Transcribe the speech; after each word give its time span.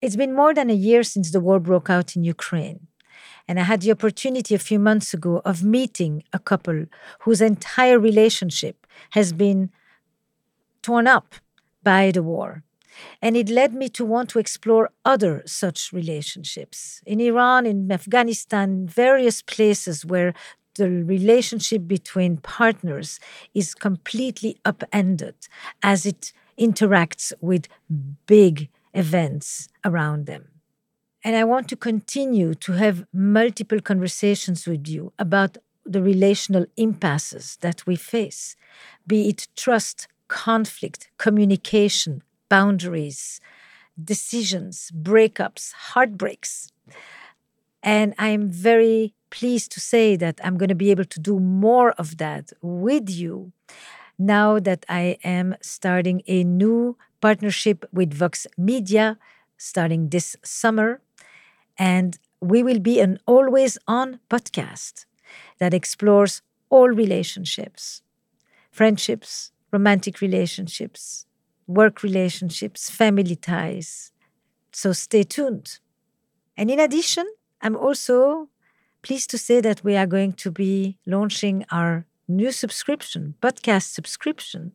It's 0.00 0.16
been 0.16 0.34
more 0.34 0.54
than 0.54 0.70
a 0.70 0.74
year 0.74 1.02
since 1.02 1.32
the 1.32 1.40
war 1.40 1.58
broke 1.58 1.90
out 1.90 2.14
in 2.14 2.22
Ukraine. 2.22 2.86
And 3.48 3.58
I 3.58 3.64
had 3.64 3.80
the 3.80 3.90
opportunity 3.90 4.54
a 4.54 4.58
few 4.58 4.78
months 4.78 5.12
ago 5.12 5.42
of 5.44 5.64
meeting 5.64 6.22
a 6.32 6.38
couple 6.38 6.84
whose 7.20 7.40
entire 7.40 7.98
relationship 7.98 8.86
has 9.10 9.32
been 9.32 9.70
torn 10.82 11.06
up 11.06 11.34
by 11.82 12.12
the 12.12 12.22
war. 12.22 12.62
And 13.20 13.36
it 13.36 13.48
led 13.48 13.74
me 13.74 13.88
to 13.90 14.04
want 14.04 14.28
to 14.30 14.38
explore 14.38 14.90
other 15.04 15.42
such 15.46 15.92
relationships 15.92 17.02
in 17.06 17.20
Iran, 17.20 17.66
in 17.66 17.90
Afghanistan, 17.90 18.86
various 18.86 19.42
places 19.42 20.04
where 20.04 20.32
the 20.76 20.88
relationship 20.88 21.88
between 21.88 22.36
partners 22.36 23.18
is 23.54 23.74
completely 23.74 24.58
upended 24.64 25.34
as 25.82 26.06
it 26.06 26.32
interacts 26.58 27.32
with 27.40 27.66
big 28.26 28.68
events 28.98 29.68
around 29.84 30.26
them. 30.26 30.48
And 31.24 31.36
I 31.36 31.44
want 31.44 31.68
to 31.68 31.76
continue 31.76 32.54
to 32.54 32.72
have 32.72 33.06
multiple 33.12 33.80
conversations 33.80 34.66
with 34.66 34.88
you 34.88 35.12
about 35.18 35.56
the 35.84 36.02
relational 36.02 36.66
impasses 36.76 37.56
that 37.60 37.86
we 37.86 37.96
face, 37.96 38.56
be 39.06 39.28
it 39.28 39.48
trust, 39.56 40.08
conflict, 40.28 41.10
communication, 41.16 42.22
boundaries, 42.48 43.40
decisions, 44.02 44.92
breakups, 44.94 45.72
heartbreaks. 45.72 46.70
And 47.82 48.14
I 48.18 48.28
am 48.28 48.50
very 48.50 49.14
pleased 49.30 49.72
to 49.72 49.80
say 49.80 50.16
that 50.16 50.40
I'm 50.44 50.58
going 50.58 50.68
to 50.68 50.74
be 50.74 50.90
able 50.90 51.04
to 51.04 51.20
do 51.20 51.38
more 51.40 51.92
of 51.92 52.18
that 52.18 52.52
with 52.60 53.08
you 53.08 53.52
now 54.18 54.58
that 54.58 54.84
I 54.88 55.18
am 55.22 55.56
starting 55.60 56.22
a 56.26 56.42
new 56.42 56.96
partnership 57.20 57.84
with 57.92 58.12
Vox 58.14 58.46
Media 58.56 59.18
starting 59.56 60.08
this 60.08 60.36
summer. 60.44 61.00
And 61.78 62.18
we 62.40 62.62
will 62.62 62.78
be 62.80 63.00
an 63.00 63.18
always 63.26 63.78
on 63.88 64.20
podcast 64.30 65.06
that 65.58 65.74
explores 65.74 66.42
all 66.70 66.88
relationships 66.88 68.02
friendships, 68.70 69.52
romantic 69.72 70.20
relationships, 70.20 71.26
work 71.66 72.02
relationships, 72.02 72.90
family 72.90 73.36
ties. 73.36 74.12
So 74.72 74.92
stay 74.92 75.24
tuned. 75.24 75.78
And 76.56 76.70
in 76.70 76.80
addition, 76.80 77.26
I'm 77.62 77.76
also 77.76 78.48
pleased 79.02 79.30
to 79.30 79.38
say 79.38 79.60
that 79.60 79.84
we 79.84 79.96
are 79.96 80.06
going 80.06 80.32
to 80.34 80.50
be 80.50 80.98
launching 81.06 81.64
our 81.70 82.06
new 82.28 82.52
subscription, 82.52 83.34
podcast 83.42 83.92
subscription, 83.92 84.72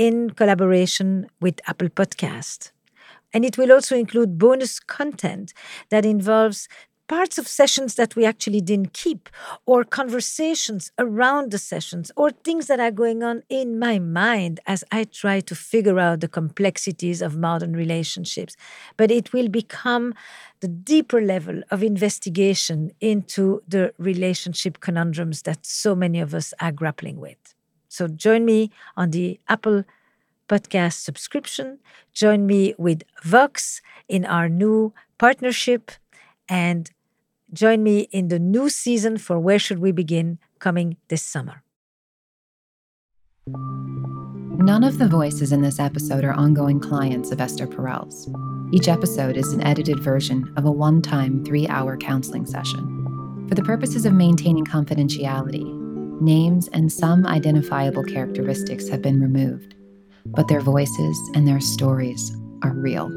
in 0.00 0.30
collaboration 0.30 1.26
with 1.42 1.60
Apple 1.66 1.90
Podcast. 1.90 2.70
And 3.34 3.44
it 3.44 3.58
will 3.58 3.70
also 3.70 3.94
include 3.94 4.38
bonus 4.38 4.80
content 4.80 5.52
that 5.90 6.06
involves 6.06 6.68
parts 7.06 7.36
of 7.36 7.46
sessions 7.46 7.96
that 7.96 8.16
we 8.16 8.24
actually 8.24 8.62
didn't 8.62 8.94
keep, 8.94 9.28
or 9.66 9.84
conversations 9.84 10.90
around 10.98 11.50
the 11.50 11.58
sessions, 11.58 12.10
or 12.16 12.30
things 12.30 12.66
that 12.68 12.80
are 12.80 12.90
going 12.90 13.22
on 13.22 13.42
in 13.50 13.78
my 13.78 13.98
mind 13.98 14.58
as 14.66 14.82
I 14.90 15.04
try 15.04 15.40
to 15.40 15.54
figure 15.54 15.98
out 15.98 16.20
the 16.20 16.28
complexities 16.28 17.20
of 17.20 17.36
modern 17.36 17.74
relationships. 17.74 18.56
But 18.96 19.10
it 19.10 19.34
will 19.34 19.50
become 19.50 20.14
the 20.60 20.68
deeper 20.68 21.20
level 21.20 21.62
of 21.70 21.82
investigation 21.82 22.92
into 23.02 23.62
the 23.68 23.92
relationship 23.98 24.80
conundrums 24.80 25.42
that 25.42 25.66
so 25.66 25.94
many 25.94 26.20
of 26.20 26.34
us 26.34 26.54
are 26.58 26.72
grappling 26.72 27.20
with. 27.20 27.54
So 27.90 28.06
join 28.06 28.44
me 28.44 28.70
on 28.96 29.10
the 29.10 29.40
Apple 29.48 29.84
podcast 30.48 31.02
subscription. 31.02 31.80
Join 32.14 32.46
me 32.46 32.74
with 32.78 33.02
Vox 33.24 33.82
in 34.08 34.24
our 34.24 34.48
new 34.48 34.94
partnership 35.18 35.90
and 36.48 36.88
join 37.52 37.82
me 37.82 38.08
in 38.12 38.28
the 38.28 38.38
new 38.38 38.70
season 38.70 39.18
for 39.18 39.38
Where 39.40 39.58
Should 39.58 39.80
We 39.80 39.90
Begin 39.90 40.38
coming 40.60 40.96
this 41.08 41.22
summer. 41.22 41.62
None 44.62 44.84
of 44.84 44.98
the 44.98 45.08
voices 45.08 45.50
in 45.50 45.62
this 45.62 45.80
episode 45.80 46.22
are 46.22 46.32
ongoing 46.32 46.78
clients 46.78 47.32
of 47.32 47.40
Esther 47.40 47.66
Perel's. 47.66 48.28
Each 48.72 48.86
episode 48.86 49.36
is 49.36 49.52
an 49.52 49.66
edited 49.66 49.98
version 49.98 50.52
of 50.56 50.64
a 50.64 50.70
one 50.70 51.02
time 51.02 51.44
three 51.44 51.66
hour 51.66 51.96
counseling 51.96 52.46
session. 52.46 53.46
For 53.48 53.56
the 53.56 53.64
purposes 53.64 54.06
of 54.06 54.12
maintaining 54.12 54.64
confidentiality, 54.64 55.79
names 56.20 56.68
and 56.68 56.92
some 56.92 57.26
identifiable 57.26 58.04
characteristics 58.04 58.88
have 58.88 59.02
been 59.02 59.20
removed 59.20 59.74
but 60.26 60.48
their 60.48 60.60
voices 60.60 61.30
and 61.34 61.46
their 61.46 61.60
stories 61.60 62.36
are 62.62 62.72
real. 62.72 63.08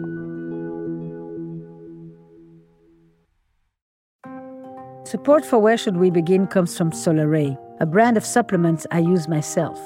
Support 5.06 5.46
for 5.46 5.60
Where 5.60 5.78
Should 5.78 5.98
We 5.98 6.10
Begin 6.10 6.48
comes 6.48 6.78
from 6.78 6.92
Solaray, 6.92 7.58
a 7.80 7.86
brand 7.86 8.18
of 8.18 8.26
supplements 8.26 8.88
I 8.90 9.00
use 9.00 9.28
myself. 9.28 9.80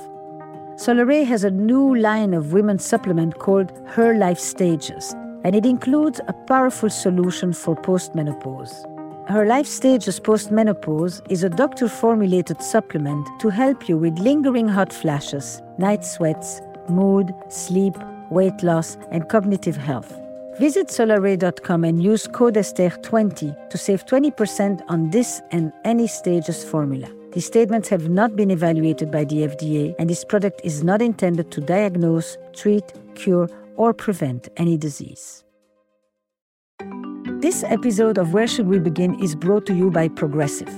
Solaray 0.76 1.26
has 1.26 1.44
a 1.44 1.52
new 1.52 1.96
line 1.98 2.34
of 2.34 2.54
women's 2.54 2.86
supplement 2.86 3.40
called 3.40 3.72
Her 3.88 4.14
Life 4.14 4.40
Stages, 4.40 5.14
and 5.44 5.56
it 5.56 5.66
includes 5.66 6.22
a 6.28 6.34
powerful 6.34 6.90
solution 6.90 7.52
for 7.52 7.76
postmenopause. 7.76 8.97
Her 9.30 9.46
Life 9.46 9.68
Stages 9.68 10.22
Postmenopause 10.22 11.22
is 11.30 11.44
a 11.44 11.50
doctor 11.50 11.90
formulated 11.90 12.62
supplement 12.62 13.28
to 13.42 13.50
help 13.50 13.90
you 13.90 13.98
with 13.98 14.18
lingering 14.20 14.70
hot 14.70 14.94
flashes, 14.94 15.62
night 15.78 16.06
sweats, 16.06 16.62
mood, 16.88 17.34
sleep, 17.50 17.94
weight 18.32 18.64
loss, 18.64 18.98
and 19.12 19.28
cognitive 19.28 19.76
health. 19.76 20.18
Visit 20.60 20.88
solaray.com 20.88 21.84
and 21.84 22.02
use 22.02 22.26
code 22.26 22.56
ESTER20 22.56 23.70
to 23.70 23.78
save 23.78 24.06
20% 24.06 24.82
on 24.88 25.10
this 25.10 25.42
and 25.52 25.74
any 25.84 26.08
stages 26.08 26.64
formula. 26.64 27.10
These 27.34 27.48
statements 27.48 27.90
have 27.90 28.10
not 28.10 28.38
been 28.38 28.50
evaluated 28.50 29.12
by 29.12 29.26
the 29.26 29.48
FDA, 29.50 29.94
and 30.00 30.10
this 30.10 30.24
product 30.24 30.62
is 30.64 30.86
not 30.86 31.02
intended 31.02 31.52
to 31.52 31.60
diagnose, 31.60 32.38
treat, 32.56 32.94
cure, 33.16 33.50
or 33.76 33.94
prevent 33.94 34.48
any 34.56 34.78
disease. 34.78 35.44
This 37.40 37.64
episode 37.64 38.18
of 38.18 38.34
Where 38.34 38.48
Should 38.48 38.68
We 38.68 38.80
Begin 38.80 39.24
is 39.24 39.36
brought 39.36 39.68
to 39.68 39.74
you 39.76 39.92
by 39.92 40.08
Progressive. 40.08 40.76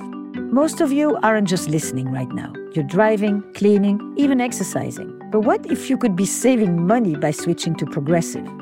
Most 0.51 0.81
of 0.81 0.91
you 0.91 1.17
aren't 1.23 1.47
just 1.47 1.69
listening 1.69 2.11
right 2.11 2.27
now. 2.33 2.51
You're 2.73 2.83
driving, 2.83 3.41
cleaning, 3.53 4.13
even 4.17 4.41
exercising. 4.41 5.17
But 5.31 5.45
what 5.45 5.65
if 5.71 5.89
you 5.89 5.97
could 5.97 6.17
be 6.17 6.25
saving 6.25 6.85
money 6.85 7.15
by 7.15 7.31
switching 7.31 7.75
to 7.75 7.85
Progressive? 7.85 8.45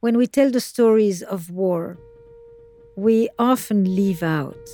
When 0.00 0.18
we 0.18 0.26
tell 0.26 0.50
the 0.50 0.60
stories 0.60 1.22
of 1.22 1.50
war, 1.50 1.98
we 2.96 3.28
often 3.38 3.96
leave 3.96 4.22
out 4.22 4.68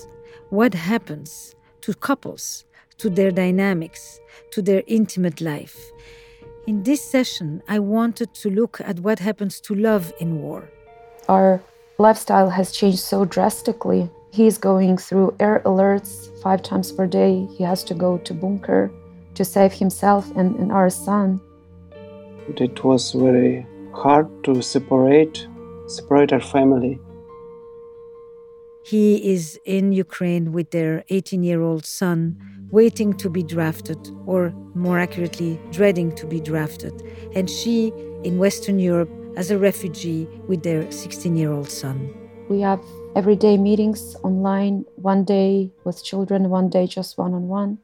what 0.50 0.74
happens 0.74 1.54
to 1.82 1.94
couples, 1.94 2.64
to 2.98 3.08
their 3.08 3.30
dynamics, 3.30 4.20
to 4.52 4.60
their 4.60 4.82
intimate 4.86 5.40
life. 5.40 5.78
In 6.66 6.82
this 6.82 7.02
session, 7.02 7.62
I 7.68 7.78
wanted 7.78 8.34
to 8.34 8.50
look 8.50 8.80
at 8.80 9.00
what 9.00 9.18
happens 9.18 9.60
to 9.62 9.74
love 9.74 10.12
in 10.20 10.42
war. 10.42 10.68
Our 11.28 11.62
lifestyle 11.98 12.50
has 12.50 12.72
changed 12.72 12.98
so 12.98 13.24
drastically. 13.24 14.10
He's 14.32 14.58
going 14.58 14.96
through 14.98 15.36
air 15.40 15.62
alerts 15.64 16.28
five 16.42 16.62
times 16.62 16.92
per 16.92 17.06
day. 17.06 17.46
He 17.56 17.64
has 17.64 17.84
to 17.84 17.94
go 17.94 18.18
to 18.18 18.34
bunker 18.34 18.90
to 19.40 19.44
save 19.44 19.72
himself 19.82 20.30
and, 20.36 20.48
and 20.60 20.70
our 20.78 20.90
son. 20.90 21.40
It 22.66 22.84
was 22.84 23.12
very 23.12 23.66
hard 23.92 24.28
to 24.44 24.62
separate 24.62 25.36
separate 25.98 26.32
our 26.32 26.44
family 26.56 26.94
he 28.82 29.32
is 29.32 29.58
in 29.64 29.92
Ukraine 29.92 30.52
with 30.52 30.70
their 30.70 31.04
18 31.10 31.42
year 31.42 31.60
old 31.62 31.84
son, 31.84 32.36
waiting 32.70 33.12
to 33.14 33.28
be 33.28 33.42
drafted, 33.42 33.98
or 34.26 34.52
more 34.74 34.98
accurately, 34.98 35.60
dreading 35.70 36.14
to 36.16 36.26
be 36.26 36.40
drafted, 36.40 36.94
and 37.34 37.48
she 37.48 37.92
in 38.24 38.38
Western 38.38 38.78
Europe 38.78 39.10
as 39.36 39.50
a 39.50 39.58
refugee 39.58 40.26
with 40.48 40.62
their 40.62 40.90
16 40.90 41.36
year 41.36 41.52
old 41.52 41.70
son. 41.70 42.12
We 42.48 42.60
have 42.62 42.82
everyday 43.14 43.56
meetings 43.56 44.16
online, 44.24 44.84
one 44.96 45.24
day 45.24 45.70
with 45.84 46.02
children, 46.02 46.48
one 46.48 46.68
day 46.68 46.86
just 46.86 47.16
one 47.18 47.34
on 47.34 47.48
one. 47.48 47.78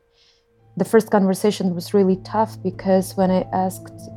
The 0.78 0.84
first 0.84 1.10
conversation 1.10 1.74
was 1.74 1.94
really 1.94 2.16
tough 2.16 2.62
because 2.62 3.16
when 3.16 3.30
I 3.30 3.46
asked 3.52 4.10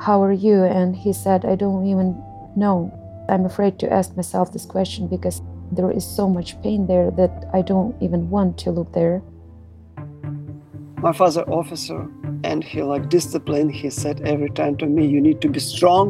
How 0.00 0.20
are 0.22 0.32
you? 0.32 0.64
And 0.64 0.96
he 0.96 1.12
said, 1.12 1.44
I 1.44 1.54
don't 1.54 1.86
even 1.86 2.20
know. 2.56 2.90
I'm 3.28 3.46
afraid 3.46 3.78
to 3.78 3.92
ask 3.92 4.16
myself 4.16 4.52
this 4.52 4.66
question 4.66 5.06
because 5.06 5.40
there 5.70 5.92
is 5.92 6.04
so 6.04 6.28
much 6.28 6.60
pain 6.60 6.88
there 6.88 7.12
that 7.12 7.48
I 7.54 7.62
don't 7.62 7.94
even 8.02 8.28
want 8.30 8.58
to 8.58 8.72
look 8.72 8.92
there. 8.92 9.22
My 10.96 11.12
father 11.12 11.44
officer 11.48 12.08
and 12.44 12.64
he 12.64 12.82
like 12.82 13.08
discipline 13.08 13.68
he 13.68 13.88
said 13.88 14.20
every 14.22 14.50
time 14.50 14.76
to 14.78 14.86
me 14.86 15.06
you 15.06 15.20
need 15.20 15.40
to 15.40 15.48
be 15.48 15.60
strong 15.60 16.06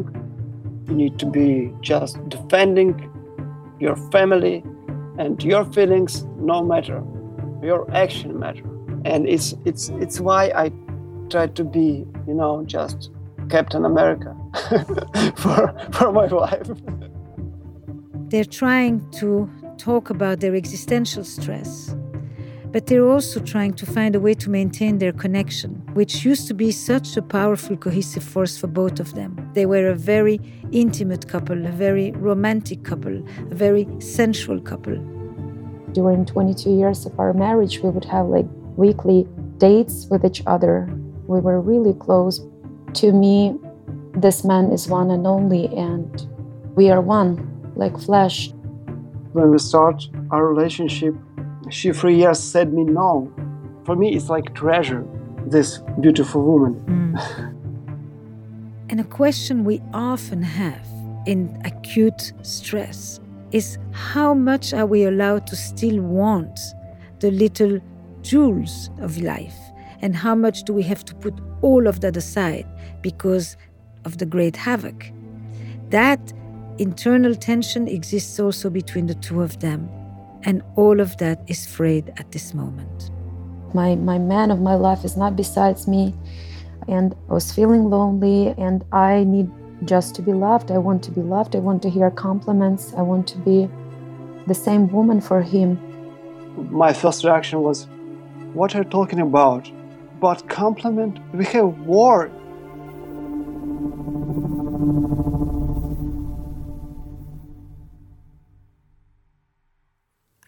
you 0.87 0.95
need 0.95 1.19
to 1.19 1.25
be 1.25 1.71
just 1.81 2.17
defending 2.29 2.91
your 3.79 3.95
family 4.11 4.63
and 5.19 5.43
your 5.43 5.65
feelings 5.73 6.23
no 6.37 6.63
matter 6.63 7.03
your 7.61 7.89
action 7.93 8.39
matter 8.39 8.72
and 9.05 9.27
it's 9.27 9.55
it's 9.65 9.89
it's 10.01 10.19
why 10.19 10.45
i 10.55 10.71
try 11.29 11.47
to 11.47 11.63
be 11.63 12.05
you 12.27 12.33
know 12.33 12.63
just 12.65 13.11
captain 13.49 13.85
america 13.85 14.35
for 15.35 15.73
for 15.91 16.11
my 16.11 16.27
wife 16.27 16.69
they're 18.29 18.43
trying 18.43 18.99
to 19.11 19.49
talk 19.77 20.09
about 20.09 20.39
their 20.39 20.55
existential 20.55 21.23
stress 21.23 21.95
but 22.73 22.87
they're 22.87 23.07
also 23.07 23.39
trying 23.39 23.73
to 23.75 23.85
find 23.85 24.15
a 24.15 24.19
way 24.19 24.33
to 24.33 24.49
maintain 24.49 24.97
their 24.97 25.11
connection, 25.11 25.75
which 25.93 26.25
used 26.25 26.47
to 26.47 26.55
be 26.55 26.71
such 26.71 27.15
a 27.15 27.21
powerful, 27.21 27.77
cohesive 27.77 28.23
force 28.23 28.57
for 28.57 28.65
both 28.65 28.99
of 28.99 29.13
them. 29.13 29.37
They 29.53 29.67
were 29.67 29.89
a 29.89 29.95
very 29.95 30.41
intimate 30.71 31.27
couple, 31.27 31.67
a 31.67 31.69
very 31.69 32.13
romantic 32.13 32.83
couple, 32.83 33.15
a 33.51 33.53
very 33.53 33.87
sensual 33.99 34.59
couple. 34.59 34.95
During 35.91 36.25
22 36.25 36.71
years 36.71 37.05
of 37.05 37.19
our 37.19 37.31
marriage, 37.33 37.79
we 37.83 37.91
would 37.91 38.05
have 38.05 38.25
like 38.25 38.47
weekly 38.75 39.27
dates 39.57 40.07
with 40.09 40.25
each 40.25 40.43
other. 40.47 40.89
We 41.27 41.39
were 41.39 41.61
really 41.61 41.93
close. 41.93 42.41
To 42.95 43.11
me, 43.11 43.55
this 44.15 44.43
man 44.43 44.71
is 44.71 44.87
one 44.87 45.11
and 45.11 45.25
only, 45.25 45.67
and 45.75 46.27
we 46.75 46.89
are 46.91 47.01
one, 47.01 47.71
like 47.75 47.97
flesh. 47.99 48.51
When 49.33 49.51
we 49.51 49.57
start 49.57 50.07
our 50.31 50.45
relationship, 50.47 51.15
she 51.69 51.91
for 51.91 52.09
years 52.09 52.39
said 52.39 52.73
me 52.73 52.83
no. 52.83 53.31
For 53.85 53.95
me, 53.95 54.15
it's 54.15 54.29
like 54.29 54.53
treasure, 54.53 55.05
this 55.45 55.79
beautiful 55.99 56.43
woman. 56.43 56.73
Mm. 56.85 57.59
and 58.89 58.99
a 58.99 59.03
question 59.03 59.63
we 59.63 59.81
often 59.93 60.41
have 60.41 60.87
in 61.25 61.61
acute 61.65 62.33
stress 62.41 63.19
is 63.51 63.77
how 63.91 64.33
much 64.33 64.73
are 64.73 64.85
we 64.85 65.03
allowed 65.03 65.47
to 65.47 65.55
still 65.55 66.01
want 66.01 66.59
the 67.19 67.31
little 67.31 67.79
jewels 68.23 68.89
of 68.99 69.21
life? 69.21 69.57
And 70.01 70.15
how 70.15 70.35
much 70.35 70.63
do 70.63 70.73
we 70.73 70.83
have 70.83 71.05
to 71.05 71.15
put 71.15 71.33
all 71.61 71.87
of 71.87 72.01
that 72.01 72.17
aside 72.17 72.65
because 73.01 73.55
of 74.05 74.17
the 74.17 74.25
great 74.25 74.55
havoc? 74.55 75.05
That 75.89 76.33
internal 76.77 77.35
tension 77.35 77.87
exists 77.87 78.39
also 78.39 78.69
between 78.69 79.07
the 79.07 79.15
two 79.15 79.41
of 79.41 79.59
them. 79.59 79.89
And 80.43 80.61
all 80.75 80.99
of 80.99 81.15
that 81.17 81.41
is 81.47 81.65
frayed 81.65 82.11
at 82.17 82.31
this 82.31 82.53
moment. 82.53 83.11
My, 83.73 83.95
my 83.95 84.17
man 84.17 84.51
of 84.51 84.59
my 84.59 84.75
life 84.75 85.05
is 85.05 85.15
not 85.15 85.35
besides 85.35 85.87
me. 85.87 86.13
And 86.89 87.15
I 87.29 87.33
was 87.33 87.53
feeling 87.53 87.89
lonely, 87.89 88.53
and 88.57 88.83
I 88.91 89.23
need 89.23 89.49
just 89.85 90.15
to 90.15 90.21
be 90.21 90.33
loved. 90.33 90.69
I 90.69 90.79
want 90.79 91.01
to 91.03 91.11
be 91.11 91.21
loved. 91.21 91.55
I 91.55 91.59
want 91.59 91.81
to 91.83 91.89
hear 91.89 92.11
compliments. 92.11 92.93
I 92.97 93.01
want 93.03 93.25
to 93.27 93.37
be 93.37 93.69
the 94.47 94.53
same 94.53 94.91
woman 94.91 95.21
for 95.21 95.41
him. 95.41 95.79
My 96.71 96.91
first 96.91 97.23
reaction 97.23 97.61
was, 97.61 97.87
What 98.53 98.75
are 98.75 98.83
you 98.83 98.89
talking 98.89 99.19
about? 99.19 99.71
But 100.21 100.47
compliment? 100.47 101.17
We 101.33 101.43
have 101.45 101.75
war. 101.87 102.29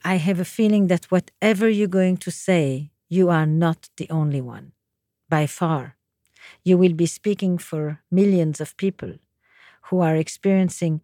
I 0.04 0.18
have 0.18 0.40
a 0.40 0.46
feeling 0.46 0.86
that 0.88 1.06
whatever 1.06 1.68
you're 1.68 1.88
going 1.88 2.18
to 2.18 2.30
say, 2.30 2.92
you 3.10 3.30
are 3.30 3.48
not 3.48 3.90
the 3.98 4.08
only 4.12 4.40
one, 4.40 4.74
by 5.28 5.48
far. 5.48 5.96
You 6.64 6.78
will 6.78 6.94
be 6.94 7.08
speaking 7.08 7.58
for 7.58 8.02
millions 8.12 8.62
of 8.62 8.78
people 8.78 9.16
who 9.90 10.02
are 10.02 10.16
experiencing 10.16 11.02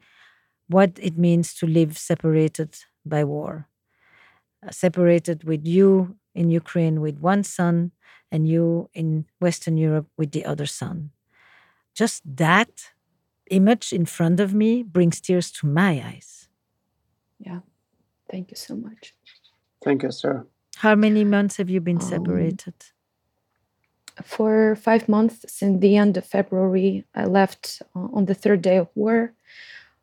what 0.68 1.00
it 1.01 1.18
means 1.18 1.56
to 1.56 1.65
live 1.65 1.98
separated 1.98 2.77
by 3.03 3.24
war, 3.24 3.68
separated 4.69 5.44
with 5.44 5.65
you 5.65 6.18
in 6.33 6.50
Ukraine 6.50 7.01
with 7.01 7.19
one 7.19 7.44
son 7.44 7.92
and 8.31 8.48
you 8.48 8.89
in 8.94 9.25
Western 9.39 9.78
Europe 9.78 10.07
with 10.18 10.31
the 10.31 10.45
other 10.45 10.66
son. 10.66 11.12
Just 11.94 12.24
that 12.38 12.94
image 13.50 13.92
in 13.92 14.06
front 14.06 14.39
of 14.39 14.54
me 14.54 14.83
brings 14.83 15.19
tears 15.19 15.51
to 15.51 15.68
my 15.68 16.01
eyes. 16.06 16.48
Yeah. 17.39 17.60
Thank 18.30 18.51
you 18.51 18.56
so 18.56 18.75
much. 18.75 19.13
Thank 19.83 20.04
you, 20.04 20.12
sir. 20.12 20.45
How 20.78 20.95
many 20.95 21.24
months 21.25 21.57
have 21.57 21.69
you 21.69 21.81
been 21.81 21.98
um, 21.98 22.01
separated? 22.01 22.74
For 24.24 24.75
five 24.75 25.10
months 25.10 25.45
since 25.48 25.81
the 25.81 25.98
end 25.98 26.18
of 26.18 26.25
February. 26.25 27.06
I 27.13 27.25
left 27.25 27.81
uh, 27.95 28.07
on 28.13 28.25
the 28.25 28.36
third 28.36 28.62
day 28.62 28.77
of 28.77 28.88
war. 28.95 29.34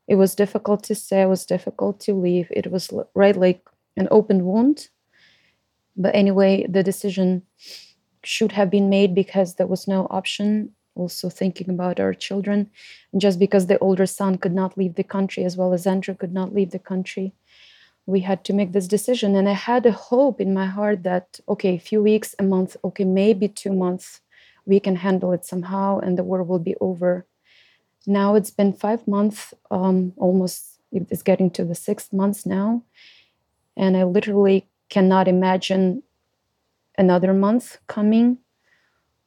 It 0.07 0.17
was 0.17 0.35
difficult 0.35 0.83
to 0.85 0.95
stay, 0.95 1.23
it 1.23 1.29
was 1.29 1.45
difficult 1.47 2.01
to 2.01 2.15
leave. 2.15 2.49
It 2.51 2.71
was 2.71 2.91
right 3.15 3.37
like 3.37 3.63
an 3.97 4.09
open 4.11 4.45
wound. 4.45 4.89
But 5.99 6.15
anyway, 6.15 6.67
the 6.69 6.83
decision 6.83 7.43
should 8.25 8.53
have 8.53 8.71
been 8.71 8.89
made 8.89 9.15
because 9.15 9.57
there 9.57 9.67
was 9.67 9.87
no 9.89 10.07
option. 10.11 10.73
Also, 10.95 11.29
thinking 11.29 11.71
about 11.71 12.01
our 12.01 12.13
children. 12.13 12.71
And 13.13 13.21
just 13.21 13.39
because 13.39 13.67
the 13.67 13.79
older 13.79 14.07
son 14.07 14.37
could 14.37 14.55
not 14.55 14.77
leave 14.77 14.97
the 14.97 15.05
country, 15.05 15.45
as 15.45 15.57
well 15.57 15.73
as 15.73 15.87
Andrew 15.87 16.15
could 16.15 16.33
not 16.33 16.55
leave 16.55 16.73
the 16.73 16.81
country 16.81 17.35
we 18.09 18.21
had 18.21 18.43
to 18.43 18.55
make 18.55 18.73
this 18.73 18.89
decision 18.89 19.37
and 19.37 19.47
i 19.49 19.53
had 19.53 19.85
a 19.85 19.93
hope 19.93 20.41
in 20.41 20.55
my 20.55 20.65
heart 20.65 21.03
that 21.03 21.41
okay 21.47 21.75
a 21.75 21.87
few 21.91 22.03
weeks 22.03 22.35
a 22.39 22.43
month 22.43 22.75
okay 22.83 23.05
maybe 23.05 23.47
two 23.47 23.73
months 23.73 24.23
we 24.65 24.81
can 24.81 24.97
handle 24.97 25.31
it 25.33 25.45
somehow 25.45 25.99
and 25.99 26.17
the 26.17 26.25
war 26.25 26.43
will 26.43 26.59
be 26.59 26.75
over 26.81 27.27
now 28.07 28.35
it's 28.35 28.51
been 28.51 28.73
five 28.73 29.07
months 29.07 29.53
um, 29.71 30.15
almost 30.17 30.81
it's 30.91 31.23
getting 31.23 31.51
to 31.51 31.65
the 31.67 31.75
sixth 31.75 32.11
months 32.11 32.47
now 32.47 32.83
and 33.77 33.95
i 33.95 34.03
literally 34.05 34.67
cannot 34.89 35.29
imagine 35.29 36.03
another 36.97 37.33
month 37.33 37.79
coming 37.87 38.39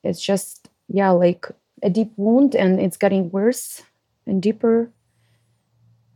it's 0.03 0.21
just 0.21 0.69
yeah 0.87 1.09
like 1.09 1.47
a 1.83 1.89
deep 1.89 2.11
wound 2.17 2.55
and 2.55 2.79
it's 2.79 2.97
getting 2.97 3.29
worse 3.31 3.83
and 4.25 4.41
deeper 4.41 4.91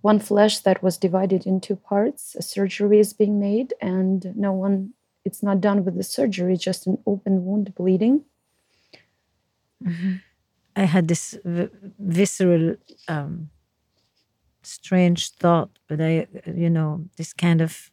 one 0.06 0.20
flesh 0.20 0.60
that 0.60 0.84
was 0.84 1.00
divided 1.00 1.48
into 1.48 1.76
parts. 1.76 2.36
A 2.36 2.44
surgery 2.44 3.00
is 3.00 3.12
being 3.12 3.40
made, 3.40 3.74
and 3.82 4.20
no 4.36 4.52
one, 4.54 4.94
it's 5.28 5.42
not 5.42 5.60
done 5.60 5.84
with 5.84 5.96
the 5.98 6.04
surgery, 6.04 6.58
just 6.58 6.86
an 6.86 7.00
open 7.08 7.44
wound 7.44 7.74
bleeding. 7.74 8.24
Mm-hmm. 9.84 10.14
I 10.76 10.84
had 10.84 11.08
this 11.08 11.36
v- 11.44 11.74
visceral, 11.98 12.76
um, 13.08 13.50
strange 14.62 15.32
thought, 15.32 15.72
but 15.88 16.00
I, 16.00 16.28
you 16.46 16.70
know, 16.70 17.06
this 17.18 17.34
kind 17.34 17.60
of 17.62 17.92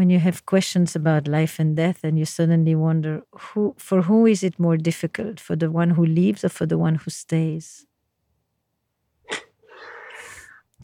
when 0.00 0.08
you 0.08 0.18
have 0.18 0.46
questions 0.46 0.96
about 0.96 1.28
life 1.28 1.58
and 1.58 1.76
death 1.76 1.98
and 2.02 2.18
you 2.18 2.24
suddenly 2.24 2.74
wonder 2.74 3.22
who 3.32 3.74
for 3.76 4.00
who 4.00 4.24
is 4.24 4.42
it 4.42 4.58
more 4.58 4.78
difficult 4.78 5.38
for 5.38 5.56
the 5.56 5.70
one 5.70 5.90
who 5.90 6.06
leaves 6.06 6.42
or 6.42 6.48
for 6.48 6.64
the 6.64 6.78
one 6.78 6.94
who 6.94 7.10
stays 7.10 7.84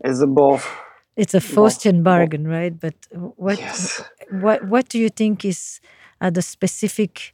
is 0.05 0.21
above. 0.21 0.63
It's 1.17 1.33
a 1.33 1.41
Faustian 1.41 2.03
bargain, 2.03 2.47
right? 2.47 2.79
But 2.79 2.95
what 3.45 3.59
yes. 3.59 4.05
what 4.31 4.69
what 4.69 4.91
do 4.91 4.99
you 4.99 5.09
think 5.09 5.47
is 5.47 5.81
are 6.21 6.31
the 6.31 6.43
specific 6.43 7.33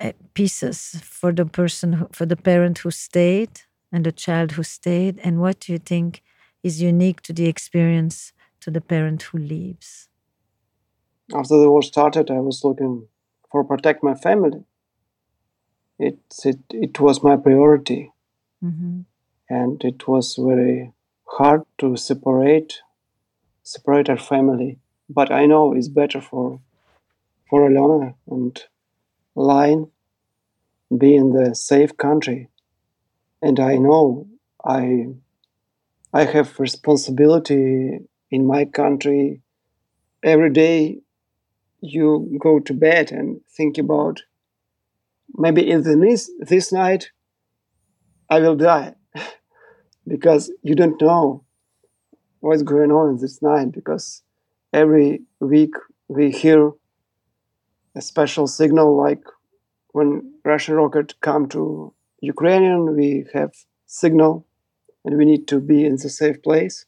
uh, 0.00 0.10
pieces 0.34 0.96
for 1.04 1.30
the 1.32 1.46
person 1.46 1.92
who, 1.92 2.08
for 2.10 2.26
the 2.26 2.40
parent 2.50 2.78
who 2.78 2.90
stayed 2.90 3.60
and 3.92 4.04
the 4.04 4.16
child 4.26 4.52
who 4.52 4.64
stayed, 4.64 5.20
and 5.22 5.40
what 5.40 5.60
do 5.60 5.72
you 5.72 5.78
think 5.78 6.20
is 6.64 6.82
unique 6.82 7.20
to 7.22 7.32
the 7.32 7.46
experience 7.46 8.32
to 8.60 8.72
the 8.72 8.80
parent 8.80 9.22
who 9.22 9.38
leaves? 9.38 10.08
After 11.34 11.58
the 11.58 11.70
war 11.70 11.82
started, 11.82 12.30
I 12.30 12.40
was 12.40 12.64
looking 12.64 13.08
for 13.50 13.64
protect 13.64 14.02
my 14.02 14.14
family. 14.14 14.64
It 15.98 16.18
it 16.44 16.60
it 16.70 17.00
was 17.00 17.22
my 17.22 17.36
priority, 17.36 18.12
mm-hmm. 18.64 19.00
and 19.48 19.84
it 19.84 20.08
was 20.08 20.36
very 20.36 20.92
hard 21.24 21.62
to 21.78 21.96
separate 21.96 22.80
separate 23.62 24.08
our 24.08 24.18
family. 24.18 24.78
But 25.08 25.30
I 25.30 25.46
know 25.46 25.72
it's 25.72 25.88
better 25.88 26.20
for 26.20 26.60
for 27.48 27.68
Alona 27.68 28.14
and 28.26 28.62
Line 29.34 29.90
be 30.96 31.14
in 31.14 31.32
the 31.32 31.54
safe 31.54 31.96
country. 31.96 32.48
And 33.40 33.58
I 33.58 33.76
know 33.76 34.26
I 34.64 35.08
I 36.12 36.24
have 36.24 36.60
responsibility 36.60 38.00
in 38.30 38.46
my 38.46 38.64
country. 38.64 39.40
Every 40.22 40.50
day 40.50 41.00
you 41.82 42.38
go 42.40 42.60
to 42.60 42.72
bed 42.72 43.12
and 43.12 43.40
think 43.56 43.76
about 43.76 44.22
maybe 45.34 45.68
in 45.68 45.82
the 45.82 45.96
this, 45.96 46.30
this 46.38 46.72
night 46.72 47.10
I 48.30 48.40
will 48.40 48.56
die 48.56 48.94
because 50.06 50.50
you 50.62 50.74
don't 50.74 51.00
know 51.00 51.44
what's 52.40 52.62
going 52.62 52.90
on 52.90 53.10
in 53.10 53.16
this 53.18 53.42
night 53.42 53.72
because 53.72 54.22
every 54.72 55.22
week 55.40 55.74
we 56.08 56.30
hear 56.30 56.70
a 57.94 58.00
special 58.00 58.46
signal 58.46 58.96
like 58.96 59.22
when 59.92 60.34
Russian 60.44 60.74
rocket 60.76 61.20
come 61.20 61.48
to 61.50 61.92
Ukrainian, 62.20 62.96
we 62.96 63.26
have 63.34 63.52
signal 63.86 64.46
and 65.04 65.18
we 65.18 65.24
need 65.24 65.46
to 65.48 65.60
be 65.60 65.84
in 65.84 65.96
the 65.96 66.08
safe 66.08 66.42
place. 66.42 66.86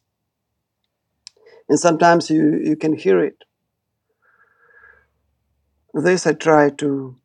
And 1.68 1.78
sometimes 1.78 2.30
you, 2.30 2.60
you 2.62 2.76
can 2.76 2.94
hear 2.94 3.22
it. 3.22 3.44
This 5.94 6.26
I 6.26 6.32
try 6.32 6.70
to 6.70 7.16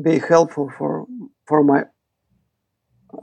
be 0.00 0.18
helpful 0.18 0.70
for 0.76 1.06
for 1.46 1.64
my 1.64 1.84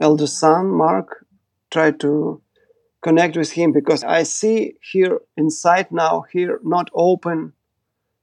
eldest 0.00 0.40
son, 0.40 0.72
Mark. 0.72 1.24
Try 1.70 1.92
to 1.92 2.42
connect 3.00 3.36
with 3.36 3.52
him 3.52 3.70
because 3.70 4.02
I 4.02 4.24
see 4.24 4.74
here 4.92 5.20
inside 5.36 5.92
now, 5.92 6.24
here 6.32 6.58
not 6.64 6.90
open, 6.94 7.52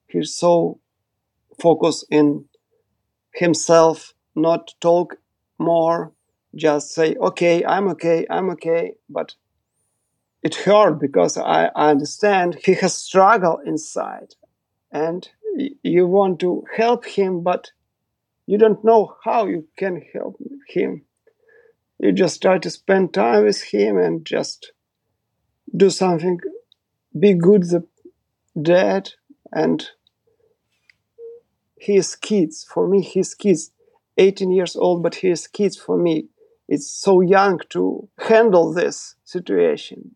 he's 0.08 0.36
so 0.36 0.82
focused 1.62 2.06
in 2.10 2.46
himself, 3.34 4.14
not 4.36 4.74
talk 4.82 5.16
more, 5.58 6.12
just 6.56 6.92
say, 6.92 7.16
okay, 7.16 7.64
I'm 7.64 7.88
okay, 7.90 8.26
I'm 8.30 8.50
okay. 8.52 8.96
But 9.10 9.36
it 10.44 10.56
hurt 10.56 11.00
because 11.00 11.38
I, 11.38 11.72
I 11.74 11.92
understand 11.92 12.58
he 12.66 12.74
has 12.76 12.96
struggle 12.96 13.60
inside 13.66 14.36
and 14.92 15.30
you 15.84 16.08
want 16.08 16.40
to 16.40 16.64
help 16.76 17.06
him, 17.06 17.42
but 17.42 17.72
you 18.46 18.58
don't 18.58 18.84
know 18.84 19.16
how 19.24 19.46
you 19.46 19.68
can 19.78 20.02
help 20.14 20.42
him. 20.68 21.04
You 22.00 22.12
just 22.12 22.42
try 22.42 22.58
to 22.60 22.70
spend 22.70 23.14
time 23.14 23.46
with 23.46 23.62
him 23.62 23.98
and 23.98 24.26
just 24.26 24.72
do 25.76 25.90
something, 25.90 26.40
be 27.18 27.34
good 27.34 27.64
the 27.64 27.86
dad, 28.60 29.12
and 29.52 29.90
his 31.78 32.16
kids. 32.16 32.64
For 32.64 32.88
me, 32.88 33.02
his 33.02 33.36
kids, 33.36 33.72
18 34.18 34.52
years 34.52 34.76
old, 34.76 35.04
but 35.04 35.16
his 35.16 35.48
kids 35.48 35.78
for 35.78 35.98
me, 35.98 36.28
it's 36.68 36.88
so 36.88 37.22
young 37.22 37.60
to 37.70 38.08
handle 38.20 38.74
this 38.74 39.16
situation 39.24 40.16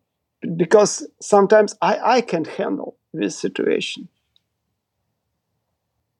because 0.56 1.06
sometimes 1.20 1.74
I, 1.80 1.98
I 2.16 2.20
can't 2.20 2.46
handle 2.46 2.96
this 3.12 3.38
situation. 3.38 4.08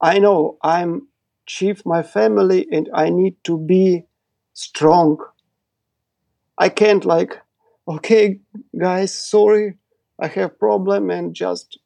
I 0.00 0.18
know 0.18 0.58
I'm 0.62 1.08
chief 1.46 1.82
my 1.84 2.02
family 2.02 2.66
and 2.70 2.88
I 2.94 3.10
need 3.10 3.36
to 3.44 3.58
be 3.58 4.04
strong. 4.52 5.18
I 6.58 6.68
can't 6.68 7.04
like, 7.04 7.38
okay, 7.86 8.40
guys, 8.78 9.14
sorry, 9.14 9.74
I 10.18 10.28
have 10.28 10.58
problem 10.58 11.10
and 11.10 11.34
just 11.34 11.78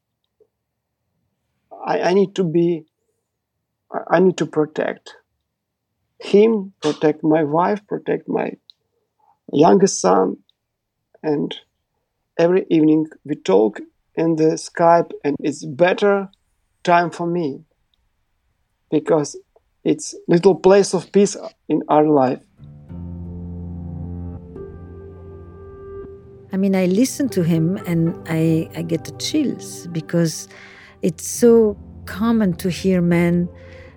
I, 1.86 2.00
I 2.00 2.14
need 2.14 2.34
to 2.36 2.44
be 2.44 2.86
I 4.10 4.20
need 4.20 4.36
to 4.38 4.46
protect 4.46 5.16
him, 6.20 6.74
protect 6.82 7.24
my 7.24 7.42
wife, 7.42 7.86
protect 7.86 8.28
my 8.28 8.52
youngest 9.52 10.00
son, 10.00 10.38
and 11.22 11.56
every 12.38 12.66
evening 12.68 13.06
we 13.24 13.36
talk 13.36 13.80
in 14.14 14.36
the 14.36 14.56
Skype, 14.56 15.12
and 15.24 15.36
it's 15.40 15.64
better 15.64 16.28
time 16.82 17.10
for 17.10 17.26
me 17.26 17.64
because 18.90 19.36
it's 19.84 20.14
little 20.26 20.54
place 20.54 20.94
of 20.94 21.10
peace 21.12 21.36
in 21.68 21.82
our 21.88 22.06
life. 22.06 22.40
I 26.52 26.56
mean, 26.56 26.74
I 26.74 26.86
listen 26.86 27.28
to 27.30 27.42
him 27.42 27.76
and 27.86 28.16
I, 28.28 28.70
I 28.74 28.82
get 28.82 29.04
the 29.04 29.12
chills 29.18 29.86
because 29.88 30.48
it's 31.02 31.26
so 31.26 31.76
common 32.06 32.54
to 32.54 32.70
hear 32.70 33.02
men 33.02 33.48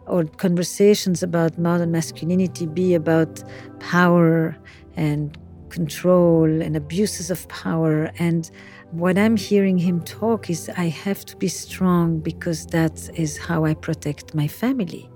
or 0.05 0.25
conversations 0.25 1.24
about 1.24 1.57
modern 1.57 1.91
masculinity 1.91 2.65
be 2.65 2.93
about 2.93 3.41
power 3.79 4.57
and 4.98 5.38
control 5.69 6.62
and 6.62 6.75
abuses 6.75 7.31
of 7.31 7.48
power. 7.48 8.12
And 8.19 8.51
what 8.91 9.17
I'm 9.17 9.38
hearing 9.38 9.77
him 9.77 10.01
talk 10.01 10.50
is 10.50 10.69
I 10.75 10.89
have 10.89 11.24
to 11.25 11.38
be 11.38 11.48
strong 11.48 12.19
because 12.19 12.65
that 12.67 13.10
is 13.15 13.38
how 13.38 13.63
I 13.63 13.74
protect 13.74 14.36
my 14.36 14.48
family. 14.48 15.10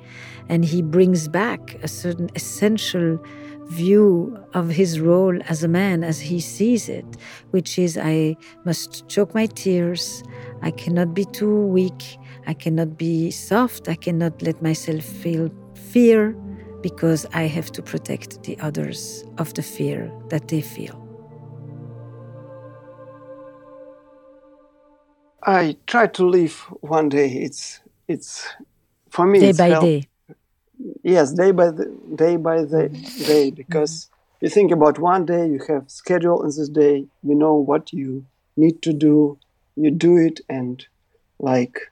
And 0.47 0.63
he 0.63 0.81
brings 0.81 1.27
back 1.27 1.77
a 1.83 1.87
certain 1.87 2.29
essential 2.35 3.19
view 3.67 4.37
of 4.53 4.69
his 4.69 4.99
role 4.99 5.37
as 5.49 5.63
a 5.63 5.67
man 5.67 6.03
as 6.03 6.21
he 6.21 6.39
sees 6.39 6.87
it, 6.87 7.05
which 7.51 7.77
is 7.77 7.97
I 7.97 8.37
must 8.63 9.07
choke 9.09 9.33
my 9.33 9.47
tears, 9.47 10.23
I 10.61 10.71
cannot 10.71 11.13
be 11.13 11.25
too 11.25 11.65
weak, 11.65 12.17
I 12.47 12.53
cannot 12.53 12.97
be 12.97 13.31
soft, 13.31 13.89
I 13.89 13.95
cannot 13.95 14.41
let 14.41 14.61
myself 14.61 15.03
feel 15.03 15.49
fear 15.73 16.31
because 16.81 17.25
I 17.33 17.43
have 17.47 17.71
to 17.73 17.81
protect 17.81 18.43
the 18.43 18.57
others 18.59 19.25
of 19.37 19.53
the 19.55 19.63
fear 19.63 20.11
that 20.29 20.47
they 20.47 20.61
feel. 20.61 21.04
I 25.45 25.77
try 25.85 26.07
to 26.07 26.27
live 26.27 26.53
one 26.81 27.09
day. 27.09 27.29
It's 27.29 27.79
it's 28.07 28.47
for 29.11 29.27
me 29.27 29.39
day 29.39 29.51
by 29.51 29.67
help. 29.69 29.83
day. 29.83 30.07
Yes, 31.03 31.33
day 31.33 31.51
by 31.51 31.69
the, 31.69 31.85
day 32.15 32.35
by 32.35 32.63
the 32.63 32.89
day 33.27 33.51
because 33.51 34.05
mm-hmm. 34.05 34.45
you 34.45 34.49
think 34.49 34.71
about 34.71 34.97
one 34.97 35.25
day 35.25 35.47
you 35.47 35.61
have 35.67 35.89
schedule 35.89 36.41
in 36.41 36.47
this 36.47 36.67
day. 36.69 37.05
You 37.21 37.35
know 37.35 37.53
what 37.53 37.93
you 37.93 38.25
need 38.57 38.81
to 38.81 38.91
do. 38.91 39.37
You 39.75 39.91
do 39.91 40.17
it, 40.17 40.41
and 40.49 40.83
like 41.37 41.91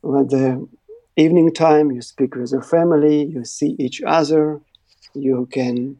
when 0.00 0.26
the 0.26 0.68
evening 1.16 1.54
time 1.54 1.92
you 1.92 2.02
speak 2.02 2.34
with 2.34 2.50
your 2.50 2.62
family, 2.62 3.26
you 3.26 3.44
see 3.44 3.76
each 3.78 4.02
other, 4.02 4.60
you 5.14 5.46
can 5.52 5.98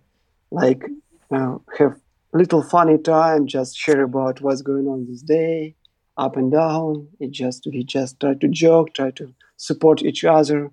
like 0.51 0.83
uh, 1.31 1.59
have 1.79 2.01
little 2.33 2.62
funny 2.62 2.99
time, 2.99 3.47
just 3.47 3.77
share 3.77 4.03
about 4.03 4.41
what's 4.41 4.62
going 4.62 4.89
on 4.89 5.07
this 5.07 5.23
day 5.23 5.77
up 6.23 6.37
and 6.37 6.52
down. 6.52 7.09
It 7.19 7.33
just 7.33 7.67
we 7.67 7.83
just 7.83 8.21
try 8.21 8.35
to 8.35 8.49
joke, 8.49 8.95
try 8.95 9.11
to 9.21 9.35
support 9.57 10.02
each 10.02 10.25
other, 10.25 10.71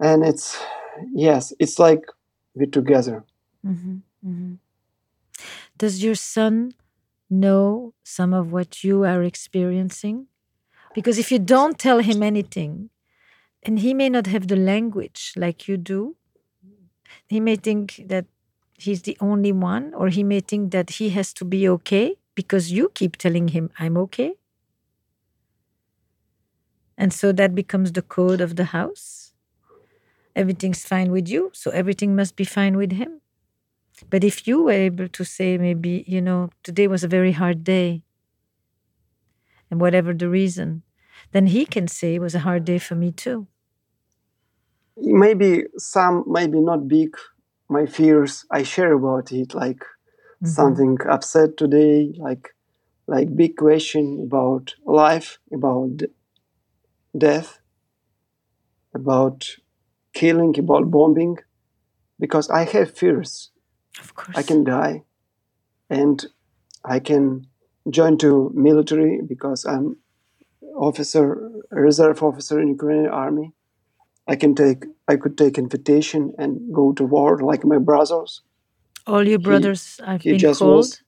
and 0.00 0.24
it's 0.24 0.46
yes, 1.12 1.52
it's 1.58 1.78
like 1.78 2.02
we're 2.54 2.74
together. 2.80 3.24
Mm-hmm, 3.64 3.96
mm-hmm. 4.26 4.54
Does 5.78 6.02
your 6.04 6.16
son 6.16 6.74
know 7.30 7.94
some 8.02 8.32
of 8.34 8.52
what 8.52 8.82
you 8.84 9.04
are 9.04 9.22
experiencing? 9.22 10.26
Because 10.94 11.18
if 11.18 11.32
you 11.32 11.38
don't 11.38 11.78
tell 11.78 11.98
him 11.98 12.22
anything, 12.22 12.90
and 13.62 13.78
he 13.78 13.94
may 13.94 14.08
not 14.08 14.26
have 14.26 14.46
the 14.48 14.56
language 14.72 15.32
like 15.36 15.68
you 15.68 15.76
do, 15.76 16.16
he 17.26 17.40
may 17.40 17.56
think 17.56 18.02
that 18.06 18.26
he's 18.78 19.02
the 19.02 19.16
only 19.20 19.52
one, 19.52 19.94
or 19.94 20.08
he 20.08 20.22
may 20.22 20.40
think 20.40 20.72
that 20.72 20.90
he 20.98 21.10
has 21.10 21.32
to 21.34 21.44
be 21.44 21.68
okay 21.68 22.16
because 22.34 22.72
you 22.72 22.90
keep 22.94 23.16
telling 23.16 23.48
him, 23.48 23.70
I'm 23.78 23.96
okay. 23.98 24.34
And 26.96 27.12
so 27.12 27.32
that 27.32 27.54
becomes 27.54 27.92
the 27.92 28.02
code 28.02 28.40
of 28.40 28.56
the 28.56 28.66
house. 28.66 29.32
Everything's 30.36 30.84
fine 30.84 31.10
with 31.12 31.28
you, 31.28 31.50
so 31.52 31.70
everything 31.70 32.16
must 32.16 32.36
be 32.36 32.44
fine 32.44 32.76
with 32.76 32.92
him. 32.92 33.20
But 34.10 34.24
if 34.24 34.46
you 34.46 34.62
were 34.64 34.72
able 34.72 35.08
to 35.08 35.24
say, 35.24 35.56
maybe, 35.58 36.04
you 36.06 36.20
know, 36.20 36.50
today 36.62 36.88
was 36.88 37.04
a 37.04 37.08
very 37.08 37.32
hard 37.32 37.62
day, 37.64 38.02
and 39.70 39.80
whatever 39.80 40.12
the 40.12 40.28
reason, 40.28 40.82
then 41.32 41.46
he 41.48 41.64
can 41.66 41.88
say 41.88 42.14
it 42.14 42.20
was 42.20 42.34
a 42.34 42.40
hard 42.40 42.64
day 42.64 42.78
for 42.78 42.94
me 42.94 43.12
too. 43.12 43.46
Maybe 44.96 45.64
some, 45.76 46.24
maybe 46.26 46.60
not 46.60 46.88
big, 46.88 47.16
my 47.68 47.86
fears, 47.86 48.44
I 48.50 48.62
share 48.62 48.92
about 48.92 49.32
it, 49.32 49.54
like 49.54 49.84
mm-hmm. 50.44 50.52
something 50.52 50.98
upset 51.08 51.56
today, 51.56 52.14
like 52.18 52.54
like 53.06 53.36
big 53.36 53.56
question 53.56 54.20
about 54.26 54.74
life, 54.86 55.38
about 55.52 56.02
death, 57.16 57.60
about 58.94 59.56
killing, 60.14 60.58
about 60.58 60.90
bombing, 60.90 61.38
because 62.18 62.48
I 62.50 62.64
have 62.64 62.96
fears. 62.96 63.50
Of 64.00 64.14
course, 64.14 64.36
I 64.36 64.42
can 64.42 64.64
die, 64.64 65.02
and 65.90 66.24
I 66.84 67.00
can 67.00 67.46
join 67.90 68.18
to 68.18 68.50
military 68.54 69.20
because 69.26 69.64
I'm 69.64 69.96
officer, 70.76 71.50
reserve 71.70 72.22
officer 72.22 72.60
in 72.60 72.68
Ukrainian 72.68 73.08
army. 73.08 73.52
I 74.26 74.36
can 74.36 74.54
take, 74.54 74.84
I 75.06 75.16
could 75.16 75.36
take 75.36 75.58
invitation 75.58 76.32
and 76.38 76.72
go 76.74 76.92
to 76.94 77.04
war 77.04 77.38
like 77.38 77.64
my 77.64 77.78
brothers. 77.78 78.42
All 79.06 79.26
your 79.26 79.38
brothers 79.38 79.98
he, 79.98 80.04
have 80.06 80.22
he 80.22 80.32
been 80.32 80.54
called? 80.54 80.76
Was, 80.76 81.02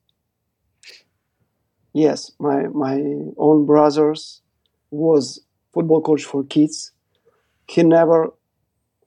yes, 1.92 2.30
my 2.38 2.68
my 2.68 2.96
own 3.36 3.66
brothers 3.66 4.42
was 4.90 5.40
football 5.74 6.02
coach 6.02 6.24
for 6.24 6.44
kids. 6.44 6.92
He 7.68 7.82
never 7.82 8.30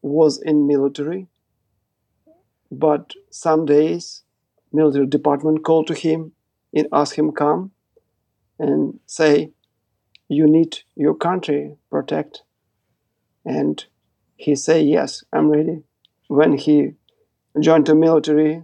was 0.02 0.42
in 0.42 0.68
military. 0.68 1.28
but 2.72 3.14
some 3.32 3.66
days 3.66 4.24
military 4.72 5.06
department 5.08 5.64
called 5.64 5.88
to 5.88 5.94
him 5.94 6.34
and 6.74 6.88
ask 6.92 7.18
him 7.18 7.32
come 7.32 7.72
and 8.60 9.00
say 9.06 9.52
you 10.30 10.48
need 10.48 10.80
your 10.96 11.16
country 11.16 11.76
protect 11.90 12.44
and 13.46 13.86
he 14.36 14.56
say 14.56 14.82
yes 14.82 15.24
i'm 15.34 15.50
ready 15.50 15.84
when 16.28 16.58
he 16.58 16.94
joined 17.60 17.86
the 17.88 17.96
military 17.96 18.64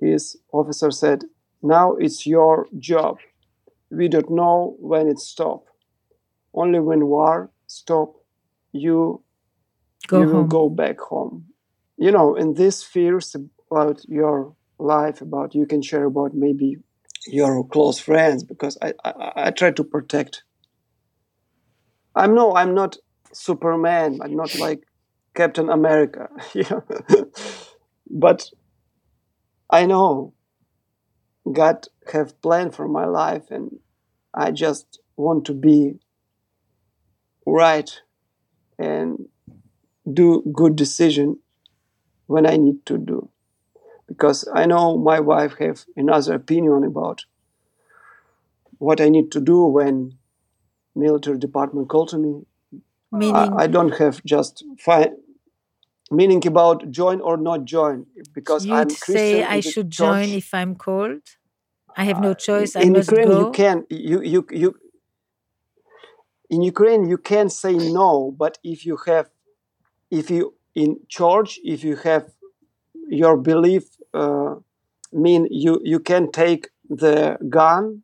his 0.00 0.36
officer 0.52 0.90
said 0.90 1.24
now 1.62 1.94
it's 1.96 2.26
your 2.26 2.66
job. 2.78 3.18
We 3.90 4.08
don't 4.08 4.30
know 4.30 4.76
when 4.78 5.08
it 5.08 5.18
stop. 5.18 5.64
Only 6.54 6.80
when 6.80 7.06
war 7.06 7.50
stop 7.66 8.14
you 8.72 9.22
Go 10.08 10.20
you 10.20 10.28
will 10.28 10.44
go 10.44 10.68
back 10.68 11.00
home. 11.00 11.46
You 11.96 12.12
know 12.12 12.36
and 12.36 12.56
this 12.56 12.82
fears 12.82 13.34
about 13.70 14.02
your 14.08 14.54
life 14.78 15.20
about 15.20 15.54
you 15.54 15.66
can 15.66 15.82
share 15.82 16.04
about 16.04 16.34
maybe 16.34 16.76
your 17.26 17.64
close 17.66 17.98
friends 17.98 18.44
because 18.44 18.76
i 18.82 18.92
i, 19.04 19.32
I 19.46 19.50
try 19.50 19.70
to 19.72 19.84
protect. 19.84 20.44
I'm 22.14 22.34
no 22.34 22.54
i'm 22.54 22.74
not 22.74 22.96
superman. 23.32 24.20
I'm 24.22 24.36
not 24.36 24.54
like 24.58 24.82
captain 25.34 25.68
america 25.68 26.28
but 28.10 28.50
i 29.70 29.84
know 29.86 30.32
god 31.52 31.86
have 32.12 32.40
plan 32.42 32.70
for 32.70 32.88
my 32.88 33.04
life 33.04 33.50
and 33.50 33.78
i 34.34 34.50
just 34.50 35.00
want 35.16 35.44
to 35.44 35.54
be 35.54 35.98
right 37.46 38.00
and 38.78 39.28
do 40.12 40.42
good 40.52 40.76
decision 40.76 41.38
when 42.26 42.46
I 42.46 42.56
need 42.56 42.84
to 42.86 42.98
do. 42.98 43.30
Because 44.06 44.48
I 44.54 44.66
know 44.66 44.96
my 44.96 45.20
wife 45.20 45.54
have 45.58 45.84
another 45.96 46.34
opinion 46.34 46.84
about 46.84 47.24
what 48.78 49.00
I 49.00 49.08
need 49.08 49.32
to 49.32 49.40
do 49.40 49.64
when 49.64 50.18
military 50.94 51.38
department 51.38 51.88
call 51.88 52.06
to 52.06 52.18
me. 52.18 52.42
Meaning, 53.10 53.34
I, 53.34 53.64
I 53.64 53.66
don't 53.66 53.96
have 53.98 54.22
just 54.24 54.64
fine 54.78 55.16
meaning 56.10 56.46
about 56.46 56.90
join 56.90 57.20
or 57.20 57.36
not 57.36 57.64
join 57.64 58.06
because 58.34 58.66
you'd 58.66 58.90
I'm 58.90 58.90
say 58.92 59.42
I 59.44 59.60
should 59.60 59.90
join 59.90 60.34
if 60.34 60.54
I'm 60.54 60.74
called. 60.76 61.22
I 61.96 62.04
have 62.04 62.18
no 62.20 62.34
choice. 62.34 62.76
I 62.76 62.86
in 62.86 62.94
Ukraine 62.94 63.30
go. 63.30 63.38
you 63.40 63.46
can 63.46 63.84
you 63.90 64.20
you 64.22 64.46
you 64.50 64.76
in 66.50 66.62
Ukraine 66.62 67.08
you 67.08 67.18
can 67.18 67.48
say 67.50 67.74
no, 67.74 68.34
but 68.38 68.58
if 68.64 68.86
you 68.86 68.96
have 69.06 69.30
if 70.10 70.30
you 70.30 70.54
in 70.74 71.00
church 71.08 71.58
if 71.64 71.84
you 71.84 71.96
have 71.96 72.26
your 73.08 73.36
belief 73.36 73.84
uh, 74.14 74.56
mean 75.12 75.48
you 75.50 75.80
you 75.84 76.00
can 76.00 76.30
take 76.32 76.68
the 76.88 77.38
gun 77.50 78.02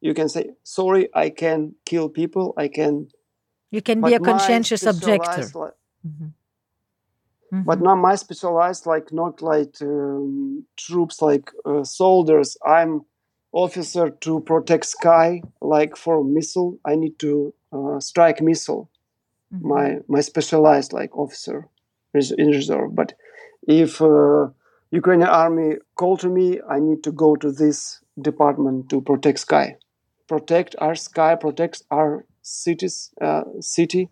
you 0.00 0.14
can 0.14 0.28
say 0.28 0.50
sorry 0.64 1.08
i 1.14 1.30
can 1.30 1.74
kill 1.86 2.08
people 2.08 2.54
i 2.56 2.68
can 2.68 3.08
You 3.70 3.82
can 3.82 4.02
but 4.02 4.04
be 4.04 4.14
a 4.14 4.20
conscientious 4.20 4.86
objector. 4.86 5.48
specialized 5.48 5.54
li- 5.54 5.70
Mhm. 7.52 7.64
but 7.66 7.80
not 7.80 7.96
my 7.96 8.14
specialized 8.16 8.86
like 8.86 9.12
not 9.12 9.42
like 9.42 9.74
um, 9.82 10.64
troops 10.76 11.22
like 11.22 11.50
uh, 11.64 11.84
soldiers. 11.84 12.56
I'm 12.66 13.04
officer 13.52 14.10
to 14.10 14.40
protect 14.40 14.86
sky 14.86 15.42
like 15.60 15.96
for 15.96 16.24
missile. 16.24 16.78
I 16.84 16.94
need 16.96 17.18
to 17.20 17.54
uh, 17.72 18.00
strike 18.00 18.40
missile 18.42 18.90
Mhm. 19.52 19.60
my 19.72 19.98
my 20.08 20.20
specialized 20.20 20.92
like 20.92 21.16
officer 21.16 21.68
in 22.14 22.48
reserve. 22.48 22.94
But 22.94 23.14
if 23.66 24.00
uh, 24.00 24.48
ukrainian 24.90 25.28
army 25.28 25.70
call 26.00 26.16
to 26.16 26.28
me 26.28 26.46
i 26.76 26.78
need 26.88 27.00
to 27.06 27.12
go 27.24 27.36
to 27.36 27.50
this 27.52 27.78
department 28.30 28.88
to 28.90 29.00
protect 29.00 29.38
sky. 29.40 29.76
Protect 30.28 30.74
our 30.78 30.94
sky 30.94 31.34
protect 31.36 31.82
our 31.90 32.24
cities 32.42 32.96
uh, 33.20 33.44
city 33.60 34.10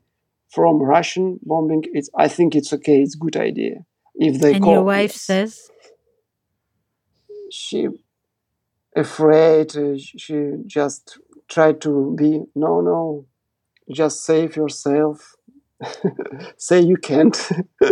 from 0.55 0.83
russian 0.83 1.39
bombing 1.43 1.83
it's 1.93 2.11
i 2.17 2.29
think 2.29 2.55
it's 2.55 2.73
okay 2.73 3.01
it's 3.03 3.15
good 3.15 3.37
idea. 3.37 3.85
If 4.15 4.41
they 4.41 4.55
and 4.55 4.63
call 4.63 4.75
your 4.75 4.83
wife 4.85 5.11
yes. 5.11 5.21
says, 5.23 5.71
she 7.51 7.89
afraid 8.95 9.77
uh, 9.77 9.97
she 9.97 10.53
just 10.67 11.19
tried 11.49 11.81
to 11.81 12.15
be 12.17 12.43
no 12.55 12.81
no 12.81 13.27
just 13.91 14.25
save 14.25 14.57
yourself. 14.57 15.37
Say 16.57 16.81
you 16.81 16.97
can't. 16.97 17.37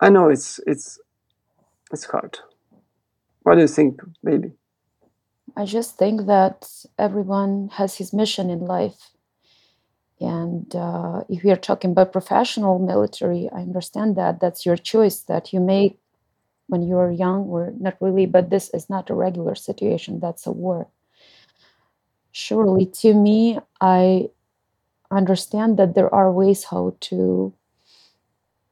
I 0.00 0.08
know 0.08 0.28
it's 0.28 0.60
it's 0.66 0.98
it's 1.92 2.04
hard. 2.04 2.38
What 3.42 3.56
do 3.56 3.60
you 3.62 3.68
think 3.68 4.00
baby? 4.24 4.52
I 5.56 5.64
just 5.64 5.98
think 5.98 6.26
that 6.26 6.68
everyone 6.98 7.70
has 7.72 7.96
his 7.96 8.12
mission 8.12 8.48
in 8.48 8.60
life. 8.60 9.10
And 10.20 10.74
uh, 10.76 11.22
if 11.28 11.42
we 11.42 11.50
are 11.50 11.56
talking 11.56 11.92
about 11.92 12.12
professional 12.12 12.78
military, 12.78 13.48
I 13.52 13.60
understand 13.60 14.16
that 14.16 14.40
that's 14.40 14.66
your 14.66 14.76
choice 14.76 15.20
that 15.22 15.52
you 15.52 15.60
make 15.60 15.98
when 16.66 16.82
you 16.82 16.96
are 16.98 17.10
young, 17.10 17.46
or 17.48 17.72
not 17.80 17.96
really, 18.00 18.26
but 18.26 18.50
this 18.50 18.70
is 18.72 18.88
not 18.88 19.10
a 19.10 19.14
regular 19.14 19.56
situation, 19.56 20.20
that's 20.20 20.46
a 20.46 20.52
war. 20.52 20.86
Surely, 22.30 22.86
to 22.86 23.12
me, 23.12 23.58
I 23.80 24.28
understand 25.10 25.78
that 25.78 25.94
there 25.94 26.14
are 26.14 26.30
ways 26.30 26.64
how 26.64 26.96
to 27.00 27.52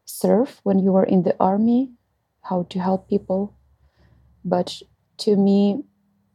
serve 0.04 0.60
when 0.62 0.78
you 0.78 0.94
are 0.94 1.04
in 1.04 1.24
the 1.24 1.34
army, 1.40 1.90
how 2.42 2.66
to 2.70 2.78
help 2.78 3.08
people. 3.08 3.54
But 4.44 4.80
to 5.18 5.36
me, 5.36 5.82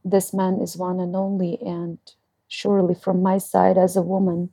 this 0.04 0.34
man 0.34 0.60
is 0.60 0.76
one 0.76 1.00
and 1.00 1.16
only. 1.16 1.62
And 1.62 1.98
surely, 2.50 2.94
from 2.94 3.24
my 3.24 3.38
side 3.38 3.78
as 3.78 3.96
a 3.96 4.02
woman, 4.02 4.50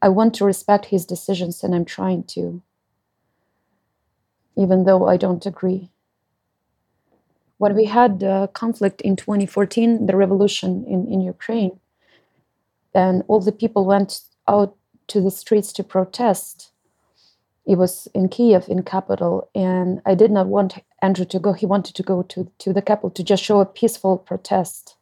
I 0.00 0.08
want 0.08 0.34
to 0.34 0.44
respect 0.44 0.86
his 0.86 1.04
decisions 1.04 1.64
and 1.64 1.74
I'm 1.74 1.84
trying 1.84 2.24
to, 2.34 2.62
even 4.56 4.84
though 4.84 5.06
I 5.08 5.16
don't 5.16 5.44
agree. 5.44 5.90
When 7.58 7.74
we 7.74 7.86
had 7.86 8.20
the 8.20 8.48
conflict 8.52 9.00
in 9.00 9.16
2014, 9.16 10.06
the 10.06 10.16
revolution 10.16 10.84
in, 10.86 11.08
in 11.08 11.20
Ukraine, 11.20 11.80
and 12.94 13.24
all 13.26 13.40
the 13.40 13.52
people 13.52 13.84
went 13.84 14.20
out 14.46 14.76
to 15.08 15.20
the 15.20 15.30
streets 15.30 15.72
to 15.72 15.84
protest. 15.84 16.70
It 17.66 17.76
was 17.76 18.08
in 18.14 18.28
Kiev, 18.28 18.66
in 18.68 18.82
capital, 18.82 19.50
and 19.54 20.00
I 20.06 20.14
did 20.14 20.30
not 20.30 20.46
want 20.46 20.78
Andrew 21.02 21.26
to 21.26 21.38
go. 21.38 21.52
He 21.52 21.66
wanted 21.66 21.94
to 21.96 22.02
go 22.02 22.22
to, 22.22 22.50
to 22.58 22.72
the 22.72 22.82
capital 22.82 23.10
to 23.10 23.22
just 23.22 23.42
show 23.42 23.60
a 23.60 23.66
peaceful 23.66 24.18
protest 24.18 24.96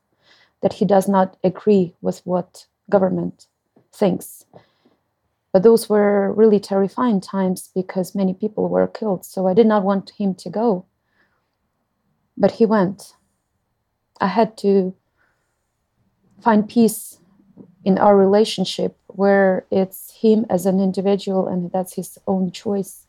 that 0.62 0.74
he 0.74 0.84
does 0.84 1.06
not 1.08 1.36
agree 1.44 1.94
with 2.00 2.22
what 2.24 2.66
government 2.90 3.46
thinks. 3.92 4.44
But 5.56 5.62
those 5.62 5.88
were 5.88 6.34
really 6.34 6.60
terrifying 6.60 7.18
times 7.18 7.70
because 7.74 8.14
many 8.14 8.34
people 8.34 8.68
were 8.68 8.86
killed. 8.86 9.24
So 9.24 9.46
I 9.46 9.54
did 9.54 9.66
not 9.66 9.84
want 9.84 10.10
him 10.10 10.34
to 10.34 10.50
go. 10.50 10.84
But 12.36 12.50
he 12.50 12.66
went. 12.66 13.14
I 14.20 14.26
had 14.26 14.58
to 14.58 14.94
find 16.42 16.68
peace 16.68 17.20
in 17.86 17.96
our 17.96 18.14
relationship 18.14 18.98
where 19.06 19.64
it's 19.70 20.12
him 20.20 20.44
as 20.50 20.66
an 20.66 20.78
individual 20.78 21.48
and 21.48 21.72
that's 21.72 21.94
his 21.94 22.18
own 22.26 22.50
choice. 22.50 23.06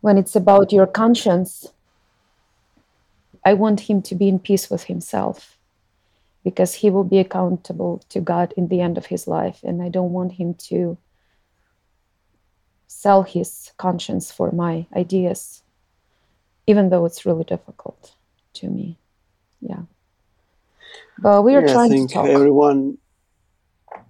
When 0.00 0.16
it's 0.16 0.34
about 0.34 0.72
your 0.72 0.86
conscience, 0.86 1.66
I 3.44 3.52
want 3.52 3.90
him 3.90 4.00
to 4.00 4.14
be 4.14 4.26
in 4.26 4.38
peace 4.38 4.70
with 4.70 4.84
himself 4.84 5.58
because 6.44 6.76
he 6.76 6.88
will 6.88 7.04
be 7.04 7.18
accountable 7.18 8.02
to 8.08 8.22
God 8.22 8.54
in 8.56 8.68
the 8.68 8.80
end 8.80 8.96
of 8.96 9.04
his 9.04 9.28
life. 9.28 9.60
And 9.62 9.82
I 9.82 9.90
don't 9.90 10.12
want 10.12 10.32
him 10.32 10.54
to 10.70 10.96
sell 12.92 13.22
his 13.22 13.72
conscience 13.78 14.30
for 14.30 14.52
my 14.52 14.86
ideas, 14.94 15.62
even 16.66 16.90
though 16.90 17.04
it's 17.06 17.24
really 17.24 17.44
difficult 17.44 18.14
to 18.54 18.68
me. 18.68 18.98
Yeah. 19.60 19.82
But 21.18 21.42
we 21.42 21.54
are 21.54 21.62
Yeah, 21.62 21.70
I 21.70 21.72
trying 21.72 21.90
to 21.90 21.96
think 21.96 22.12
talk. 22.12 22.26
everyone 22.28 22.98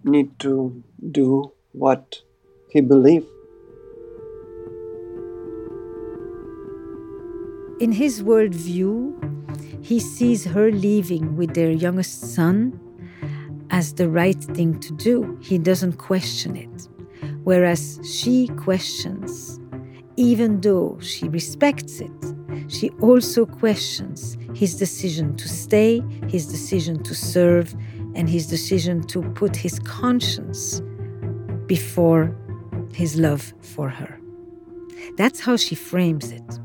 need 0.04 0.38
to 0.40 0.82
do 1.10 1.52
what 1.72 2.22
he 2.70 2.80
believe 2.80 3.26
In 7.82 7.90
his 7.90 8.22
worldview, 8.22 8.94
he 9.84 9.98
sees 9.98 10.44
her 10.44 10.70
leaving 10.70 11.34
with 11.36 11.54
their 11.54 11.72
youngest 11.72 12.32
son 12.32 12.78
as 13.70 13.94
the 13.94 14.08
right 14.08 14.38
thing 14.38 14.78
to 14.78 14.92
do. 14.92 15.36
He 15.42 15.58
doesn't 15.58 15.94
question 15.94 16.54
it. 16.54 16.88
Whereas 17.44 17.98
she 18.04 18.48
questions, 18.48 19.58
even 20.16 20.60
though 20.60 20.98
she 21.00 21.28
respects 21.28 22.00
it, 22.00 22.10
she 22.68 22.90
also 23.00 23.46
questions 23.46 24.36
his 24.54 24.76
decision 24.76 25.36
to 25.36 25.48
stay, 25.48 26.02
his 26.28 26.46
decision 26.46 27.02
to 27.02 27.14
serve, 27.14 27.74
and 28.14 28.28
his 28.28 28.46
decision 28.46 29.02
to 29.08 29.22
put 29.32 29.56
his 29.56 29.78
conscience 29.80 30.80
before 31.66 32.36
his 32.92 33.16
love 33.16 33.52
for 33.60 33.88
her. 33.88 34.20
That's 35.16 35.40
how 35.40 35.56
she 35.56 35.74
frames 35.74 36.30
it. 36.30 36.58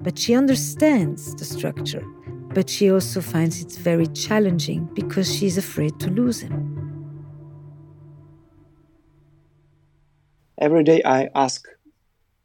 But 0.00 0.18
she 0.18 0.34
understands 0.34 1.34
the 1.34 1.44
structure, 1.44 2.04
but 2.54 2.68
she 2.68 2.90
also 2.90 3.20
finds 3.20 3.62
it 3.62 3.72
very 3.72 4.06
challenging 4.08 4.88
because 4.94 5.32
she's 5.34 5.56
afraid 5.56 5.98
to 6.00 6.10
lose 6.10 6.40
him. 6.40 6.69
Every 10.60 10.84
day 10.84 11.02
I 11.04 11.30
ask 11.34 11.66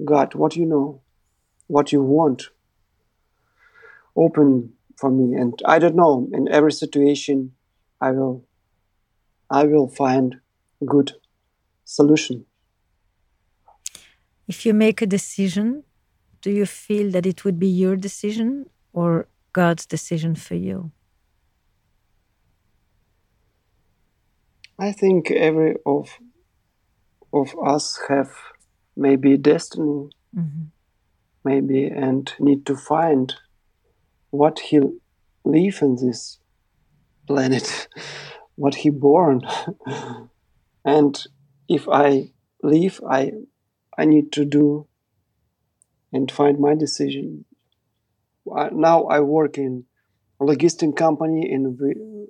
God, 0.03 0.35
what 0.35 0.55
you 0.55 0.65
know, 0.65 1.01
what 1.67 1.91
you 1.91 2.01
want, 2.01 2.49
open 4.15 4.73
for 4.97 5.11
me. 5.11 5.35
And 5.35 5.53
I 5.65 5.79
don't 5.79 5.95
know, 5.95 6.27
in 6.31 6.47
every 6.47 6.71
situation, 6.71 7.51
I 7.99 8.11
will, 8.11 8.45
I 9.49 9.65
will 9.65 9.87
find 9.87 10.37
good 10.85 11.13
solution. 11.83 12.45
If 14.47 14.65
you 14.65 14.73
make 14.73 15.01
a 15.01 15.07
decision, 15.07 15.83
do 16.41 16.51
you 16.51 16.65
feel 16.65 17.11
that 17.11 17.25
it 17.25 17.43
would 17.43 17.59
be 17.59 17.67
your 17.67 17.95
decision 17.95 18.69
or 18.93 19.27
God's 19.53 19.85
decision 19.85 20.35
for 20.35 20.55
you? 20.55 20.91
I 24.77 24.91
think 24.91 25.31
every 25.31 25.75
of 25.85 26.19
of 27.35 27.53
us 27.63 27.99
have 28.07 28.31
maybe 28.95 29.37
destiny, 29.37 30.09
mm-hmm. 30.35 30.63
maybe, 31.43 31.85
and 31.85 32.33
need 32.39 32.65
to 32.65 32.75
find 32.75 33.35
what 34.29 34.59
he 34.59 34.79
live 35.43 35.79
in 35.81 35.95
this 35.97 36.39
planet, 37.27 37.87
what 38.55 38.75
he 38.75 38.89
born, 38.89 39.41
and 40.85 41.23
if 41.67 41.87
I 41.89 42.31
leave, 42.63 43.01
I 43.07 43.31
I 43.97 44.05
need 44.05 44.31
to 44.33 44.45
do 44.45 44.87
and 46.13 46.31
find 46.31 46.59
my 46.59 46.75
decision. 46.75 47.45
Now 48.45 49.05
I 49.05 49.19
work 49.19 49.57
in 49.57 49.85
a 50.39 50.43
logistic 50.45 50.95
company 50.95 51.51
in 51.51 52.27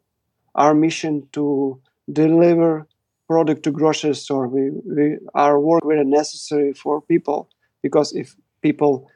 our 0.55 0.73
mission 0.73 1.27
to 1.33 1.81
deliver 2.11 2.87
product 3.27 3.63
to 3.63 3.71
grocery 3.71 4.15
store. 4.15 4.47
We, 4.47 4.71
we 4.85 5.17
our 5.33 5.59
work 5.59 5.83
very 5.85 6.05
necessary 6.05 6.73
for 6.73 7.01
people 7.01 7.49
because 7.81 8.13
if 8.13 8.35
people 8.61 9.09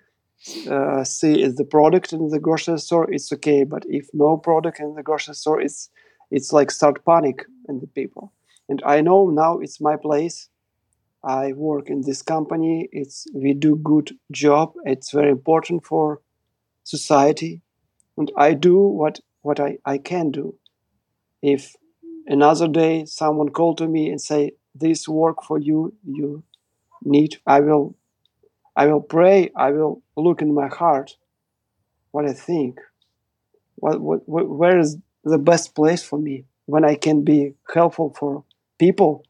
uh, 0.69 1.03
see 1.03 1.45
the 1.47 1.65
product 1.65 2.13
in 2.13 2.29
the 2.29 2.39
grocery 2.39 2.79
store, 2.79 3.11
it's 3.11 3.31
okay. 3.33 3.63
But 3.63 3.85
if 3.87 4.07
no 4.13 4.37
product 4.37 4.79
in 4.79 4.95
the 4.95 5.03
grocery 5.03 5.35
store, 5.35 5.61
it's 5.61 5.89
it's 6.31 6.53
like 6.53 6.71
start 6.71 7.03
panic 7.05 7.45
in 7.67 7.79
the 7.79 7.87
people. 7.87 8.33
And 8.67 8.81
I 8.85 9.01
know 9.01 9.29
now 9.29 9.59
it's 9.59 9.81
my 9.81 9.95
place 9.95 10.49
I 11.23 11.53
work 11.53 11.89
in 11.89 12.01
this 12.01 12.21
company. 12.21 12.87
It's 12.91 13.27
we 13.33 13.53
do 13.53 13.75
good 13.75 14.17
job. 14.31 14.73
It's 14.85 15.11
very 15.11 15.31
important 15.31 15.85
for 15.85 16.21
society, 16.83 17.61
and 18.17 18.31
I 18.37 18.53
do 18.53 18.77
what 18.79 19.19
what 19.41 19.59
I, 19.59 19.77
I 19.85 19.97
can 19.97 20.31
do. 20.31 20.55
If 21.41 21.75
another 22.29 22.67
day 22.67 23.05
someone 23.05 23.49
called 23.49 23.77
to 23.79 23.87
me 23.87 24.09
and 24.09 24.21
say 24.21 24.51
this 24.73 25.07
work 25.07 25.43
for 25.43 25.59
you 25.59 25.93
you 26.05 26.43
need, 27.03 27.37
I 27.45 27.59
will 27.61 27.95
I 28.75 28.87
will 28.87 29.01
pray. 29.01 29.51
I 29.55 29.71
will 29.71 30.01
look 30.15 30.41
in 30.41 30.53
my 30.53 30.67
heart 30.67 31.17
what 32.11 32.25
I 32.25 32.33
think. 32.33 32.79
What, 33.75 34.01
what, 34.01 34.27
what 34.27 34.47
where 34.49 34.79
is 34.79 34.97
the 35.23 35.37
best 35.37 35.75
place 35.75 36.03
for 36.03 36.19
me 36.19 36.45
when 36.65 36.83
I 36.85 36.95
can 36.95 37.23
be 37.23 37.55
helpful 37.73 38.15
for 38.17 38.43
people 38.77 39.25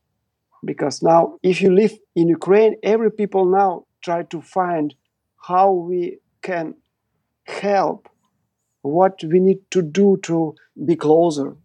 because 0.66 1.02
now 1.02 1.38
if 1.42 1.62
you 1.62 1.74
live 1.74 1.94
in 2.16 2.28
ukraine 2.28 2.76
every 2.84 3.12
people 3.12 3.46
now 3.46 3.86
try 4.04 4.24
to 4.24 4.42
find 4.42 4.94
how 5.48 5.72
we 5.72 6.20
can 6.42 6.76
help 7.46 8.10
what 8.82 9.24
we 9.24 9.40
need 9.40 9.60
to 9.72 9.82
do 9.82 10.18
to 10.24 10.56
be 10.86 10.96
closer 10.96 11.56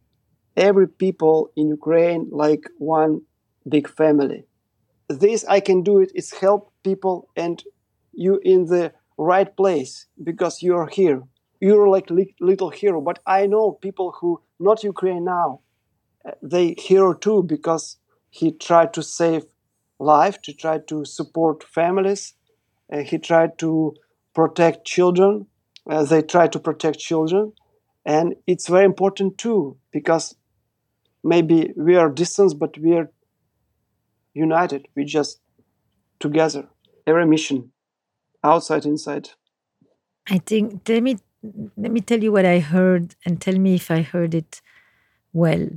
every 0.56 0.88
people 0.88 1.50
in 1.56 1.68
ukraine 1.68 2.28
like 2.30 2.64
one 2.78 3.20
big 3.68 3.88
family 3.88 4.44
this 5.08 5.44
i 5.46 5.60
can 5.60 5.82
do 5.82 6.00
it. 6.00 6.10
it 6.10 6.18
is 6.18 6.32
help 6.32 6.72
people 6.84 7.28
and 7.36 7.64
you 8.12 8.40
in 8.44 8.66
the 8.66 8.92
right 9.18 9.56
place 9.56 10.06
because 10.22 10.62
you're 10.62 10.88
here 10.88 11.22
you're 11.60 11.88
like 11.88 12.10
li- 12.10 12.34
little 12.40 12.70
hero 12.70 13.00
but 13.00 13.18
i 13.26 13.46
know 13.46 13.72
people 13.72 14.14
who 14.20 14.40
not 14.60 14.84
ukraine 14.84 15.24
now 15.24 15.60
they 16.42 16.74
hero 16.78 17.12
too 17.14 17.42
because 17.42 17.96
he 18.30 18.52
tried 18.52 18.92
to 18.94 19.02
save 19.02 19.44
life, 19.98 20.40
to 20.42 20.52
try 20.52 20.78
to 20.78 21.04
support 21.04 21.64
families. 21.64 22.34
Uh, 22.92 22.98
he 22.98 23.18
tried 23.18 23.58
to 23.58 23.94
protect 24.34 24.84
children. 24.86 25.46
Uh, 25.88 26.04
they 26.04 26.22
try 26.22 26.46
to 26.48 26.58
protect 26.58 26.98
children, 26.98 27.52
and 28.06 28.34
it's 28.46 28.68
very 28.68 28.84
important 28.84 29.36
too 29.38 29.76
because 29.92 30.34
maybe 31.24 31.72
we 31.76 31.96
are 31.96 32.10
distant, 32.10 32.58
but 32.58 32.78
we 32.78 32.94
are 32.94 33.10
united. 34.34 34.86
We 34.94 35.04
just 35.04 35.40
together. 36.20 36.68
Every 37.06 37.26
mission, 37.26 37.72
outside, 38.42 38.84
inside. 38.84 39.30
I 40.28 40.38
think. 40.38 40.88
Let 40.88 41.02
me 41.02 41.18
let 41.76 41.90
me 41.90 42.00
tell 42.00 42.22
you 42.22 42.32
what 42.32 42.46
I 42.46 42.60
heard, 42.60 43.16
and 43.24 43.40
tell 43.40 43.58
me 43.58 43.74
if 43.74 43.90
I 43.90 44.02
heard 44.02 44.34
it 44.34 44.62
well. 45.32 45.68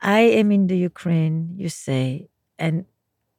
I 0.00 0.20
am 0.20 0.50
in 0.50 0.66
the 0.66 0.76
Ukraine, 0.76 1.54
you 1.56 1.68
say, 1.68 2.28
and 2.58 2.86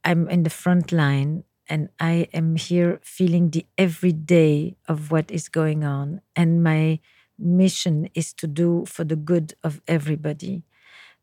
I'm 0.05 0.29
in 0.29 0.43
the 0.43 0.49
front 0.49 0.93
line, 0.93 1.43
and 1.67 1.89
I 1.99 2.29
am 2.33 2.55
here 2.55 2.99
feeling 3.03 3.49
the 3.49 3.65
everyday 3.77 4.77
of 4.87 5.11
what 5.11 5.29
is 5.29 5.49
going 5.49 5.83
on. 5.83 6.21
And 6.37 6.63
my 6.63 6.99
mission 7.37 8.07
is 8.13 8.31
to 8.35 8.47
do 8.47 8.85
for 8.87 9.03
the 9.03 9.17
good 9.17 9.55
of 9.63 9.81
everybody. 9.87 10.63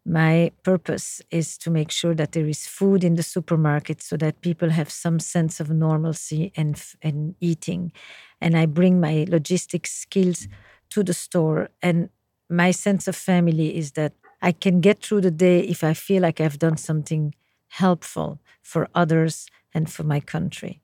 My 0.05 0.53
purpose 0.63 1.21
is 1.31 1.59
to 1.59 1.71
make 1.71 1.91
sure 1.91 2.15
that 2.15 2.33
there 2.33 2.47
is 2.47 2.67
food 2.67 3.05
in 3.05 3.15
the 3.17 3.23
supermarket 3.23 4.03
so 4.03 4.17
that 4.17 4.41
people 4.41 4.71
have 4.71 4.91
some 4.91 5.19
sense 5.21 5.61
of 5.61 5.71
normalcy 5.71 6.53
and, 6.57 6.83
and 7.03 7.35
eating. 7.41 7.93
And 8.41 8.57
I 8.57 8.67
bring 8.67 8.99
my 8.99 9.27
logistics 9.29 9.93
skills 9.93 10.49
to 10.91 11.03
the 11.03 11.13
store. 11.15 11.69
And 11.83 12.09
my 12.49 12.71
sense 12.71 13.07
of 13.09 13.15
family 13.15 13.77
is 13.77 13.93
that 13.93 14.15
I 14.43 14.53
can 14.53 14.81
get 14.81 15.03
through 15.03 15.21
the 15.21 15.31
day 15.31 15.61
if 15.61 15.85
I 15.85 15.93
feel 15.93 16.23
like 16.23 16.41
I've 16.41 16.59
done 16.59 16.79
something 16.79 17.35
helpful 17.69 18.41
for 18.63 18.89
others 18.95 19.47
and 19.75 19.91
for 19.91 20.03
my 20.03 20.19
country. 20.19 20.81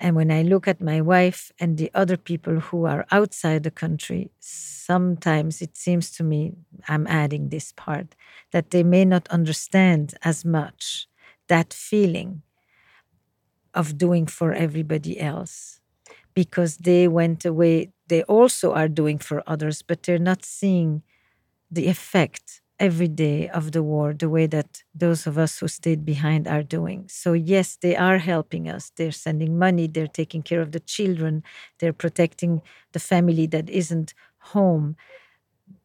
And 0.00 0.14
when 0.14 0.30
I 0.30 0.42
look 0.42 0.68
at 0.68 0.80
my 0.80 1.00
wife 1.00 1.50
and 1.58 1.76
the 1.76 1.90
other 1.92 2.16
people 2.16 2.60
who 2.60 2.84
are 2.86 3.06
outside 3.10 3.64
the 3.64 3.70
country, 3.70 4.30
sometimes 4.38 5.60
it 5.60 5.76
seems 5.76 6.10
to 6.12 6.22
me, 6.22 6.52
I'm 6.86 7.06
adding 7.08 7.48
this 7.48 7.72
part, 7.72 8.14
that 8.52 8.70
they 8.70 8.84
may 8.84 9.04
not 9.04 9.28
understand 9.28 10.14
as 10.22 10.44
much 10.44 11.08
that 11.48 11.72
feeling 11.72 12.42
of 13.74 13.98
doing 13.98 14.26
for 14.26 14.52
everybody 14.52 15.20
else 15.20 15.80
because 16.34 16.78
they 16.78 17.08
went 17.08 17.44
away. 17.44 17.92
They 18.08 18.22
also 18.24 18.72
are 18.72 18.88
doing 18.88 19.18
for 19.18 19.42
others, 19.46 19.82
but 19.82 20.04
they're 20.04 20.18
not 20.18 20.44
seeing 20.44 21.02
the 21.70 21.88
effect 21.88 22.62
every 22.80 23.08
day 23.08 23.48
of 23.48 23.72
the 23.72 23.82
war 23.82 24.14
the 24.14 24.28
way 24.28 24.46
that 24.46 24.82
those 24.94 25.26
of 25.26 25.36
us 25.38 25.58
who 25.58 25.68
stayed 25.68 26.04
behind 26.04 26.46
are 26.46 26.62
doing. 26.62 27.06
So, 27.08 27.32
yes, 27.32 27.76
they 27.76 27.96
are 27.96 28.18
helping 28.18 28.68
us. 28.68 28.92
They're 28.96 29.12
sending 29.12 29.58
money, 29.58 29.86
they're 29.86 30.06
taking 30.06 30.42
care 30.42 30.60
of 30.60 30.72
the 30.72 30.80
children, 30.80 31.42
they're 31.80 31.92
protecting 31.92 32.62
the 32.92 33.00
family 33.00 33.46
that 33.48 33.68
isn't 33.70 34.14
home. 34.38 34.96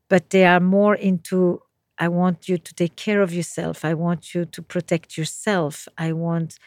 But 0.09 0.29
they 0.29 0.45
are 0.45 0.59
more 0.59 0.95
into 0.95 1.61
I 1.99 2.07
want 2.07 2.49
you 2.49 2.57
to 2.57 2.73
take 2.73 2.95
care 2.95 3.21
of 3.21 3.33
yourself. 3.33 3.85
I 3.85 3.93
want 3.93 4.33
you 4.33 4.45
to 4.45 4.61
protect 4.63 5.15
yourself. 5.17 5.87
I 5.97 6.11
want, 6.11 6.57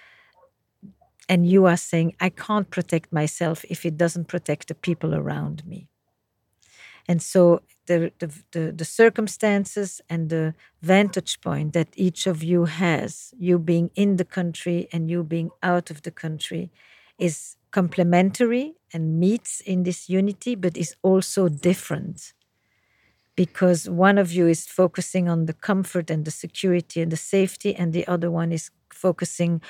and 1.28 1.46
you 1.46 1.66
are 1.66 1.76
saying, 1.76 2.14
I 2.20 2.28
can't 2.30 2.70
protect 2.70 3.12
myself 3.12 3.64
if 3.68 3.84
it 3.84 3.96
doesn't 3.96 4.28
protect 4.28 4.68
the 4.68 4.74
people 4.74 5.14
around 5.14 5.66
me. 5.66 5.88
And 7.08 7.22
so 7.22 7.62
the, 7.86 8.12
the, 8.18 8.32
the, 8.52 8.72
the, 8.72 8.84
circumstances 8.84 10.00
and 10.08 10.28
the 10.28 10.54
vantage 10.82 11.40
point 11.40 11.72
that 11.72 11.88
each 11.94 12.26
of 12.26 12.42
you 12.42 12.64
has, 12.64 13.32
you 13.38 13.58
being 13.58 13.90
in 13.94 14.16
the 14.16 14.24
country 14.24 14.88
and 14.92 15.10
you 15.10 15.22
being 15.22 15.50
out 15.62 15.90
of 15.90 16.02
the 16.02 16.10
country, 16.10 16.70
is 17.18 17.56
complementary 17.70 18.74
and 18.92 19.18
meets 19.18 19.60
in 19.60 19.82
this 19.84 20.08
unity, 20.08 20.54
but 20.54 20.76
is 20.76 20.94
also 21.02 21.48
different. 21.48 22.32
Because 23.34 23.88
one 23.88 24.18
of 24.18 24.32
you 24.32 24.46
is 24.46 24.66
focusing 24.66 25.28
on 25.28 25.46
the 25.46 25.52
comfort 25.52 26.10
and 26.10 26.24
the 26.24 26.30
security 26.30 27.02
and 27.02 27.12
the 27.12 27.16
safety, 27.16 27.74
and 27.74 27.92
the 27.92 28.06
other 28.06 28.30
one 28.30 28.52
is 28.52 28.70
focusing 28.90 29.60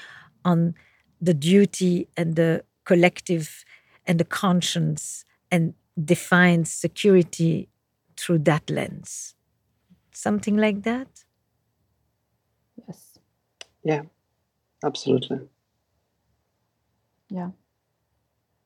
on 0.45 0.75
the 1.21 1.35
duty 1.35 2.09
and 2.17 2.37
the 2.37 2.65
collective 2.85 3.65
and 4.07 4.21
the 4.21 4.25
conscience 4.25 5.25
and 5.51 5.75
defines 6.03 6.71
security 6.71 7.69
through 8.17 8.41
that 8.41 8.71
lens. 8.71 9.35
Something 10.13 10.57
like 10.57 10.83
that? 10.83 11.09
Yes. 12.87 13.19
Yeah, 13.83 14.03
absolutely. 14.85 15.41
Yeah. 17.29 17.51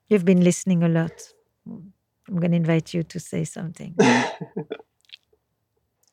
You've 0.08 0.24
been 0.24 0.42
listening 0.42 0.82
a 0.82 0.88
lot. 0.88 1.32
I'm 1.66 2.36
going 2.36 2.52
to 2.52 2.56
invite 2.56 2.94
you 2.94 3.02
to 3.02 3.20
say 3.20 3.44
something. 3.44 3.94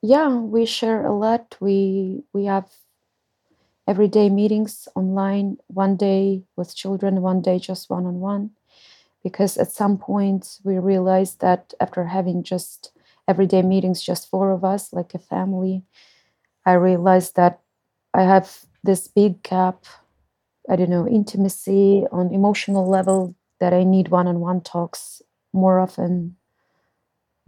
yeah, 0.01 0.29
we 0.29 0.65
share 0.65 1.05
a 1.05 1.13
lot. 1.13 1.55
We 1.59 2.23
we 2.33 2.45
have 2.45 2.69
everyday 3.87 4.29
meetings 4.29 4.87
online, 4.95 5.57
one 5.67 5.95
day 5.95 6.43
with 6.55 6.75
children, 6.75 7.21
one 7.21 7.41
day 7.41 7.59
just 7.59 7.89
one 7.89 8.05
on 8.05 8.19
one. 8.19 8.51
Because 9.23 9.57
at 9.57 9.71
some 9.71 9.97
point 9.97 10.59
we 10.63 10.77
realized 10.77 11.41
that 11.41 11.73
after 11.79 12.05
having 12.05 12.43
just 12.43 12.91
everyday 13.27 13.61
meetings, 13.61 14.01
just 14.01 14.29
four 14.29 14.51
of 14.51 14.63
us, 14.63 14.93
like 14.93 15.13
a 15.13 15.19
family, 15.19 15.83
I 16.65 16.73
realized 16.73 17.35
that 17.35 17.61
I 18.13 18.23
have 18.23 18.65
this 18.83 19.07
big 19.07 19.43
gap, 19.43 19.85
I 20.69 20.75
don't 20.77 20.89
know, 20.89 21.07
intimacy 21.07 22.05
on 22.11 22.33
emotional 22.33 22.89
level 22.89 23.35
that 23.59 23.73
I 23.73 23.83
need 23.83 24.09
one 24.09 24.27
on 24.27 24.39
one 24.41 24.61
talks 24.61 25.21
more 25.53 25.79
often. 25.79 26.37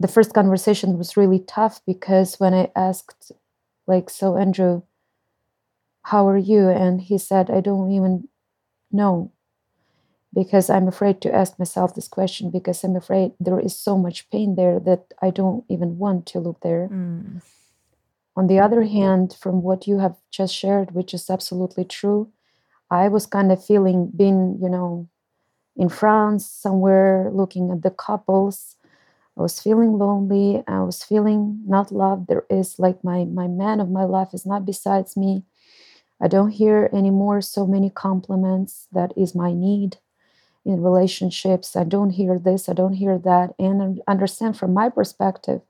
The 0.00 0.08
first 0.08 0.34
conversation 0.34 0.98
was 0.98 1.16
really 1.16 1.38
tough 1.38 1.80
because 1.86 2.40
when 2.40 2.54
I 2.54 2.72
asked, 2.74 3.30
like, 3.86 4.10
so 4.10 4.36
Andrew, 4.36 4.82
how 6.04 6.28
are 6.28 6.36
you? 6.38 6.68
And 6.68 7.00
he 7.00 7.18
said, 7.18 7.50
I 7.50 7.60
don't 7.60 7.90
even 7.90 8.28
know 8.92 9.32
because 10.34 10.70
I'm 10.70 10.86
afraid 10.86 11.20
to 11.22 11.34
ask 11.34 11.58
myself 11.58 11.94
this 11.94 12.08
question 12.08 12.50
because 12.50 12.84
I'm 12.84 12.96
afraid 12.96 13.32
there 13.40 13.58
is 13.58 13.76
so 13.76 13.98
much 13.98 14.30
pain 14.30 14.54
there 14.54 14.78
that 14.80 15.12
I 15.20 15.30
don't 15.30 15.64
even 15.68 15.98
want 15.98 16.26
to 16.26 16.38
look 16.38 16.60
there. 16.60 16.88
Mm. 16.90 17.42
On 18.36 18.46
the 18.46 18.60
other 18.60 18.84
hand, 18.84 19.36
from 19.38 19.62
what 19.62 19.86
you 19.86 19.98
have 19.98 20.16
just 20.30 20.54
shared, 20.54 20.92
which 20.92 21.12
is 21.12 21.28
absolutely 21.28 21.84
true, 21.84 22.30
I 22.90 23.08
was 23.08 23.26
kind 23.26 23.50
of 23.50 23.64
feeling 23.64 24.12
being, 24.16 24.58
you 24.62 24.68
know, 24.68 25.08
in 25.76 25.88
France 25.88 26.46
somewhere 26.46 27.30
looking 27.32 27.70
at 27.70 27.82
the 27.82 27.90
couples. 27.90 28.76
I 29.36 29.42
was 29.42 29.60
feeling 29.60 29.98
lonely. 29.98 30.62
I 30.68 30.80
was 30.82 31.02
feeling 31.02 31.62
not 31.66 31.90
loved. 31.90 32.28
There 32.28 32.44
is 32.48 32.78
like 32.78 33.02
my 33.02 33.24
my 33.24 33.48
man 33.48 33.80
of 33.80 33.90
my 33.90 34.04
life 34.04 34.32
is 34.32 34.46
not 34.46 34.64
besides 34.64 35.16
me. 35.16 35.44
I 36.20 36.28
don't 36.28 36.50
hear 36.50 36.90
anymore 36.92 37.40
so 37.40 37.66
many 37.66 37.90
compliments. 37.90 38.86
That 38.92 39.12
is 39.16 39.34
my 39.34 39.52
need 39.52 39.96
in 40.64 40.82
relationships. 40.82 41.76
I 41.76 41.84
don't 41.84 42.10
hear 42.10 42.38
this, 42.38 42.68
I 42.68 42.72
don't 42.72 42.94
hear 42.94 43.18
that, 43.18 43.54
and 43.58 44.00
understand 44.06 44.56
from 44.56 44.74
my 44.74 44.88
perspective. 44.88 45.62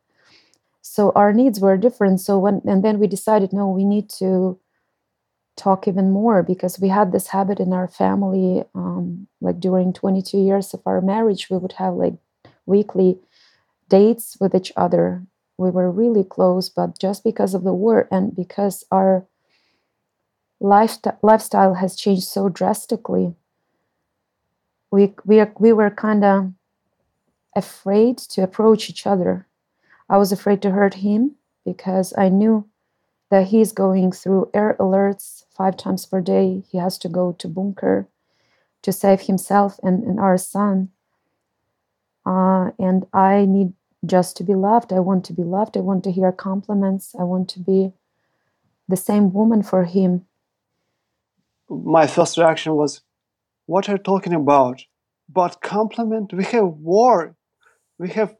So 0.83 1.13
our 1.15 1.33
needs 1.33 1.61
were 1.61 1.77
different. 1.77 2.21
So 2.21 2.39
when 2.39 2.63
and 2.67 2.83
then 2.83 2.99
we 2.99 3.07
decided, 3.07 3.53
no, 3.53 3.69
we 3.69 3.85
need 3.85 4.09
to 4.19 4.59
talk 5.57 5.87
even 5.87 6.11
more 6.11 6.43
because 6.43 6.81
we 6.81 6.89
had 6.89 7.13
this 7.13 7.29
habit 7.29 7.61
in 7.61 7.73
our 7.73 7.87
family. 7.87 8.65
Um, 8.75 9.29
like 9.41 9.61
during 9.61 9.93
22 9.93 10.39
years 10.39 10.73
of 10.75 10.83
our 10.87 11.01
marriage, 11.01 11.51
we 11.51 11.59
would 11.59 11.73
have 11.73 11.95
like 11.95 12.15
weekly 12.67 13.19
dates 13.89 14.37
with 14.41 14.55
each 14.55 14.73
other. 14.77 15.23
We 15.59 15.71
were 15.71 15.91
really 15.91 16.25
close, 16.25 16.71
but 16.71 16.99
just 16.99 17.23
because 17.23 17.55
of 17.55 17.65
the 17.65 17.75
war 17.75 18.09
and 18.11 18.35
because 18.35 18.85
our 18.91 19.27
lifestyle 20.61 21.75
has 21.75 21.97
changed 21.97 22.25
so 22.25 22.49
drastically. 22.49 23.35
We, 24.91 25.15
we, 25.25 25.43
we 25.59 25.73
were 25.73 25.91
kind 25.91 26.25
of 26.25 26.53
afraid 27.55 28.19
to 28.19 28.43
approach 28.43 28.91
each 28.91 29.07
other. 29.07 29.47
I 30.09 30.17
was 30.17 30.33
afraid 30.33 30.63
to 30.63 30.71
hurt 30.71 30.95
him 30.95 31.37
because 31.65 32.13
I 32.19 32.29
knew 32.29 32.69
that 33.31 33.49
he's 33.49 33.73
going 33.73 34.13
through 34.13 34.51
air 34.53 34.77
alerts 34.81 35.45
five 35.51 35.77
times 35.77 36.07
per 36.07 36.21
day. 36.21 36.65
He 36.71 36.79
has 36.79 36.99
to 36.99 37.09
go 37.09 37.33
to 37.33 37.49
bunker 37.49 38.09
to 38.83 38.93
save 38.93 39.23
himself 39.23 39.79
and, 39.83 40.03
and 40.03 40.19
our 40.19 40.39
son. 40.39 40.89
Uh, 42.27 42.71
and 42.79 43.07
I 43.13 43.45
need 43.45 43.73
just 44.05 44.37
to 44.39 44.45
be 44.45 44.55
loved. 44.55 44.93
I 44.93 44.99
want 44.99 45.25
to 45.27 45.33
be 45.33 45.43
loved. 45.43 45.77
I 45.77 45.81
want 45.81 46.03
to 46.05 46.13
hear 46.13 46.33
compliments. 46.33 47.15
I 47.19 47.23
want 47.23 47.49
to 47.51 47.61
be 47.61 47.93
the 48.89 48.97
same 48.97 49.33
woman 49.33 49.63
for 49.63 49.85
him 49.85 50.27
my 51.71 52.07
first 52.07 52.37
reaction 52.37 52.75
was, 52.75 53.01
"What 53.71 53.89
are 53.89 53.93
you 53.93 53.99
talking 53.99 54.35
about? 54.35 54.79
But 55.29 55.61
compliment? 55.63 56.33
We 56.33 56.45
have 56.55 56.69
war. 56.95 57.37
We 58.01 58.09
have 58.19 58.35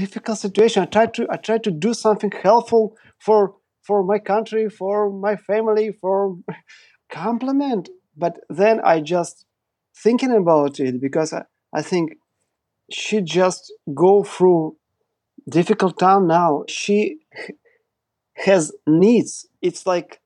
difficult 0.00 0.38
situation. 0.38 0.82
I 0.82 0.86
try 0.86 1.06
to 1.16 1.26
I 1.34 1.36
try 1.48 1.58
to 1.58 1.70
do 1.86 1.92
something 1.94 2.32
helpful 2.48 2.84
for 3.26 3.40
for 3.86 3.98
my 4.02 4.18
country, 4.32 4.64
for 4.80 4.96
my 5.26 5.36
family, 5.36 5.86
for 6.00 6.38
compliment. 7.24 7.90
But 8.16 8.34
then 8.48 8.80
I 8.92 9.00
just 9.00 9.44
thinking 10.04 10.32
about 10.42 10.80
it 10.80 11.00
because 11.06 11.30
I, 11.32 11.42
I 11.78 11.82
think 11.82 12.06
she 12.90 13.20
just 13.20 13.62
go 14.04 14.24
through 14.24 14.76
difficult 15.58 15.98
time 15.98 16.26
now. 16.26 16.64
She 16.66 17.18
has 18.46 18.72
needs. 18.86 19.46
It's 19.62 19.86
like 19.86 20.20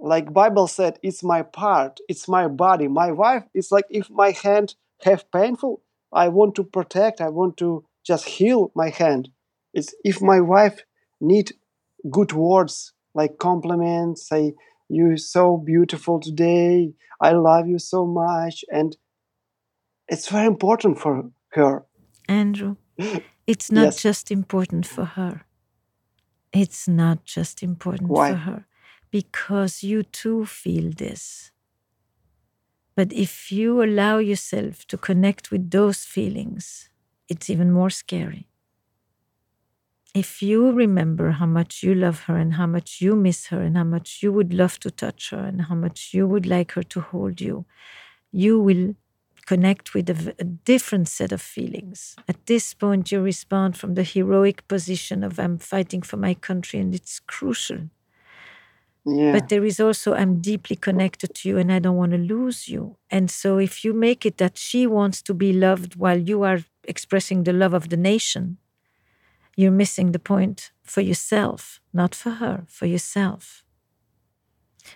like 0.00 0.32
bible 0.32 0.66
said 0.66 0.98
it's 1.02 1.22
my 1.22 1.42
part 1.42 2.00
it's 2.08 2.26
my 2.26 2.48
body 2.48 2.88
my 2.88 3.12
wife. 3.12 3.44
It's 3.54 3.70
like 3.70 3.84
if 3.90 4.10
my 4.10 4.30
hand 4.30 4.74
have 5.04 5.30
painful 5.30 5.82
i 6.12 6.28
want 6.28 6.54
to 6.56 6.64
protect 6.64 7.20
i 7.20 7.28
want 7.28 7.56
to 7.58 7.84
just 8.04 8.24
heal 8.24 8.72
my 8.74 8.88
hand. 8.88 9.28
It's 9.74 9.94
if 10.04 10.22
my 10.22 10.40
wife 10.40 10.84
need 11.20 11.52
good 12.10 12.32
words 12.32 12.92
like 13.14 13.38
compliments 13.38 14.28
say 14.28 14.54
you're 14.88 15.18
so 15.18 15.58
beautiful 15.58 16.18
today 16.18 16.94
i 17.20 17.32
love 17.32 17.68
you 17.68 17.78
so 17.78 18.06
much 18.06 18.64
and 18.70 18.96
it's 20.08 20.28
very 20.28 20.46
important 20.46 20.98
for 20.98 21.30
her. 21.50 21.84
Andrew 22.28 22.76
it's 23.46 23.70
not 23.70 23.82
yes. 23.82 24.02
just 24.02 24.30
important 24.30 24.86
for 24.86 25.04
her. 25.04 25.42
It's 26.52 26.86
not 26.88 27.24
just 27.24 27.62
important 27.62 28.08
Why? 28.08 28.30
for 28.30 28.36
her 28.36 28.66
because 29.10 29.82
you 29.82 30.02
too 30.02 30.46
feel 30.46 30.90
this. 30.90 31.50
But 32.94 33.12
if 33.12 33.50
you 33.50 33.82
allow 33.82 34.18
yourself 34.18 34.86
to 34.88 34.98
connect 34.98 35.50
with 35.50 35.70
those 35.70 36.04
feelings, 36.04 36.90
it's 37.28 37.48
even 37.48 37.72
more 37.72 37.90
scary. 37.90 38.46
If 40.14 40.42
you 40.42 40.72
remember 40.72 41.30
how 41.30 41.46
much 41.46 41.84
you 41.84 41.94
love 41.94 42.24
her 42.24 42.36
and 42.36 42.54
how 42.54 42.66
much 42.66 43.00
you 43.00 43.14
miss 43.14 43.46
her 43.46 43.62
and 43.62 43.76
how 43.76 43.84
much 43.84 44.22
you 44.22 44.32
would 44.32 44.52
love 44.52 44.80
to 44.80 44.90
touch 44.90 45.30
her 45.30 45.38
and 45.38 45.62
how 45.62 45.76
much 45.76 46.12
you 46.12 46.26
would 46.26 46.46
like 46.46 46.72
her 46.72 46.82
to 46.82 47.00
hold 47.00 47.40
you, 47.40 47.64
you 48.32 48.58
will 48.60 48.94
connect 49.46 49.94
with 49.94 50.10
a, 50.10 50.34
a, 50.38 50.44
different 50.44 51.08
set 51.08 51.32
of 51.32 51.40
feelings. 51.40 52.16
At 52.28 52.46
this 52.46 52.74
point, 52.74 53.10
you 53.10 53.20
respond 53.20 53.76
from 53.76 53.94
the 53.94 54.02
heroic 54.02 54.66
position 54.68 55.24
of 55.24 55.38
I'm 55.38 55.58
fighting 55.58 56.02
for 56.02 56.16
my 56.16 56.34
country 56.34 56.80
and 56.80 56.94
it's 56.94 57.20
crucial. 57.20 57.88
Yeah. 59.04 59.32
But 59.32 59.48
there 59.48 59.64
is 59.64 59.80
also, 59.80 60.14
I'm 60.14 60.40
deeply 60.40 60.76
connected 60.76 61.34
to 61.36 61.48
you 61.48 61.58
and 61.58 61.72
I 61.72 61.78
don't 61.78 61.96
want 61.96 62.12
to 62.12 62.18
lose 62.18 62.68
you. 62.68 62.96
And 63.10 63.30
so, 63.30 63.58
if 63.58 63.84
you 63.84 63.92
make 63.92 64.26
it 64.26 64.38
that 64.38 64.58
she 64.58 64.86
wants 64.86 65.22
to 65.22 65.34
be 65.34 65.52
loved 65.52 65.96
while 65.96 66.18
you 66.18 66.42
are 66.42 66.60
expressing 66.84 67.44
the 67.44 67.52
love 67.52 67.72
of 67.74 67.88
the 67.88 67.96
nation, 67.96 68.58
you're 69.56 69.70
missing 69.72 70.12
the 70.12 70.18
point 70.18 70.72
for 70.82 71.00
yourself, 71.00 71.80
not 71.92 72.14
for 72.14 72.30
her, 72.32 72.64
for 72.68 72.86
yourself. 72.86 73.64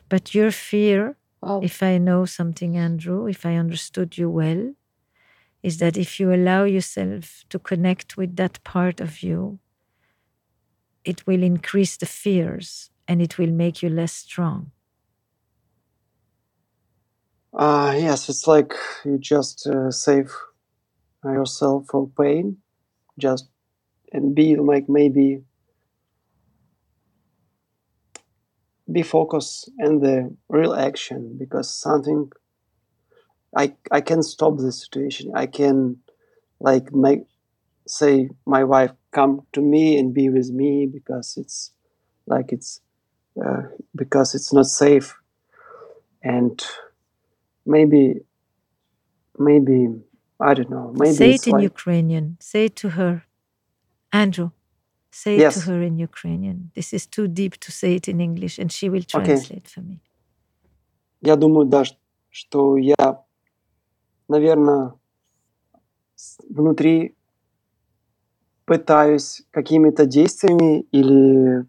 But 0.09 0.35
your 0.35 0.51
fear, 0.51 1.17
if 1.61 1.83
I 1.83 1.99
know 1.99 2.25
something, 2.25 2.77
Andrew, 2.77 3.27
if 3.27 3.45
I 3.47 3.57
understood 3.57 4.17
you 4.19 4.31
well, 4.31 4.75
is 5.63 5.79
that 5.79 5.97
if 5.97 6.21
you 6.21 6.33
allow 6.33 6.65
yourself 6.65 7.45
to 7.51 7.59
connect 7.59 8.17
with 8.17 8.37
that 8.37 8.63
part 8.65 9.01
of 9.01 9.23
you, 9.23 9.61
it 11.05 11.27
will 11.27 11.43
increase 11.43 11.97
the 11.97 12.07
fears 12.07 12.91
and 13.07 13.21
it 13.23 13.39
will 13.39 13.51
make 13.51 13.83
you 13.83 13.89
less 13.89 14.13
strong. 14.13 14.71
Uh, 17.53 17.95
yes, 17.97 18.29
it's 18.29 18.47
like 18.47 18.75
you 19.05 19.19
just 19.19 19.67
uh, 19.67 19.91
save 19.91 20.33
yourself 21.25 21.87
from 21.89 22.13
pain, 22.19 22.59
just 23.19 23.49
and 24.13 24.35
be 24.35 24.57
like 24.57 24.89
maybe 24.89 25.43
be 28.91 29.03
focused 29.03 29.71
in 29.79 30.01
the 30.01 30.35
real 30.49 30.75
action 30.75 31.37
because 31.39 31.71
something 31.71 32.31
I 33.57 33.75
I 33.91 34.01
can 34.01 34.23
stop 34.23 34.59
the 34.59 34.73
situation. 34.73 35.33
I 35.35 35.47
can 35.47 35.99
like 36.61 36.93
make 36.93 37.23
say 37.87 38.31
my 38.47 38.65
wife 38.65 38.93
come 39.13 39.47
to 39.53 39.61
me 39.61 39.99
and 39.99 40.15
be 40.15 40.29
with 40.31 40.51
me 40.51 40.87
because 40.87 41.37
it's 41.37 41.73
like 42.27 42.53
it's 42.53 42.81
uh, 43.43 43.63
because 43.95 44.35
it's 44.35 44.53
not 44.53 44.67
safe 44.67 45.15
and 46.23 46.65
maybe 47.67 48.21
maybe 49.39 49.89
i 50.41 50.55
don't 50.55 50.71
know 50.71 50.93
maybe 50.99 51.15
say 51.15 51.35
it 51.35 51.47
in 51.47 51.55
like, 51.55 51.65
ukrainian 51.65 52.37
say 52.41 52.67
it 52.67 52.77
to 52.77 52.91
her 52.91 53.25
andrew 54.13 54.51
say 55.11 55.39
yes. 55.39 55.57
it 55.57 55.61
to 55.61 55.67
her 55.71 55.83
in 55.83 55.99
ukrainian 55.99 56.71
this 56.75 56.93
is 56.93 57.07
too 57.07 57.27
deep 57.27 57.57
to 57.59 57.73
say 57.73 57.95
it 57.95 58.09
in 58.09 58.21
english 58.21 58.59
and 58.59 58.71
she 58.73 58.89
will 58.89 59.03
translate 59.03 59.67
okay. 59.67 59.75
for 59.75 59.83
me 59.83 60.01
я 61.21 61.37
думаю 61.37 61.67
да 61.67 61.85
что 62.31 62.77
я 62.77 63.25
наверное, 64.29 64.95
внутри 66.49 67.15
пытаюсь 68.65 69.43
какими-то 69.51 70.07
действиями 70.07 70.81
или 70.91 71.67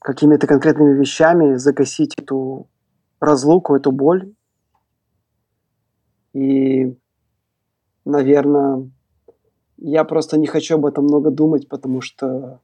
какими-то 0.00 0.46
конкретными 0.46 0.98
вещами 0.98 1.56
загасить 1.56 2.14
эту 2.18 2.68
разлуку, 3.20 3.76
эту 3.76 3.92
боль. 3.92 4.32
И, 6.32 6.96
наверное, 8.04 8.90
я 9.76 10.04
просто 10.04 10.38
не 10.38 10.46
хочу 10.46 10.76
об 10.76 10.86
этом 10.86 11.04
много 11.04 11.30
думать, 11.30 11.68
потому 11.68 12.00
что 12.00 12.60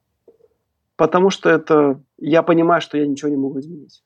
потому 0.97 1.31
что 1.31 1.51
это 1.51 2.01
я 2.19 2.43
понимаю, 2.43 2.81
что 2.81 2.97
я 2.99 3.07
ничего 3.07 3.31
не 3.31 3.37
могу 3.37 3.61
изменить. 3.61 4.03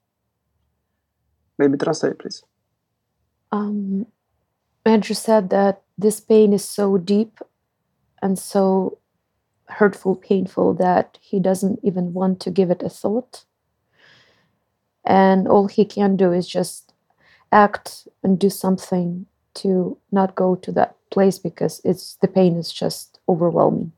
Maybe 1.59 1.77
translate, 1.77 2.19
please. 2.19 2.43
Um, 3.53 4.07
Andrew 4.85 5.15
said 5.15 5.51
that 5.51 5.83
this 5.99 6.21
pain 6.21 6.53
is 6.53 6.65
so 6.65 6.97
deep 6.97 7.39
and 8.23 8.39
so 8.39 8.99
hurtful, 9.71 10.17
painful 10.17 10.75
that 10.75 11.19
he 11.21 11.41
doesn't 11.41 11.81
even 11.83 12.13
want 12.13 12.41
to 12.41 12.51
give 12.51 12.71
it 12.71 12.83
a 12.83 12.89
thought. 12.89 13.45
And 15.05 15.49
all 15.49 15.67
he 15.67 15.85
can 15.85 16.17
do 16.17 16.33
is 16.33 16.47
just 16.47 16.93
act 17.53 18.07
and 18.23 18.39
do 18.39 18.51
something 18.51 19.27
to 19.55 19.99
not 20.13 20.35
go 20.35 20.55
to 20.55 20.73
that 20.73 20.97
place 21.11 21.39
because 21.39 21.81
it's 21.85 22.17
the 22.17 22.29
pain 22.29 22.57
is 22.57 22.73
just 22.73 23.19
overwhelming. 23.29 23.93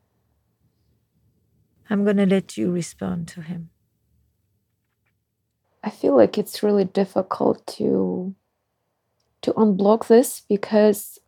I'm 1.90 2.04
going 2.04 2.16
to 2.16 2.26
let 2.26 2.56
you 2.56 2.70
respond 2.70 3.28
to 3.28 3.42
him. 3.42 3.70
I 5.84 5.90
feel 5.90 6.16
like 6.16 6.38
it's 6.38 6.62
really 6.62 6.84
difficult 6.84 7.66
to 7.78 8.34
to 9.42 9.52
unblock 9.54 10.06
this 10.06 10.40
because 10.48 11.18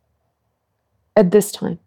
at 1.17 1.31
this 1.31 1.51
time 1.51 1.79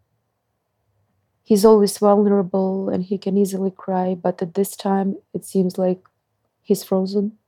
he's 1.48 1.64
always 1.64 1.96
vulnerable 1.96 2.90
and 2.90 3.04
he 3.04 3.16
can 3.16 3.38
easily 3.38 3.70
cry 3.70 4.14
but 4.14 4.42
at 4.42 4.52
this 4.52 4.76
time 4.76 5.16
it 5.32 5.46
seems 5.46 5.78
like 5.78 6.04
he's 6.61 6.84
frozen. 6.84 7.38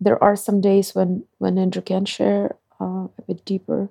There 0.00 0.22
are 0.24 0.36
some 0.36 0.62
days 0.62 0.94
when 0.94 1.24
when 1.36 1.58
andrew 1.58 1.82
can 1.82 2.06
share 2.06 2.56
uh, 2.80 3.08
a 3.18 3.22
bit 3.26 3.44
deeper. 3.44 3.90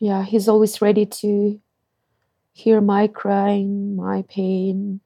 Yeah 0.00 0.24
he's 0.24 0.48
always 0.48 0.82
ready 0.82 1.06
to 1.22 1.60
hear 2.52 2.80
my 2.80 3.06
crying 3.06 3.94
my 3.94 4.22
pain 4.22 4.98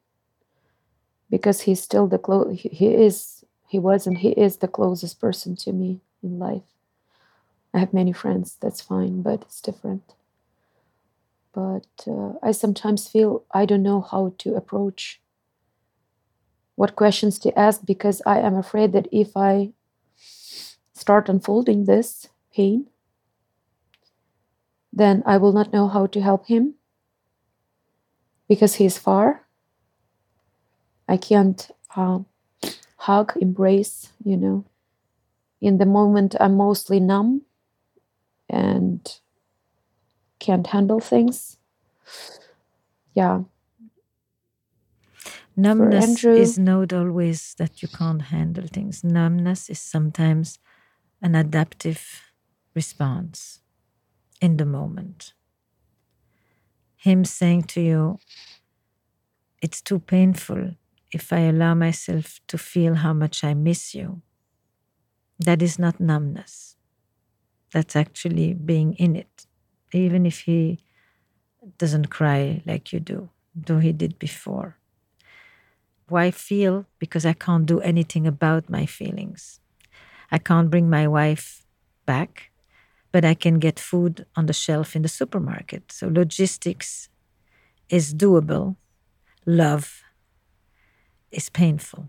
because 1.28 1.60
he's 1.60 1.82
still 1.82 2.06
the 2.06 2.18
close 2.18 2.60
he 2.62 2.86
is 3.06 3.44
he 3.66 3.78
was 3.78 4.06
and 4.06 4.16
he 4.24 4.30
is 4.30 4.56
the 4.56 4.74
closest 4.78 5.20
person 5.20 5.54
to 5.56 5.72
me 5.72 6.00
in 6.22 6.38
life. 6.38 6.70
I 7.74 7.80
have 7.80 7.92
many 7.92 8.14
friends 8.14 8.56
that's 8.58 8.80
fine 8.80 9.20
but 9.20 9.42
it's 9.42 9.60
different 9.60 10.14
but 11.52 11.86
uh, 12.06 12.32
i 12.42 12.52
sometimes 12.52 13.08
feel 13.08 13.44
i 13.52 13.64
don't 13.64 13.82
know 13.82 14.00
how 14.00 14.34
to 14.38 14.54
approach 14.54 15.20
what 16.74 16.96
questions 16.96 17.38
to 17.38 17.56
ask 17.58 17.84
because 17.84 18.22
i 18.26 18.38
am 18.38 18.54
afraid 18.56 18.92
that 18.92 19.08
if 19.10 19.36
i 19.36 19.70
start 20.92 21.28
unfolding 21.28 21.84
this 21.84 22.28
pain 22.54 22.86
then 24.92 25.22
i 25.26 25.36
will 25.36 25.52
not 25.52 25.72
know 25.72 25.88
how 25.88 26.06
to 26.06 26.20
help 26.20 26.46
him 26.46 26.74
because 28.48 28.76
he 28.76 28.84
is 28.84 28.98
far 28.98 29.48
I 31.08 31.16
can't 31.16 31.70
uh, 31.96 32.20
hug, 32.96 33.32
embrace, 33.40 34.12
you 34.22 34.36
know. 34.36 34.64
In 35.60 35.78
the 35.78 35.86
moment, 35.86 36.36
I'm 36.38 36.56
mostly 36.56 37.00
numb 37.00 37.42
and 38.48 39.20
can't 40.40 40.66
handle 40.68 41.00
things. 41.00 41.58
Yeah. 43.14 43.42
Numbness 45.56 46.26
is 46.34 46.58
not 46.58 46.92
always 46.92 47.54
that 47.58 47.82
you 47.82 47.88
can't 47.88 48.22
handle 48.22 48.66
things. 48.66 49.04
Numbness 49.04 49.68
is 49.68 49.80
sometimes 49.80 50.58
an 51.22 51.34
adaptive 51.34 52.32
response 52.74 53.60
in 54.40 54.56
the 54.58 54.66
moment. 54.66 55.34
Him 56.96 57.24
saying 57.24 57.64
to 57.74 57.80
you, 57.80 58.18
it's 59.62 59.80
too 59.82 59.98
painful 60.00 60.74
if 61.12 61.32
I 61.32 61.40
allow 61.40 61.74
myself 61.74 62.40
to 62.48 62.58
feel 62.58 62.96
how 62.96 63.12
much 63.14 63.44
I 63.44 63.54
miss 63.54 63.94
you, 63.94 64.22
that 65.40 65.62
is 65.62 65.78
not 65.78 66.00
numbness. 66.00 66.76
That's 67.72 67.96
actually 67.96 68.54
being 68.54 68.94
in 68.94 69.16
it. 69.16 69.47
Even 69.92 70.26
if 70.26 70.40
he 70.40 70.78
doesn't 71.78 72.10
cry 72.10 72.62
like 72.66 72.92
you 72.92 73.00
do, 73.00 73.30
though 73.54 73.78
he 73.78 73.92
did 73.92 74.18
before. 74.18 74.76
Why 76.08 76.30
feel? 76.30 76.86
Because 76.98 77.26
I 77.26 77.32
can't 77.34 77.66
do 77.66 77.80
anything 77.80 78.26
about 78.26 78.70
my 78.70 78.86
feelings. 78.86 79.60
I 80.30 80.38
can't 80.38 80.70
bring 80.70 80.88
my 80.88 81.06
wife 81.06 81.66
back, 82.06 82.50
but 83.12 83.24
I 83.24 83.34
can 83.34 83.58
get 83.58 83.78
food 83.78 84.26
on 84.36 84.46
the 84.46 84.52
shelf 84.52 84.96
in 84.96 85.02
the 85.02 85.08
supermarket. 85.08 85.92
So 85.92 86.08
logistics 86.08 87.08
is 87.88 88.14
doable. 88.14 88.76
Love 89.46 90.02
is 91.30 91.48
painful. 91.48 92.08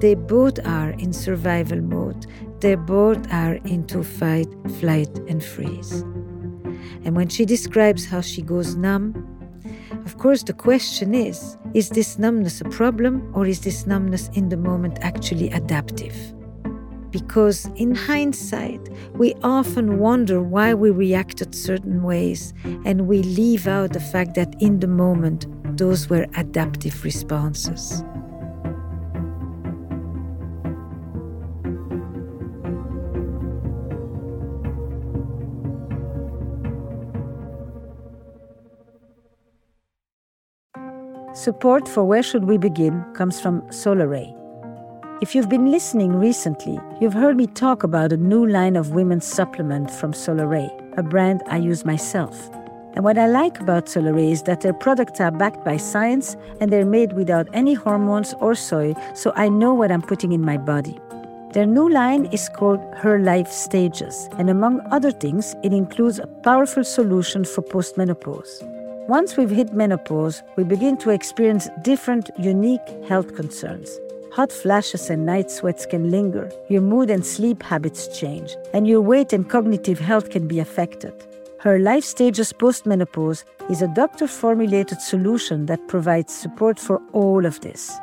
They 0.00 0.14
both 0.14 0.58
are 0.66 0.90
in 0.90 1.12
survival 1.12 1.80
mode. 1.80 2.26
They 2.60 2.74
both 2.74 3.32
are 3.32 3.54
into 3.64 4.02
fight, 4.02 4.48
flight, 4.80 5.18
and 5.28 5.42
freeze. 5.42 6.02
And 7.04 7.14
when 7.16 7.28
she 7.28 7.44
describes 7.44 8.06
how 8.06 8.20
she 8.20 8.42
goes 8.42 8.76
numb, 8.76 9.14
of 10.04 10.18
course, 10.18 10.42
the 10.42 10.52
question 10.52 11.14
is 11.14 11.56
is 11.74 11.90
this 11.90 12.18
numbness 12.18 12.60
a 12.60 12.64
problem 12.64 13.30
or 13.34 13.46
is 13.46 13.60
this 13.60 13.86
numbness 13.86 14.28
in 14.34 14.48
the 14.48 14.56
moment 14.56 14.98
actually 15.02 15.50
adaptive? 15.50 16.16
because 17.16 17.64
in 17.76 17.94
hindsight, 17.94 18.90
we 19.14 19.32
often 19.42 19.98
wonder 19.98 20.42
why 20.42 20.74
we 20.74 20.90
reacted 20.90 21.54
certain 21.54 22.02
ways 22.02 22.52
and 22.84 23.08
we 23.08 23.22
leave 23.22 23.66
out 23.66 23.94
the 23.94 24.00
fact 24.00 24.34
that 24.34 24.54
in 24.60 24.80
the 24.80 24.86
moment, 24.86 25.46
those 25.78 26.10
were 26.10 26.26
adaptive 26.36 27.02
responses. 27.04 28.04
Support 41.46 41.86
for 41.86 42.02
Where 42.02 42.24
Should 42.24 42.46
We 42.46 42.58
Begin 42.58 43.04
comes 43.14 43.40
from 43.40 43.62
Solaray 43.68 44.34
if 45.22 45.32
you've 45.32 45.48
been 45.48 45.70
listening 45.70 46.16
recently, 46.16 46.78
you've 47.00 47.14
heard 47.14 47.36
me 47.36 47.46
talk 47.46 47.84
about 47.84 48.12
a 48.12 48.16
new 48.16 48.46
line 48.46 48.74
of 48.74 48.90
women's 48.90 49.26
supplement 49.26 49.90
from 49.90 50.12
Solaray, 50.12 50.68
a 50.98 51.04
brand 51.04 51.42
I 51.46 51.58
use 51.58 51.84
myself. 51.84 52.50
And 52.94 53.04
what 53.04 53.16
I 53.16 53.28
like 53.28 53.60
about 53.60 53.86
Solaray 53.86 54.32
is 54.32 54.42
that 54.42 54.62
their 54.62 54.74
products 54.74 55.20
are 55.20 55.30
backed 55.30 55.64
by 55.64 55.76
science 55.76 56.36
and 56.60 56.72
they're 56.72 56.84
made 56.84 57.12
without 57.12 57.48
any 57.52 57.74
hormones 57.74 58.34
or 58.40 58.56
soy, 58.56 58.94
so 59.14 59.32
I 59.36 59.48
know 59.48 59.72
what 59.72 59.92
I'm 59.92 60.02
putting 60.02 60.32
in 60.32 60.42
my 60.42 60.58
body. 60.58 60.98
Their 61.52 61.66
new 61.66 61.88
line 61.88 62.26
is 62.26 62.48
called 62.48 62.80
Her 62.96 63.20
Life 63.20 63.52
Stages, 63.52 64.28
and 64.36 64.50
among 64.50 64.80
other 64.90 65.12
things, 65.12 65.54
it 65.62 65.72
includes 65.72 66.18
a 66.18 66.26
powerful 66.26 66.82
solution 66.82 67.44
for 67.44 67.62
postmenopause. 67.62 68.75
Once 69.08 69.36
we've 69.36 69.50
hit 69.50 69.72
menopause, 69.72 70.42
we 70.56 70.64
begin 70.64 70.96
to 70.96 71.10
experience 71.10 71.68
different, 71.82 72.28
unique 72.40 72.88
health 73.06 73.36
concerns. 73.36 74.00
Hot 74.32 74.50
flashes 74.50 75.10
and 75.10 75.24
night 75.24 75.48
sweats 75.48 75.86
can 75.86 76.10
linger, 76.10 76.50
your 76.68 76.82
mood 76.82 77.08
and 77.08 77.24
sleep 77.24 77.62
habits 77.62 78.08
change, 78.18 78.56
and 78.74 78.88
your 78.88 79.00
weight 79.00 79.32
and 79.32 79.48
cognitive 79.48 80.00
health 80.00 80.30
can 80.30 80.48
be 80.48 80.58
affected. 80.58 81.14
Her 81.60 81.78
Life 81.78 82.02
Stages 82.02 82.52
Postmenopause 82.52 83.44
is 83.70 83.80
a 83.80 83.94
doctor 83.94 84.26
formulated 84.26 85.00
solution 85.00 85.66
that 85.66 85.86
provides 85.86 86.34
support 86.34 86.76
for 86.80 87.00
all 87.12 87.46
of 87.46 87.60
this. 87.60 87.96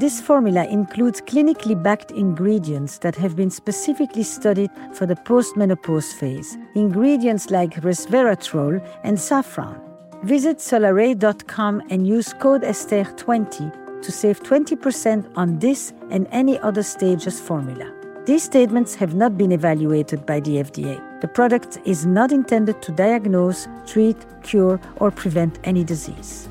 This 0.00 0.20
formula 0.20 0.64
includes 0.64 1.20
clinically 1.20 1.80
backed 1.80 2.10
ingredients 2.10 2.98
that 2.98 3.14
have 3.14 3.36
been 3.36 3.50
specifically 3.50 4.24
studied 4.24 4.70
for 4.92 5.06
the 5.06 5.14
postmenopause 5.14 6.12
phase, 6.12 6.58
ingredients 6.74 7.50
like 7.50 7.80
resveratrol 7.82 8.84
and 9.04 9.20
saffron. 9.20 9.87
Visit 10.24 10.58
solaray.com 10.58 11.82
and 11.90 12.04
use 12.04 12.32
code 12.40 12.62
Esther20 12.62 14.02
to 14.02 14.12
save 14.12 14.42
20% 14.42 15.30
on 15.36 15.60
this 15.60 15.92
and 16.10 16.26
any 16.32 16.58
other 16.58 16.82
stages 16.82 17.38
formula. 17.40 17.92
These 18.26 18.42
statements 18.42 18.96
have 18.96 19.14
not 19.14 19.38
been 19.38 19.52
evaluated 19.52 20.26
by 20.26 20.40
the 20.40 20.56
FDA. 20.56 21.20
The 21.20 21.28
product 21.28 21.78
is 21.84 22.04
not 22.04 22.32
intended 22.32 22.82
to 22.82 22.92
diagnose, 22.92 23.68
treat, 23.86 24.16
cure, 24.42 24.80
or 24.96 25.12
prevent 25.12 25.60
any 25.62 25.84
disease. 25.84 26.48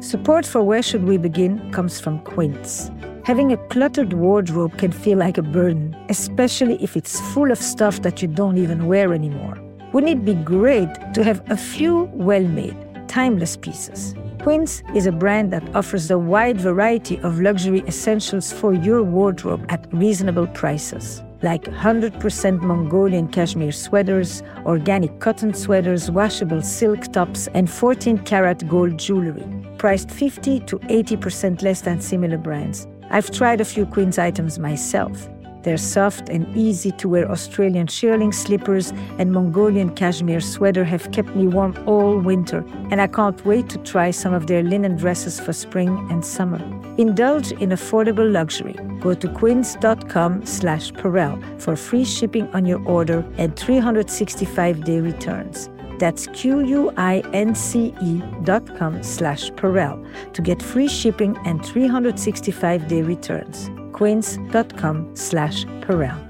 Support 0.00 0.46
for 0.46 0.62
Where 0.62 0.82
Should 0.82 1.04
We 1.04 1.18
Begin 1.18 1.70
comes 1.70 2.00
from 2.00 2.20
Quince. 2.20 2.90
Having 3.24 3.52
a 3.52 3.58
cluttered 3.68 4.14
wardrobe 4.14 4.78
can 4.78 4.92
feel 4.92 5.18
like 5.18 5.36
a 5.36 5.42
burden, 5.42 5.94
especially 6.08 6.82
if 6.82 6.96
it's 6.96 7.20
full 7.34 7.52
of 7.52 7.58
stuff 7.58 8.00
that 8.00 8.22
you 8.22 8.28
don't 8.28 8.56
even 8.56 8.86
wear 8.86 9.12
anymore. 9.12 9.67
Wouldn't 9.92 10.12
it 10.12 10.24
be 10.24 10.34
great 10.34 10.90
to 11.14 11.24
have 11.24 11.42
a 11.50 11.56
few 11.56 12.10
well 12.12 12.42
made, 12.42 12.76
timeless 13.08 13.56
pieces? 13.56 14.14
Quince 14.42 14.82
is 14.94 15.06
a 15.06 15.12
brand 15.12 15.52
that 15.52 15.74
offers 15.74 16.10
a 16.10 16.18
wide 16.18 16.60
variety 16.60 17.18
of 17.20 17.40
luxury 17.40 17.80
essentials 17.86 18.52
for 18.52 18.74
your 18.74 19.02
wardrobe 19.02 19.64
at 19.68 19.86
reasonable 19.92 20.46
prices 20.48 21.22
like 21.42 21.64
100% 21.64 22.60
Mongolian 22.60 23.28
cashmere 23.28 23.72
sweaters, 23.72 24.42
organic 24.66 25.20
cotton 25.20 25.54
sweaters, 25.54 26.10
washable 26.10 26.62
silk 26.62 27.12
tops, 27.12 27.48
and 27.54 27.70
14 27.70 28.18
karat 28.18 28.68
gold 28.68 28.98
jewelry, 28.98 29.44
priced 29.78 30.10
50 30.10 30.60
to 30.60 30.78
80% 30.80 31.62
less 31.62 31.80
than 31.82 32.00
similar 32.00 32.38
brands. 32.38 32.86
I've 33.10 33.30
tried 33.30 33.60
a 33.60 33.64
few 33.64 33.86
Quince 33.86 34.18
items 34.18 34.58
myself. 34.58 35.28
Their 35.62 35.76
soft 35.76 36.28
and 36.28 36.46
easy 36.56 36.92
to 36.92 37.08
wear 37.08 37.30
Australian 37.30 37.86
shearling 37.88 38.32
slippers 38.32 38.92
and 39.18 39.32
Mongolian 39.32 39.94
cashmere 39.94 40.40
sweater 40.40 40.84
have 40.84 41.10
kept 41.10 41.34
me 41.34 41.48
warm 41.48 41.76
all 41.86 42.18
winter, 42.18 42.64
and 42.90 43.00
I 43.00 43.06
can't 43.08 43.44
wait 43.44 43.68
to 43.70 43.78
try 43.78 44.10
some 44.10 44.32
of 44.32 44.46
their 44.46 44.62
linen 44.62 44.96
dresses 44.96 45.40
for 45.40 45.52
spring 45.52 46.06
and 46.10 46.24
summer. 46.24 46.60
Indulge 46.96 47.52
in 47.52 47.70
affordable 47.70 48.30
luxury. 48.30 48.76
Go 49.00 49.14
to 49.14 49.28
quince.com 49.28 50.46
slash 50.46 50.92
Perel 50.92 51.40
for 51.60 51.76
free 51.76 52.04
shipping 52.04 52.48
on 52.54 52.64
your 52.64 52.84
order 52.84 53.24
and 53.36 53.54
365-day 53.54 55.00
returns. 55.00 55.68
That's 55.98 56.28
Q-U-I-N-C-E 56.28 58.22
dot 58.44 58.78
com 58.78 59.02
slash 59.02 59.50
Perel 59.50 60.32
to 60.32 60.42
get 60.42 60.62
free 60.62 60.88
shipping 60.88 61.36
and 61.44 61.60
365-day 61.60 63.02
returns. 63.02 63.70
quince.com 63.98 65.14
slash 65.14 65.66
Perel. 65.82 66.24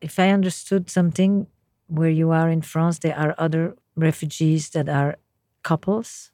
If 0.00 0.18
I 0.18 0.30
understood 0.30 0.88
something, 0.88 1.46
where 1.88 2.10
you 2.10 2.32
are 2.32 2.48
in 2.48 2.62
France, 2.62 2.98
there 2.98 3.16
are 3.16 3.34
other 3.38 3.76
refugees 3.96 4.70
that 4.70 4.88
are 4.88 5.16
couples 5.62 6.30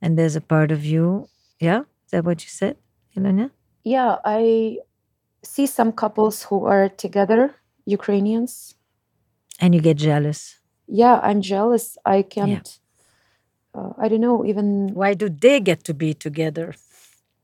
and 0.00 0.18
there's 0.18 0.36
a 0.36 0.40
part 0.40 0.70
of 0.72 0.84
you 0.84 1.28
yeah 1.60 1.80
is 1.80 2.10
that 2.12 2.24
what 2.24 2.42
you 2.42 2.48
said 2.48 2.76
Ilona? 3.14 3.50
yeah 3.84 4.16
i 4.24 4.78
see 5.42 5.66
some 5.66 5.92
couples 5.92 6.44
who 6.44 6.64
are 6.64 6.88
together 6.88 7.54
ukrainians 7.84 8.74
and 9.60 9.74
you 9.74 9.82
get 9.82 9.98
jealous 9.98 10.60
yeah 10.86 11.20
i'm 11.22 11.42
jealous 11.42 11.98
i 12.06 12.22
can't 12.22 12.50
yeah. 12.50 12.79
Uh, 13.74 13.90
i 13.98 14.08
don't 14.08 14.20
know 14.20 14.44
even 14.44 14.88
why 14.94 15.14
do 15.14 15.28
they 15.28 15.60
get 15.60 15.84
to 15.84 15.94
be 15.94 16.14
together 16.14 16.74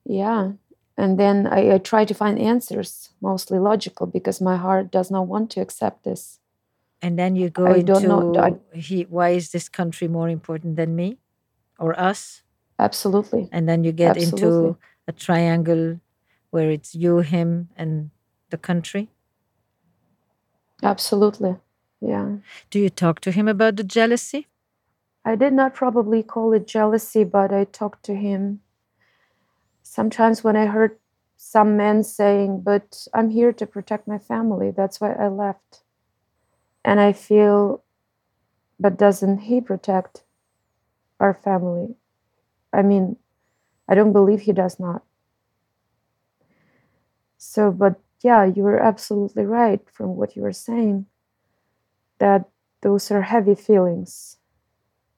yeah 0.05 0.53
and 0.99 1.21
then 1.21 1.47
I, 1.47 1.75
I 1.75 1.79
try 1.79 2.07
to 2.07 2.15
find 2.15 2.39
answers 2.39 3.11
mostly 3.21 3.59
logical 3.59 4.07
because 4.07 4.41
my 4.41 4.57
heart 4.57 4.91
does 4.91 5.11
not 5.11 5.27
want 5.27 5.51
to 5.53 5.61
accept 5.61 6.05
this 6.05 6.41
and 7.03 7.19
then 7.19 7.37
you 7.37 7.51
go 7.51 7.67
I 7.67 7.79
into 7.79 7.93
don't 7.93 8.09
know, 8.09 8.41
I, 8.41 8.57
he, 8.77 9.03
why 9.03 9.31
is 9.31 9.51
this 9.51 9.69
country 9.69 10.09
more 10.09 10.29
important 10.31 10.77
than 10.77 10.97
me 10.97 11.19
or 11.79 11.99
us 12.01 12.43
Absolutely. 12.79 13.49
And 13.53 13.69
then 13.69 13.85
you 13.85 13.93
get 13.93 14.17
Absolutely. 14.17 14.69
into 14.69 14.77
a 15.09 15.13
triangle 15.13 16.01
where 16.51 16.71
it's 16.71 16.95
you, 16.95 17.19
him, 17.19 17.69
and 17.77 18.11
the 18.51 18.59
country. 18.59 19.09
Absolutely. 20.83 21.57
Yeah. 22.01 22.37
Do 22.71 22.79
you 22.79 22.91
talk 22.91 23.21
to 23.21 23.31
him 23.31 23.49
about 23.49 23.77
the 23.77 23.85
jealousy? 23.85 24.47
I 25.27 25.35
did 25.35 25.53
not 25.53 25.75
probably 25.75 26.23
call 26.23 26.53
it 26.53 26.69
jealousy, 26.69 27.25
but 27.25 27.53
I 27.53 27.65
talked 27.65 28.05
to 28.05 28.15
him 28.15 28.61
sometimes 29.83 30.45
when 30.45 30.55
I 30.55 30.67
heard 30.67 30.99
some 31.37 31.77
men 31.77 32.05
saying, 32.05 32.61
But 32.61 33.09
I'm 33.13 33.31
here 33.31 33.53
to 33.53 33.67
protect 33.67 34.07
my 34.07 34.19
family. 34.19 34.71
That's 34.71 35.01
why 35.01 35.15
I 35.15 35.27
left. 35.27 35.83
And 36.85 37.01
I 37.01 37.13
feel, 37.13 37.83
But 38.79 38.97
doesn't 38.97 39.39
he 39.39 39.61
protect 39.61 40.23
our 41.19 41.35
family? 41.35 41.97
I 42.73 42.83
mean, 42.83 43.17
I 43.89 43.97
don't 43.97 44.13
believe 44.13 44.43
he 44.43 44.53
does 44.53 44.79
not. 44.79 45.03
So, 47.37 47.73
but 47.73 48.01
yeah, 48.23 48.45
you 48.45 48.63
were 48.63 48.79
absolutely 48.79 49.45
right 49.45 49.81
from 49.91 50.15
what 50.15 50.37
you 50.37 50.43
were 50.43 50.53
saying 50.53 51.07
that 52.19 52.49
those 52.83 53.11
are 53.11 53.23
heavy 53.23 53.57
feelings. 53.57 54.37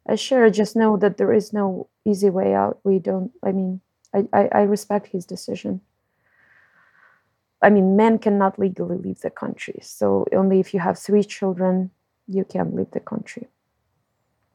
I 0.08 0.14
sure 0.14 0.48
just 0.50 0.74
know 0.74 0.96
that 0.96 1.18
there 1.18 1.32
is 1.32 1.52
no 1.52 1.88
easy 2.04 2.30
way 2.30 2.54
out. 2.54 2.80
We 2.82 2.98
don't, 2.98 3.30
I 3.44 3.52
mean, 3.52 3.80
I, 4.14 4.24
I, 4.32 4.48
I 4.52 4.60
respect 4.62 5.08
his 5.08 5.26
decision. 5.26 5.82
I 7.60 7.70
mean, 7.70 7.96
men 7.96 8.18
cannot 8.18 8.58
legally 8.58 8.96
leave 8.96 9.20
the 9.20 9.30
country. 9.30 9.80
So 9.82 10.24
only 10.32 10.60
if 10.60 10.72
you 10.72 10.80
have 10.80 10.98
three 10.98 11.24
children, 11.24 11.90
you 12.26 12.44
can 12.44 12.74
leave 12.74 12.92
the 12.92 13.00
country. 13.00 13.48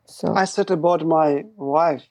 So 0.06 0.34
I 0.34 0.46
said 0.46 0.72
about 0.72 1.06
my 1.06 1.46
wife, 1.56 2.08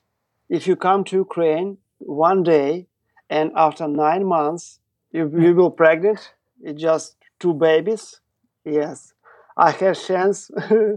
if 0.48 0.66
you 0.66 0.76
come 0.76 1.04
to 1.04 1.16
Ukraine 1.16 1.78
one 1.98 2.42
day 2.42 2.86
and 3.28 3.52
after 3.56 3.88
nine 3.88 4.24
months 4.24 4.80
you, 5.10 5.30
you 5.38 5.54
will 5.54 5.70
pregnant, 5.70 6.34
it's 6.62 6.80
just 6.80 7.16
two 7.38 7.54
babies, 7.54 8.20
yes, 8.64 9.12
I 9.56 9.70
have 9.72 10.00
chance 10.00 10.50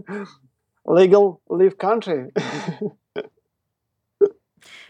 legal 0.86 1.40
leave 1.48 1.78
country. 1.78 2.30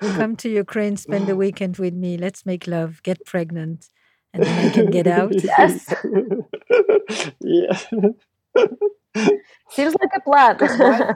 come 0.00 0.36
to 0.36 0.48
Ukraine, 0.48 0.96
spend 0.96 1.26
the 1.26 1.36
weekend 1.36 1.78
with 1.78 1.94
me. 1.94 2.16
Let's 2.16 2.46
make 2.46 2.66
love, 2.66 3.02
get 3.02 3.24
pregnant, 3.24 3.88
and 4.32 4.44
then 4.44 4.66
I 4.66 4.70
can 4.70 4.90
get 4.90 5.06
out. 5.06 5.32
Yes. 5.42 5.94
yeah. 7.40 7.78
Seems 9.70 9.94
like 10.00 10.10
a 10.14 10.20
plan. 10.20 10.58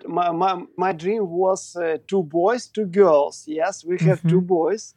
my, 0.07 0.31
my, 0.31 0.55
my, 0.55 0.63
my, 0.77 0.93
dream 0.93 1.29
was 1.29 1.77
uh, 1.77 1.99
two 2.07 2.23
boys, 2.23 2.67
two 2.67 2.87
girls. 2.87 3.45
Yes, 3.47 3.85
we 3.85 3.99
have 3.99 4.21
mm-hmm. 4.21 4.29
two 4.29 4.41
boys. 4.41 4.95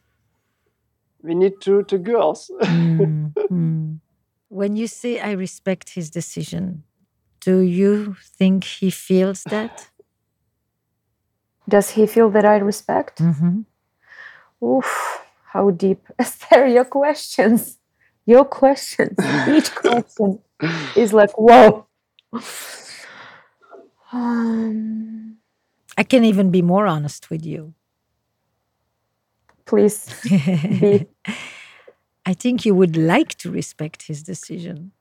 We 1.22 1.34
need 1.34 1.60
two, 1.60 1.82
two 1.84 1.98
girls. 1.98 2.50
mm-hmm. 2.62 3.94
When 4.48 4.76
you 4.76 4.86
say 4.86 5.18
I 5.18 5.32
respect 5.32 5.90
his 5.90 6.10
decision, 6.10 6.84
do 7.44 7.58
you 7.58 8.16
think 8.38 8.64
he 8.64 8.90
feels 8.90 9.42
that? 9.44 9.88
Does 11.68 11.90
he 11.90 12.06
feel 12.06 12.30
that 12.30 12.44
I 12.44 12.56
respect? 12.56 13.18
Mm-hmm. 13.18 13.60
Oof, 14.64 15.22
how 15.52 15.70
deep. 15.70 16.00
Esther, 16.18 16.66
your 16.66 16.84
questions. 16.84 17.78
Your 18.26 18.44
questions. 18.44 19.18
Each 19.48 19.74
question 19.82 20.38
is 20.96 21.12
like, 21.12 21.32
whoa. 21.36 21.86
Um, 24.12 25.36
I 25.98 26.04
can 26.04 26.24
even 26.24 26.50
be 26.50 26.62
more 26.62 26.86
honest 26.86 27.30
with 27.30 27.44
you. 27.44 27.74
Please 29.66 30.08
be. 30.22 31.06
I 32.26 32.32
think 32.32 32.64
you 32.64 32.74
would 32.74 32.96
like 32.96 33.34
to 33.38 33.50
respect 33.50 34.02
his 34.02 34.22
decision, 34.22 34.92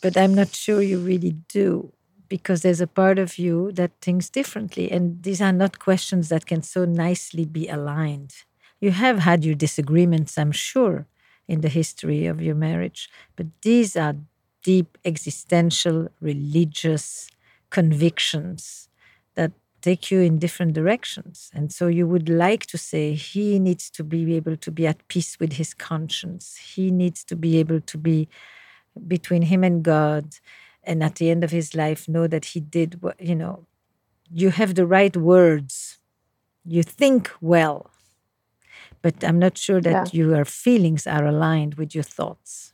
but 0.00 0.16
I'm 0.16 0.34
not 0.34 0.54
sure 0.54 0.82
you 0.82 0.98
really 0.98 1.32
do 1.48 1.92
because 2.28 2.62
there's 2.62 2.80
a 2.80 2.86
part 2.86 3.18
of 3.18 3.38
you 3.38 3.72
that 3.72 3.90
thinks 4.00 4.30
differently. 4.30 4.90
And 4.90 5.22
these 5.22 5.42
are 5.42 5.52
not 5.52 5.80
questions 5.80 6.28
that 6.28 6.46
can 6.46 6.62
so 6.62 6.84
nicely 6.84 7.44
be 7.44 7.68
aligned. 7.68 8.34
You 8.80 8.92
have 8.92 9.18
had 9.18 9.44
your 9.44 9.56
disagreements, 9.56 10.38
I'm 10.38 10.52
sure, 10.52 11.06
in 11.48 11.60
the 11.60 11.68
history 11.68 12.26
of 12.26 12.40
your 12.40 12.54
marriage, 12.54 13.10
but 13.34 13.46
these 13.62 13.96
are 13.96 14.14
deep 14.62 14.96
existential, 15.04 16.08
religious, 16.20 17.28
convictions 17.70 18.88
that 19.34 19.52
take 19.80 20.10
you 20.10 20.20
in 20.20 20.38
different 20.38 20.74
directions. 20.74 21.50
And 21.54 21.72
so 21.72 21.86
you 21.88 22.06
would 22.06 22.28
like 22.28 22.66
to 22.66 22.78
say 22.78 23.14
he 23.14 23.58
needs 23.58 23.90
to 23.90 24.04
be 24.04 24.36
able 24.36 24.56
to 24.56 24.70
be 24.70 24.86
at 24.86 25.06
peace 25.08 25.40
with 25.40 25.54
his 25.54 25.72
conscience. 25.72 26.56
He 26.74 26.90
needs 26.90 27.24
to 27.24 27.36
be 27.36 27.58
able 27.58 27.80
to 27.80 27.98
be 27.98 28.28
between 29.06 29.42
him 29.42 29.64
and 29.64 29.82
God. 29.82 30.36
And 30.82 31.02
at 31.02 31.16
the 31.16 31.30
end 31.30 31.44
of 31.44 31.50
his 31.50 31.74
life, 31.74 32.08
know 32.08 32.26
that 32.26 32.46
he 32.46 32.60
did 32.60 33.02
what, 33.02 33.20
you 33.20 33.34
know, 33.34 33.66
you 34.30 34.50
have 34.50 34.74
the 34.74 34.86
right 34.86 35.16
words. 35.16 35.98
You 36.64 36.82
think 36.82 37.30
well. 37.40 37.90
But 39.02 39.24
I'm 39.24 39.38
not 39.38 39.56
sure 39.56 39.80
that 39.80 40.12
yeah. 40.12 40.24
your 40.24 40.44
feelings 40.44 41.06
are 41.06 41.26
aligned 41.26 41.74
with 41.74 41.94
your 41.94 42.04
thoughts. 42.04 42.72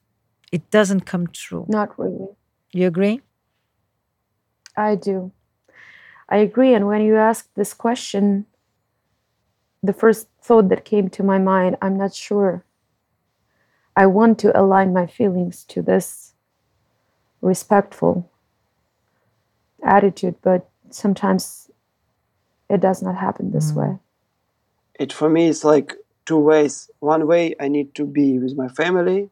It 0.53 0.71
doesn't 0.71 1.03
come 1.03 1.29
true. 1.29 1.67
Not 1.69 1.99
really. 1.99 2.29
You 2.73 2.87
agree? 2.87 3.21
I 4.77 4.95
do. 4.97 5.33
I 6.29 6.39
agree. 6.39 6.75
And 6.75 6.87
when 6.87 7.03
you 7.03 7.17
ask 7.17 7.49
this 7.55 7.73
question, 7.73 8.47
the 9.83 9.93
first 9.93 10.29
thought 10.43 10.69
that 10.69 10.85
came 10.85 11.09
to 11.11 11.23
my 11.23 11.39
mind 11.39 11.77
I'm 11.81 11.97
not 11.97 12.15
sure. 12.15 12.65
I 13.97 14.07
want 14.07 14.39
to 14.41 14.59
align 14.59 14.93
my 14.93 15.07
feelings 15.07 15.65
to 15.65 15.81
this 15.81 16.35
respectful 17.41 18.31
attitude, 19.83 20.37
but 20.43 20.69
sometimes 20.91 21.71
it 22.69 22.81
does 22.81 23.03
not 23.03 23.17
happen 23.17 23.53
this 23.53 23.73
mm. 23.73 23.77
way. 23.77 23.99
It 24.99 25.13
for 25.13 25.29
me 25.29 25.47
is 25.47 25.65
like 25.65 25.95
two 26.27 26.39
ways. 26.39 26.91
One 27.01 27.27
way 27.27 27.55
I 27.61 27.69
need 27.69 27.95
to 27.95 28.05
be 28.05 28.39
with 28.39 28.57
my 28.57 28.69
family, 28.69 29.31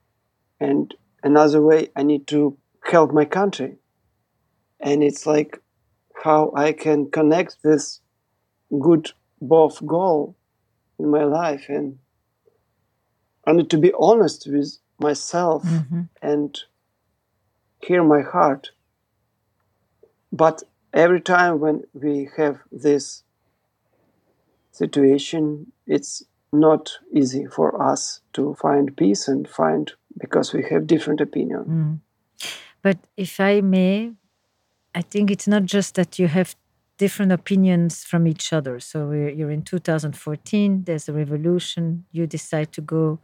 and 0.60 0.94
another 1.22 1.60
way 1.60 1.88
I 1.96 2.02
need 2.02 2.26
to 2.28 2.56
help 2.84 3.12
my 3.12 3.24
country. 3.24 3.76
And 4.80 5.02
it's 5.02 5.26
like 5.26 5.60
how 6.22 6.52
I 6.56 6.72
can 6.72 7.10
connect 7.10 7.62
this 7.62 8.00
good 8.80 9.10
both 9.40 9.84
goal 9.86 10.36
in 10.98 11.10
my 11.10 11.24
life 11.24 11.66
and 11.68 11.98
I 13.46 13.52
need 13.52 13.70
to 13.70 13.78
be 13.78 13.92
honest 13.98 14.46
with 14.46 14.78
myself 14.98 15.64
mm-hmm. 15.64 16.02
and 16.22 16.58
hear 17.80 18.02
my 18.02 18.22
heart. 18.22 18.70
But 20.32 20.62
every 20.92 21.20
time 21.20 21.60
when 21.60 21.84
we 21.92 22.30
have 22.36 22.60
this 22.72 23.22
situation, 24.72 25.72
it's 25.86 26.24
not 26.52 26.92
easy 27.12 27.46
for 27.46 27.80
us 27.82 28.20
to 28.32 28.54
find 28.54 28.96
peace 28.96 29.28
and 29.28 29.48
find 29.48 29.92
because 30.18 30.52
we 30.52 30.64
have 30.70 30.86
different 30.86 31.20
opinion. 31.20 31.64
Mm. 31.64 32.48
But 32.82 32.98
if 33.16 33.40
I 33.40 33.60
may, 33.60 34.12
I 34.94 35.02
think 35.02 35.30
it's 35.30 35.48
not 35.48 35.64
just 35.64 35.94
that 35.96 36.18
you 36.18 36.28
have 36.28 36.54
different 36.96 37.32
opinions 37.32 38.04
from 38.04 38.26
each 38.26 38.52
other. 38.52 38.78
So 38.80 39.10
you're 39.10 39.50
in 39.50 39.62
2014, 39.62 40.84
there's 40.84 41.08
a 41.08 41.12
revolution, 41.12 42.04
you 42.12 42.26
decide 42.26 42.72
to 42.72 42.80
go 42.80 43.18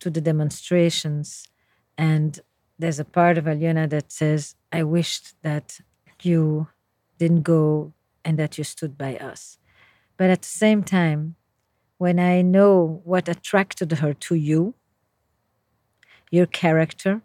to 0.00 0.10
the 0.10 0.20
demonstrations, 0.20 1.46
and 1.98 2.40
there's 2.78 2.98
a 2.98 3.04
part 3.04 3.38
of 3.38 3.44
Alyona 3.44 3.88
that 3.90 4.10
says, 4.10 4.56
I 4.72 4.82
wished 4.82 5.34
that 5.42 5.80
you 6.22 6.68
didn't 7.18 7.42
go 7.42 7.92
and 8.24 8.38
that 8.38 8.58
you 8.58 8.64
stood 8.64 8.96
by 8.96 9.16
us. 9.16 9.58
But 10.16 10.30
at 10.30 10.42
the 10.42 10.48
same 10.48 10.82
time, 10.82 11.36
when 11.98 12.18
I 12.18 12.42
know 12.42 13.00
what 13.04 13.28
attracted 13.28 13.92
her 13.92 14.12
to 14.14 14.34
you, 14.34 14.74
your 16.30 16.46
character, 16.46 17.22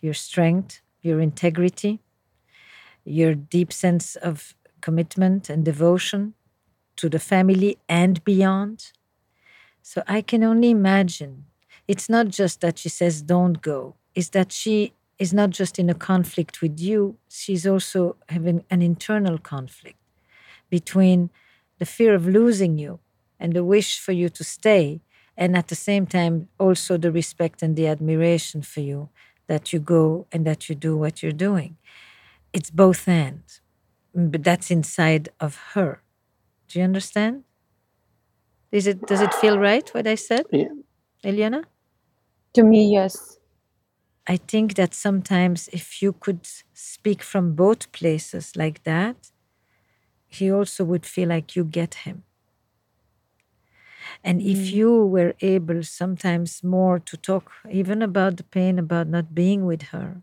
your 0.00 0.14
strength, 0.14 0.82
your 1.00 1.20
integrity, 1.20 2.00
your 3.04 3.34
deep 3.34 3.72
sense 3.72 4.16
of 4.16 4.54
commitment 4.86 5.42
and 5.48 5.64
devotion 5.64 6.34
to 7.00 7.08
the 7.08 7.18
family 7.32 7.78
and 7.88 8.22
beyond. 8.22 8.92
So 9.82 10.02
I 10.06 10.20
can 10.30 10.42
only 10.44 10.70
imagine. 10.70 11.34
It's 11.88 12.08
not 12.16 12.26
just 12.28 12.60
that 12.60 12.78
she 12.78 12.90
says, 12.90 13.22
don't 13.22 13.58
go, 13.62 13.80
it's 14.14 14.30
that 14.30 14.52
she 14.52 14.92
is 15.18 15.32
not 15.32 15.50
just 15.60 15.78
in 15.78 15.88
a 15.88 16.00
conflict 16.10 16.60
with 16.62 16.76
you, 16.88 17.16
she's 17.28 17.66
also 17.66 18.16
having 18.28 18.64
an 18.74 18.82
internal 18.82 19.38
conflict 19.38 19.98
between 20.68 21.30
the 21.78 21.86
fear 21.96 22.14
of 22.14 22.26
losing 22.26 22.76
you 22.84 22.92
and 23.40 23.52
the 23.54 23.64
wish 23.64 23.98
for 23.98 24.12
you 24.12 24.28
to 24.28 24.44
stay, 24.44 25.00
and 25.36 25.56
at 25.56 25.68
the 25.68 25.80
same 25.88 26.06
time, 26.06 26.48
also 26.58 26.96
the 26.96 27.12
respect 27.20 27.62
and 27.62 27.74
the 27.74 27.86
admiration 27.86 28.60
for 28.62 28.80
you 28.80 29.08
that 29.46 29.72
you 29.72 29.78
go 29.78 30.26
and 30.32 30.46
that 30.46 30.68
you 30.68 30.74
do 30.74 30.96
what 30.96 31.22
you're 31.22 31.44
doing. 31.48 31.76
It's 32.52 32.70
both 32.70 33.08
ends 33.08 33.60
but 34.14 34.44
that's 34.44 34.70
inside 34.70 35.28
of 35.40 35.56
her. 35.74 36.02
Do 36.68 36.78
you 36.78 36.84
understand? 36.84 37.44
Is 38.70 38.86
it 38.86 39.06
does 39.06 39.20
it 39.20 39.34
feel 39.34 39.58
right 39.58 39.88
what 39.94 40.06
I 40.06 40.14
said? 40.14 40.46
Yeah. 40.52 40.68
Eliana? 41.24 41.64
To 42.54 42.62
me, 42.62 42.92
yes. 42.92 43.38
I 44.26 44.36
think 44.36 44.74
that 44.74 44.94
sometimes 44.94 45.68
if 45.72 46.00
you 46.00 46.12
could 46.12 46.46
speak 46.72 47.22
from 47.22 47.54
both 47.54 47.92
places 47.92 48.56
like 48.56 48.84
that, 48.84 49.30
he 50.26 50.50
also 50.50 50.84
would 50.84 51.04
feel 51.04 51.28
like 51.28 51.54
you 51.54 51.64
get 51.64 51.94
him. 52.06 52.24
And 54.22 54.40
if 54.40 54.58
mm. 54.58 54.72
you 54.72 55.06
were 55.06 55.34
able 55.40 55.82
sometimes 55.82 56.62
more 56.62 56.98
to 56.98 57.16
talk 57.16 57.52
even 57.70 58.02
about 58.02 58.36
the 58.36 58.44
pain 58.44 58.78
about 58.78 59.08
not 59.08 59.34
being 59.34 59.66
with 59.66 59.82
her, 59.94 60.22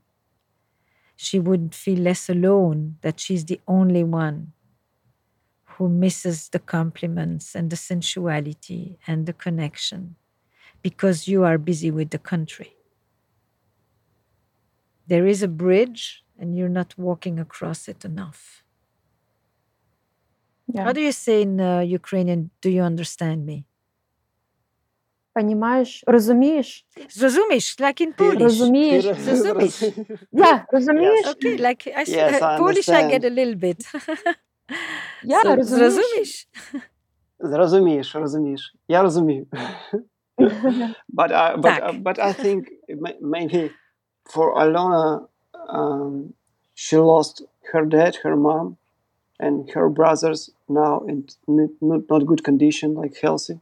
she 1.22 1.40
would 1.40 1.76
feel 1.76 2.00
less 2.00 2.30
alone, 2.30 2.98
that 3.02 3.20
she's 3.20 3.46
the 3.46 3.62
only 3.68 4.04
one 4.04 4.54
who 5.76 5.88
misses 5.88 6.50
the 6.50 6.58
compliments 6.58 7.54
and 7.54 7.70
the 7.70 7.76
sensuality 7.76 8.98
and 9.06 9.28
the 9.28 9.34
connection 9.34 10.16
because 10.82 11.28
you 11.28 11.44
are 11.44 11.60
busy 11.60 11.92
with 11.92 12.10
the 12.10 12.18
country. 12.18 12.74
There 15.06 15.28
is 15.28 15.44
a 15.44 15.48
bridge 15.48 16.24
and 16.40 16.58
you're 16.58 16.70
not 16.70 16.98
walking 16.98 17.38
across 17.40 17.88
it 17.88 18.04
enough. 18.04 18.64
Yeah. 20.74 20.86
How 20.86 20.92
do 20.92 21.02
you 21.02 21.12
say 21.12 21.44
in 21.44 21.62
uh, 21.62 21.82
Ukrainian, 21.82 22.50
do 22.62 22.70
you 22.72 22.82
understand 22.82 23.46
me? 23.46 23.66
Понимаєш? 25.37 26.05
Розумієш? 26.07 26.87
Зрозумієш, 27.11 27.81
like 27.81 28.07
in 28.07 28.17
Polish. 28.17 28.43
Розумієш? 28.43 29.05
Розумієш. 29.05 29.83
Yeah, 30.33 30.65
розумієш? 30.73 31.27
Okay, 31.27 31.61
like 31.61 31.99
I, 31.99 32.05
yes, 32.05 32.41
I 32.41 32.59
Polish 32.59 32.89
I 32.89 33.11
get 33.11 33.25
a 33.25 33.31
little 33.31 33.57
bit. 33.57 33.79
Yeah, 35.25 35.43
so, 35.45 35.79
розумієш? 35.79 36.49
Зрозумієш, 37.41 38.15
розумієш. 38.15 38.75
Я 38.89 39.03
розумію. 39.03 39.47
but 41.19 41.31
I, 41.31 41.57
but, 41.57 41.83
uh, 41.83 41.93
but 42.03 42.19
I 42.19 42.33
think 42.33 42.61
maybe 43.21 43.71
for 44.33 44.47
Alona, 44.63 45.27
um, 45.69 46.35
she 46.75 46.97
lost 46.99 47.43
her 47.73 47.85
dad, 47.85 48.17
her 48.25 48.37
mom, 48.37 48.77
and 49.39 49.71
her 49.75 49.89
brothers 49.89 50.51
now 50.69 51.05
in 51.11 51.17
not, 51.47 52.03
not 52.13 52.27
good 52.31 52.43
condition, 52.43 52.95
like 52.95 53.15
healthy. 53.27 53.61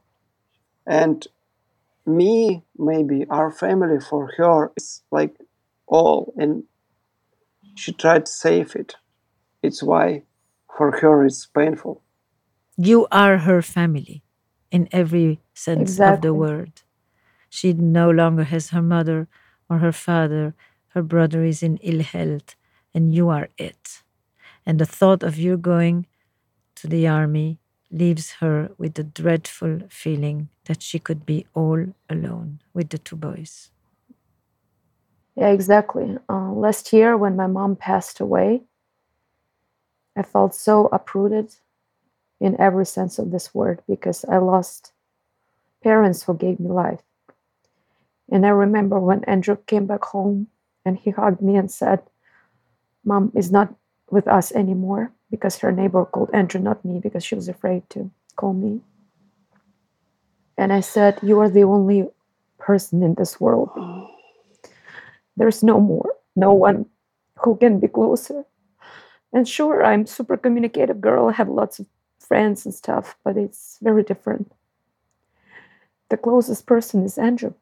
And 0.85 1.27
me, 2.06 2.64
maybe 2.76 3.26
our 3.30 3.50
family 3.50 4.00
for 4.00 4.32
her 4.36 4.72
is 4.76 5.02
like 5.10 5.36
all, 5.86 6.32
and 6.36 6.64
she 7.74 7.92
tried 7.92 8.26
to 8.26 8.32
save 8.32 8.74
it. 8.76 8.96
It's 9.62 9.82
why 9.82 10.22
for 10.76 10.90
her 11.00 11.24
it's 11.24 11.46
painful. 11.46 12.02
You 12.76 13.06
are 13.12 13.38
her 13.38 13.62
family 13.62 14.22
in 14.70 14.88
every 14.92 15.40
sense 15.54 15.90
exactly. 15.90 16.14
of 16.14 16.22
the 16.22 16.34
word. 16.34 16.82
She 17.48 17.72
no 17.72 18.10
longer 18.10 18.44
has 18.44 18.70
her 18.70 18.82
mother 18.82 19.28
or 19.68 19.78
her 19.78 19.92
father. 19.92 20.54
Her 20.88 21.02
brother 21.02 21.44
is 21.44 21.62
in 21.62 21.76
ill 21.78 22.02
health, 22.02 22.56
and 22.94 23.14
you 23.14 23.28
are 23.28 23.48
it. 23.58 24.02
And 24.64 24.78
the 24.78 24.86
thought 24.86 25.22
of 25.22 25.38
you 25.38 25.56
going 25.56 26.06
to 26.76 26.86
the 26.86 27.06
army 27.06 27.59
leaves 27.90 28.32
her 28.40 28.70
with 28.78 28.94
the 28.94 29.04
dreadful 29.04 29.80
feeling 29.88 30.48
that 30.66 30.82
she 30.82 30.98
could 30.98 31.26
be 31.26 31.46
all 31.54 31.86
alone 32.08 32.60
with 32.72 32.90
the 32.90 32.98
two 32.98 33.16
boys. 33.16 33.70
Yeah, 35.36 35.48
exactly. 35.48 36.16
Uh, 36.28 36.52
last 36.52 36.92
year, 36.92 37.16
when 37.16 37.36
my 37.36 37.46
mom 37.46 37.76
passed 37.76 38.20
away, 38.20 38.62
I 40.16 40.22
felt 40.22 40.54
so 40.54 40.88
uprooted 40.92 41.54
in 42.40 42.60
every 42.60 42.86
sense 42.86 43.18
of 43.18 43.30
this 43.30 43.54
word 43.54 43.82
because 43.88 44.24
I 44.24 44.38
lost 44.38 44.92
parents 45.82 46.24
who 46.24 46.36
gave 46.36 46.60
me 46.60 46.68
life. 46.70 47.02
And 48.30 48.46
I 48.46 48.50
remember 48.50 48.98
when 49.00 49.24
Andrew 49.24 49.56
came 49.66 49.86
back 49.86 50.04
home 50.04 50.48
and 50.84 50.98
he 50.98 51.10
hugged 51.10 51.42
me 51.42 51.56
and 51.56 51.70
said, 51.70 52.00
Mom 53.04 53.32
is 53.34 53.50
not 53.50 53.74
with 54.10 54.28
us 54.28 54.52
anymore 54.52 55.12
because 55.30 55.58
her 55.58 55.72
neighbor 55.72 56.04
called 56.04 56.30
Andrew, 56.32 56.60
not 56.60 56.84
me, 56.84 56.98
because 57.00 57.24
she 57.24 57.34
was 57.34 57.48
afraid 57.48 57.88
to 57.90 58.10
call 58.36 58.52
me. 58.52 58.80
And 60.58 60.72
I 60.72 60.80
said, 60.80 61.18
You 61.22 61.40
are 61.40 61.48
the 61.48 61.64
only 61.64 62.08
person 62.58 63.02
in 63.02 63.14
this 63.14 63.40
world. 63.40 63.70
There's 65.36 65.62
no 65.62 65.80
more, 65.80 66.14
no 66.36 66.52
one 66.52 66.86
who 67.38 67.56
can 67.56 67.80
be 67.80 67.88
closer. 67.88 68.44
And 69.32 69.48
sure, 69.48 69.84
I'm 69.84 70.06
super 70.06 70.36
communicative 70.36 71.00
girl, 71.00 71.28
I 71.28 71.32
have 71.32 71.48
lots 71.48 71.78
of 71.78 71.86
friends 72.18 72.64
and 72.66 72.74
stuff, 72.74 73.16
but 73.24 73.36
it's 73.36 73.78
very 73.80 74.02
different. 74.02 74.52
The 76.10 76.16
closest 76.16 76.66
person 76.66 77.04
is 77.04 77.16
Andrew. 77.16 77.54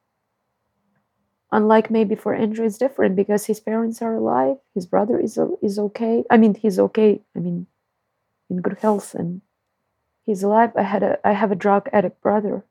Unlike 1.51 1.91
maybe 1.91 2.15
for 2.15 2.35
Andrew, 2.35 2.67
it's 2.67 2.77
different 2.77 3.17
because 3.17 3.47
his 3.47 3.59
parents 3.61 4.03
are 4.03 4.15
alive, 4.15 4.59
his 4.75 4.87
brother 4.87 5.19
is 5.19 5.39
is 5.63 5.79
okay. 5.79 6.25
I 6.31 6.37
mean, 6.37 6.55
he's 6.55 6.79
okay. 6.79 7.23
I 7.35 7.39
mean, 7.39 7.67
in 8.51 8.61
good 8.61 8.79
health, 8.79 9.15
and 9.15 9.41
he's 10.27 10.43
alive. 10.43 10.73
I 10.77 10.83
had 10.83 11.03
a 11.03 11.19
I 11.27 11.33
have 11.33 11.51
a 11.51 11.57
drug 11.57 11.89
addict 11.93 12.21
brother, 12.21 12.65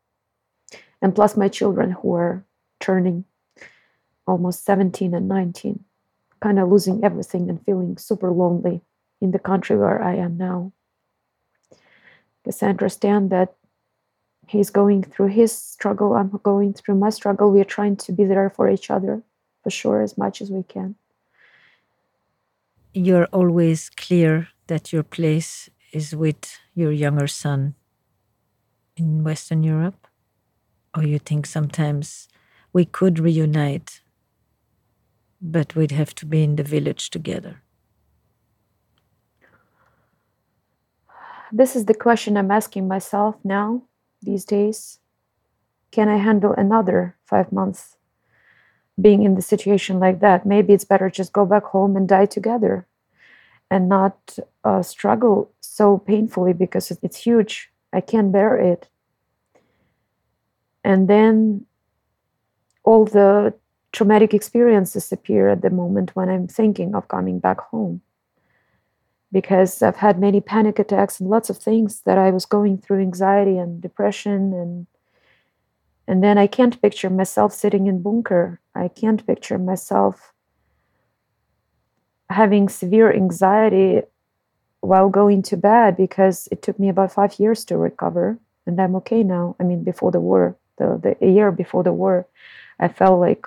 and 1.02 1.16
plus 1.16 1.36
my 1.36 1.48
children 1.48 1.92
who 1.92 2.14
are 2.14 2.46
turning 2.80 3.26
almost 4.28 4.66
17 4.66 5.14
and 5.16 5.28
19, 5.28 5.84
kind 6.42 6.60
of 6.60 6.70
losing 6.70 7.04
everything 7.04 7.50
and 7.50 7.64
feeling 7.66 7.98
super 7.98 8.30
lonely 8.30 8.82
in 9.22 9.32
the 9.32 9.40
country 9.40 9.78
where 9.78 10.04
I 10.04 10.16
am 10.16 10.38
now. 10.38 10.72
Because 12.44 12.62
I 12.62 12.68
understand 12.68 13.30
that 13.32 13.56
he's 14.48 14.70
going 14.70 15.04
through 15.04 15.28
his 15.28 15.52
struggle 15.52 16.14
i'm 16.14 16.30
going 16.44 16.74
through 16.74 16.96
my 16.96 17.10
struggle 17.10 17.52
we're 17.52 17.64
trying 17.64 17.96
to 17.96 18.12
be 18.12 18.26
there 18.26 18.50
for 18.50 18.70
each 18.70 18.90
other 18.90 19.22
for 19.64 19.70
sure 19.70 20.02
as 20.02 20.18
much 20.18 20.42
as 20.42 20.50
we 20.50 20.64
can 20.64 20.96
you're 22.94 23.26
always 23.26 23.90
clear 23.90 24.48
that 24.68 24.92
your 24.92 25.04
place 25.04 25.70
is 25.92 26.16
with 26.16 26.60
your 26.74 26.92
younger 26.92 27.28
son 27.28 27.76
in 28.96 29.24
Western 29.24 29.64
Europe? 29.64 30.08
Or 30.96 31.04
you 31.04 31.20
think 31.20 31.46
sometimes 31.46 32.28
we 32.74 32.86
could 32.86 33.20
reunite, 33.20 34.02
but 35.40 35.76
we'd 35.76 35.92
have 35.92 36.16
to 36.16 36.26
be 36.26 36.44
in 36.44 36.56
the 36.56 36.64
village 36.64 37.10
together? 37.10 37.62
This 41.52 41.76
is 41.76 41.86
the 41.86 41.94
question 41.94 42.36
I'm 42.36 42.52
asking 42.52 42.88
myself 42.88 43.36
now, 43.44 43.84
these 44.28 44.46
days. 44.46 45.00
Can 45.92 46.10
I 46.10 46.18
handle 46.18 46.54
another 46.54 47.16
five 47.26 47.52
months 47.52 47.96
being 49.00 49.24
in 49.24 49.36
the 49.36 49.42
situation 49.42 50.00
like 50.00 50.20
that? 50.20 50.46
Maybe 50.46 50.74
it's 50.74 50.92
better 50.92 51.10
just 51.10 51.34
go 51.34 51.46
back 51.46 51.64
home 51.64 51.96
and 51.96 52.08
die 52.08 52.28
together 52.28 52.86
and 53.72 53.88
not 53.90 54.38
uh, 54.64 54.82
struggle 54.84 55.52
so 55.62 55.98
painfully 55.98 56.54
because 56.54 56.92
it's 57.02 57.24
huge. 57.24 57.72
I 57.94 58.02
can't 58.02 58.32
bear 58.32 58.58
it. 58.58 58.90
And 60.84 61.08
then 61.08 61.66
all 62.84 63.06
the 63.06 63.54
traumatic 63.92 64.34
experiences 64.34 65.12
appear 65.12 65.50
at 65.50 65.62
the 65.62 65.70
moment 65.70 66.16
when 66.16 66.30
I'm 66.30 66.48
thinking 66.48 66.96
of 66.96 67.08
coming 67.08 67.40
back 67.40 67.60
home. 67.60 68.02
Because 69.32 69.82
I've 69.82 69.98
had 69.98 70.20
many 70.20 70.40
panic 70.40 70.80
attacks 70.80 71.20
and 71.20 71.30
lots 71.30 71.50
of 71.50 71.58
things 71.58 72.02
that 72.06 72.18
I 72.18 72.32
was 72.32 72.46
going 72.46 72.78
through 72.78 73.02
anxiety 73.02 73.58
and 73.58 73.82
depression 73.82 74.54
and 74.54 74.88
and 76.10 76.24
then 76.24 76.38
I 76.38 76.48
can't 76.48 76.82
picture 76.82 77.10
myself 77.10 77.54
sitting 77.54 77.88
in 77.88 78.02
bunker. 78.02 78.62
I 78.74 78.88
can't 78.88 79.28
picture 79.28 79.58
myself 79.58 80.32
having 82.30 82.70
severe 82.70 83.12
anxiety 83.12 84.02
while 84.82 85.10
going 85.10 85.42
to 85.42 85.58
bed 85.58 85.98
because 85.98 86.48
it 86.52 86.62
took 86.62 86.80
me 86.80 86.90
about 86.90 87.12
five 87.12 87.40
years 87.40 87.66
to 87.66 87.78
recover 87.78 88.38
and 88.66 88.80
i'm 88.80 88.96
okay 88.96 89.24
now 89.24 89.56
i 89.60 89.64
mean 89.64 89.84
before 89.84 90.12
the 90.12 90.20
war 90.20 90.56
the, 90.78 91.00
the 91.02 91.26
a 91.26 91.30
year 91.30 91.52
before 91.52 91.84
the 91.84 91.92
war 91.92 92.28
i 92.80 92.88
felt 92.88 93.20
like 93.20 93.46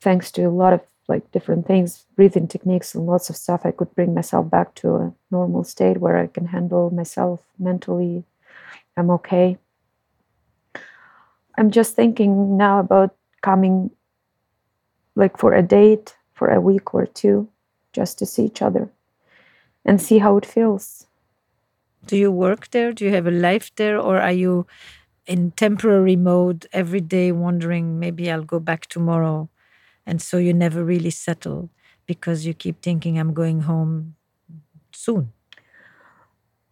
thanks 0.00 0.30
to 0.30 0.42
a 0.42 0.50
lot 0.50 0.72
of 0.72 0.80
like 1.08 1.30
different 1.32 1.66
things 1.66 2.06
breathing 2.16 2.46
techniques 2.46 2.94
and 2.94 3.06
lots 3.06 3.30
of 3.30 3.36
stuff 3.36 3.62
i 3.64 3.70
could 3.70 3.92
bring 3.94 4.14
myself 4.14 4.48
back 4.50 4.74
to 4.74 4.96
a 4.96 5.12
normal 5.30 5.64
state 5.64 5.98
where 5.98 6.16
i 6.16 6.26
can 6.26 6.46
handle 6.46 6.90
myself 6.90 7.40
mentally 7.58 8.24
i'm 8.96 9.10
okay 9.10 9.56
i'm 11.56 11.70
just 11.70 11.94
thinking 11.94 12.56
now 12.56 12.78
about 12.78 13.14
coming 13.42 13.90
like 15.18 15.36
for 15.36 15.52
a 15.52 15.62
date 15.62 16.16
for 16.32 16.48
a 16.48 16.60
week 16.60 16.94
or 16.94 17.04
two 17.04 17.48
just 17.92 18.18
to 18.18 18.24
see 18.24 18.44
each 18.44 18.62
other 18.62 18.88
and 19.84 20.00
see 20.00 20.18
how 20.18 20.36
it 20.36 20.46
feels. 20.46 21.06
Do 22.06 22.16
you 22.16 22.30
work 22.30 22.70
there? 22.70 22.92
Do 22.92 23.04
you 23.04 23.10
have 23.10 23.26
a 23.26 23.32
life 23.32 23.74
there? 23.76 23.98
Or 23.98 24.20
are 24.20 24.32
you 24.32 24.66
in 25.26 25.50
temporary 25.52 26.16
mode 26.16 26.66
every 26.72 27.00
day 27.00 27.32
wondering 27.32 27.98
maybe 27.98 28.30
I'll 28.30 28.44
go 28.44 28.60
back 28.60 28.86
tomorrow? 28.86 29.48
And 30.08 30.22
so 30.22 30.38
you 30.38 30.54
never 30.54 30.82
really 30.82 31.10
settle 31.10 31.68
because 32.06 32.46
you 32.46 32.54
keep 32.54 32.80
thinking 32.80 33.18
I'm 33.18 33.34
going 33.34 33.60
home 33.60 34.14
soon. 34.90 35.32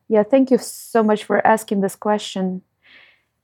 Yeah, 0.08 0.22
thank 0.22 0.50
you 0.50 0.56
so 0.56 1.02
much 1.02 1.22
for 1.22 1.46
asking 1.46 1.82
this 1.82 1.96
question 1.96 2.62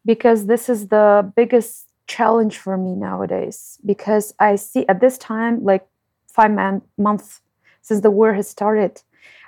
because 0.07 0.47
this 0.47 0.71
is 0.71 0.89
the 0.89 1.31
biggest 1.37 1.89
challenge 2.07 2.57
for 2.57 2.79
me 2.79 2.95
nowadays 2.95 3.79
because 3.85 4.33
I 4.39 4.57
see 4.57 4.87
at 4.89 5.01
this 5.01 5.19
time 5.19 5.63
like 5.63 5.87
5 6.27 6.51
man- 6.51 6.83
months 6.97 7.43
since 7.83 8.01
the 8.01 8.11
war 8.11 8.33
has 8.33 8.49
started. 8.49 9.03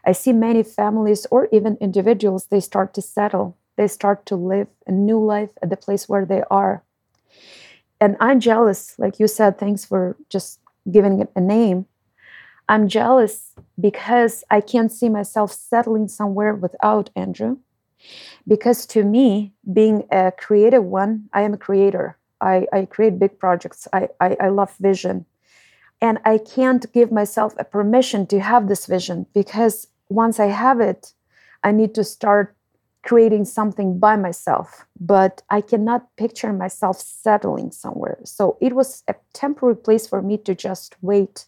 I 0.05 0.13
see 0.13 0.35
many 0.35 0.63
families 0.63 1.27
or 1.31 1.49
even 1.53 1.79
individuals, 1.81 2.49
they 2.49 2.61
start 2.61 2.93
to 2.95 3.03
settle. 3.03 3.57
They 3.77 3.89
start 3.89 4.27
to 4.27 4.37
live 4.37 4.69
a 4.87 4.93
new 4.93 5.19
life 5.25 5.51
at 5.63 5.71
the 5.71 5.77
place 5.77 6.07
where 6.07 6.27
they 6.27 6.43
are. 6.51 6.85
And 8.05 8.19
I'm 8.21 8.39
jealous, 8.39 8.99
like 8.99 9.19
you 9.19 9.27
said, 9.27 9.59
thanks 9.59 9.83
for 9.87 10.15
just 10.29 10.61
giving 10.91 11.21
it 11.21 11.31
a 11.35 11.41
name. 11.41 11.87
I'm 12.69 12.87
jealous 12.87 13.55
because 13.81 14.45
I 14.51 14.61
can't 14.61 14.93
see 14.93 15.09
myself 15.09 15.51
settling 15.53 16.09
somewhere 16.09 16.55
without 16.55 17.09
Andrew. 17.17 17.57
Because 18.47 18.85
to 18.89 19.05
me, 19.05 19.55
being 19.73 20.07
a 20.13 20.33
creative 20.37 20.85
one, 20.85 21.31
I 21.33 21.41
am 21.47 21.55
a 21.55 21.65
creator. 21.67 22.19
I, 22.43 22.67
I 22.75 22.85
create 22.85 23.19
big 23.19 23.39
projects. 23.39 23.89
I, 23.91 24.11
I, 24.21 24.37
I 24.39 24.49
love 24.49 24.77
vision. 24.79 25.25
And 26.03 26.19
I 26.27 26.37
can't 26.37 26.85
give 26.93 27.11
myself 27.11 27.55
a 27.59 27.65
permission 27.65 28.27
to 28.27 28.39
have 28.39 28.69
this 28.69 28.85
vision 28.85 29.25
because 29.33 29.87
once 30.11 30.39
I 30.39 30.49
have 30.49 30.79
it, 30.79 31.15
I 31.63 31.73
need 31.73 31.95
to 31.95 32.05
start 32.05 32.55
creating 33.05 33.45
something 33.45 33.99
by 33.99 34.17
myself. 34.17 34.87
But 34.99 35.43
I 35.51 35.61
cannot 35.61 36.17
picture 36.17 36.53
myself 36.53 36.99
settling 37.01 37.71
somewhere. 37.71 38.19
So 38.25 38.57
it 38.61 38.73
was 38.75 39.05
a 39.09 39.15
temporary 39.33 39.77
place 39.77 40.07
for 40.07 40.23
me 40.23 40.39
to 40.39 40.55
just 40.55 40.97
wait 41.03 41.47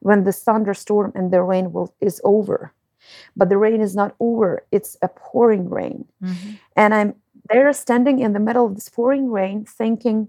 when 0.00 0.24
the 0.24 0.32
thunderstorm 0.32 1.12
and 1.14 1.32
the 1.32 1.42
rain 1.42 1.72
will, 1.72 1.94
is 2.00 2.20
over. 2.24 2.72
But 3.36 3.48
the 3.48 3.56
rain 3.56 3.80
is 3.80 3.96
not 3.96 4.14
over, 4.20 4.64
it's 4.70 4.96
a 5.02 5.08
pouring 5.08 5.68
rain. 5.70 6.04
Mm-hmm. 6.22 6.50
And 6.76 6.94
I'm 6.94 7.14
there 7.48 7.72
standing 7.72 8.18
in 8.18 8.32
the 8.32 8.40
middle 8.40 8.66
of 8.66 8.74
this 8.74 8.88
pouring 8.88 9.30
rain 9.30 9.64
thinking, 9.64 10.28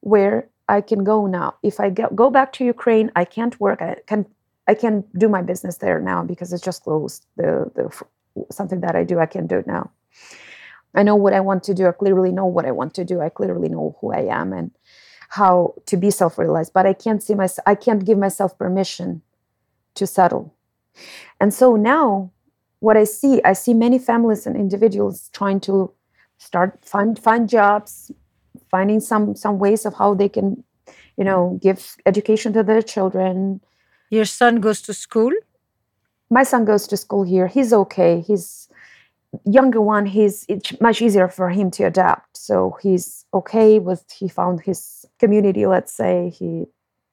where 0.00 0.48
I 0.68 0.80
can 0.80 1.04
go 1.04 1.26
now. 1.26 1.56
If 1.62 1.80
I 1.80 1.90
go 1.90 2.30
back 2.30 2.52
to 2.54 2.64
Ukraine, 2.64 3.10
I 3.16 3.24
can't 3.24 3.58
work. 3.60 3.82
I 3.82 3.96
can 4.06 4.26
I 4.66 4.74
can 4.74 5.04
do 5.18 5.28
my 5.28 5.42
business 5.42 5.76
there 5.78 6.00
now 6.00 6.22
because 6.22 6.52
it's 6.52 6.62
just 6.62 6.84
closed. 6.84 7.26
The 7.36 7.70
the 7.74 8.44
something 8.50 8.80
that 8.80 8.96
I 8.96 9.04
do, 9.04 9.18
I 9.18 9.26
can't 9.26 9.48
do 9.48 9.58
it 9.58 9.66
now. 9.66 9.90
I 10.94 11.02
know 11.02 11.16
what 11.16 11.32
I 11.32 11.40
want 11.40 11.64
to 11.64 11.74
do. 11.74 11.86
I 11.86 11.92
clearly 11.92 12.30
know 12.30 12.46
what 12.46 12.66
I 12.66 12.70
want 12.70 12.94
to 12.94 13.04
do. 13.04 13.20
I 13.20 13.28
clearly 13.28 13.68
know 13.68 13.96
who 14.00 14.12
I 14.12 14.20
am 14.20 14.52
and 14.52 14.70
how 15.30 15.74
to 15.86 15.96
be 15.96 16.10
self-realized. 16.10 16.72
But 16.72 16.86
I 16.86 16.92
can't 16.92 17.22
see 17.22 17.34
myself. 17.34 17.64
I 17.66 17.74
can't 17.74 18.04
give 18.04 18.18
myself 18.18 18.56
permission 18.56 19.22
to 19.94 20.06
settle. 20.06 20.54
And 21.40 21.52
so 21.52 21.74
now, 21.74 22.30
what 22.78 22.96
I 22.96 23.04
see, 23.04 23.40
I 23.44 23.54
see 23.54 23.74
many 23.74 23.98
families 23.98 24.46
and 24.46 24.56
individuals 24.56 25.30
trying 25.32 25.60
to 25.60 25.92
start 26.38 26.78
find 26.84 27.18
find 27.18 27.48
jobs, 27.48 28.12
finding 28.70 29.00
some 29.00 29.34
some 29.34 29.58
ways 29.58 29.84
of 29.84 29.94
how 29.94 30.14
they 30.14 30.28
can 30.28 30.62
you 31.16 31.24
know 31.24 31.58
give 31.62 31.96
education 32.06 32.52
to 32.52 32.62
their 32.62 32.82
children 32.82 33.60
your 34.10 34.24
son 34.24 34.60
goes 34.60 34.82
to 34.82 34.92
school 34.92 35.32
my 36.30 36.42
son 36.42 36.64
goes 36.64 36.86
to 36.86 36.96
school 36.96 37.22
here 37.22 37.46
he's 37.46 37.72
okay 37.72 38.20
he's 38.20 38.68
younger 39.44 39.80
one 39.80 40.06
he's 40.06 40.44
it's 40.48 40.80
much 40.80 41.00
easier 41.02 41.28
for 41.28 41.50
him 41.50 41.70
to 41.70 41.84
adapt 41.84 42.36
so 42.36 42.76
he's 42.82 43.26
okay 43.32 43.78
with 43.78 44.04
he 44.10 44.28
found 44.28 44.60
his 44.60 45.04
community 45.18 45.66
let's 45.66 45.92
say 45.92 46.30
he 46.30 46.66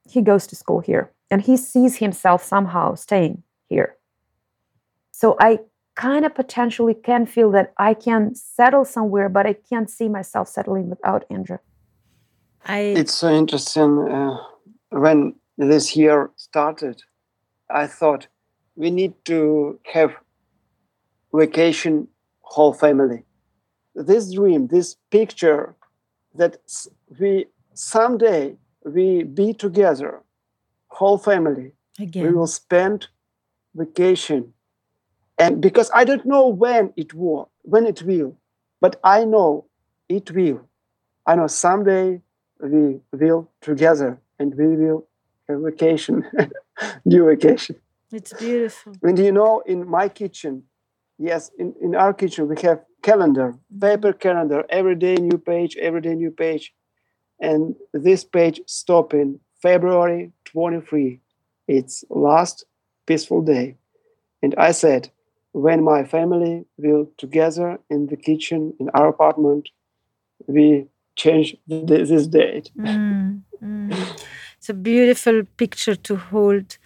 he 0.08 0.20
goes 0.20 0.46
to 0.46 0.56
school 0.56 0.80
here 0.80 1.12
and 1.30 1.42
he 1.42 1.56
sees 1.56 1.96
himself 1.96 2.42
somehow 2.42 2.94
staying 2.94 3.42
here 3.68 3.96
so 5.12 5.36
i 5.40 5.58
kind 5.94 6.24
of 6.24 6.34
potentially 6.34 6.94
can 6.94 7.26
feel 7.26 7.50
that 7.50 7.72
I 7.76 7.94
can 7.94 8.34
settle 8.34 8.84
somewhere, 8.84 9.28
but 9.28 9.46
I 9.46 9.54
can't 9.54 9.90
see 9.90 10.08
myself 10.08 10.48
settling 10.48 10.88
without 10.88 11.24
Andrew. 11.30 11.58
I... 12.64 12.80
It's 12.80 13.14
so 13.14 13.30
interesting. 13.30 14.08
Uh, 14.08 14.36
when 14.90 15.34
this 15.58 15.96
year 15.96 16.30
started, 16.36 17.02
I 17.70 17.86
thought 17.86 18.26
we 18.74 18.90
need 18.90 19.12
to 19.26 19.78
have 19.92 20.14
vacation 21.34 22.08
whole 22.54 22.74
family. 22.74 23.24
This 23.94 24.32
dream, 24.32 24.68
this 24.68 24.96
picture 25.10 25.74
that 26.34 26.56
we 27.18 27.46
someday 27.74 28.56
we 28.84 29.22
be 29.22 29.52
together, 29.54 30.22
whole 30.88 31.18
family. 31.18 31.72
Again. 32.00 32.24
We 32.24 32.32
will 32.32 32.46
spend 32.46 33.08
vacation 33.74 34.52
and 35.38 35.60
because 35.60 35.90
i 35.94 36.04
don't 36.04 36.26
know 36.26 36.46
when 36.48 36.92
it 36.96 37.14
will 37.14 37.50
when 37.62 37.86
it 37.86 38.02
will 38.02 38.36
but 38.80 38.96
i 39.02 39.24
know 39.24 39.64
it 40.08 40.30
will 40.30 40.60
i 41.26 41.34
know 41.34 41.46
someday 41.46 42.20
we 42.60 43.00
will 43.12 43.48
together 43.60 44.20
and 44.38 44.54
we 44.54 44.66
will 44.82 45.06
have 45.48 45.60
vacation 45.60 46.24
new 47.04 47.26
vacation 47.26 47.76
it's 48.10 48.32
beautiful 48.34 48.92
and 49.02 49.18
you 49.18 49.32
know 49.32 49.62
in 49.66 49.88
my 49.88 50.08
kitchen 50.08 50.62
yes 51.22 51.50
in, 51.58 51.74
in 51.80 51.94
our 51.94 52.12
kitchen 52.12 52.48
we 52.48 52.56
have 52.62 52.80
calendar 53.02 53.54
paper 53.80 54.12
calendar 54.12 54.64
every 54.68 54.96
day 54.96 55.14
new 55.14 55.38
page 55.38 55.76
every 55.76 56.00
day 56.00 56.14
new 56.14 56.30
page. 56.30 56.74
And 57.40 57.74
this 57.92 58.24
page 58.24 58.60
stop 58.66 59.14
in 59.14 59.40
february 59.62 60.32
23 60.44 61.20
it's 61.68 62.04
last 62.10 62.64
peaceful 63.06 63.42
day. 63.42 63.76
And 64.42 64.54
i 64.58 64.72
said 64.72 65.10
when 65.52 65.84
my 65.84 66.04
family 66.04 66.64
will 66.76 67.06
together 67.18 67.78
in 67.90 68.06
the 68.06 68.16
kitchen 68.16 68.74
in 68.80 68.88
our 68.90 69.08
apartment 69.08 69.68
we 70.46 70.86
change 71.14 71.54
this 71.68 72.26
date. 72.26 72.70
Mm, 72.78 73.42
mm. 73.62 74.24
it's 74.56 74.68
a 74.68 74.74
beautiful 74.74 75.42
picture 75.56 75.94
to 75.94 76.16
hold 76.16 76.78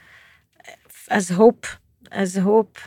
as 1.08 1.28
hope 1.30 1.66
as 2.10 2.36
hope 2.36 2.78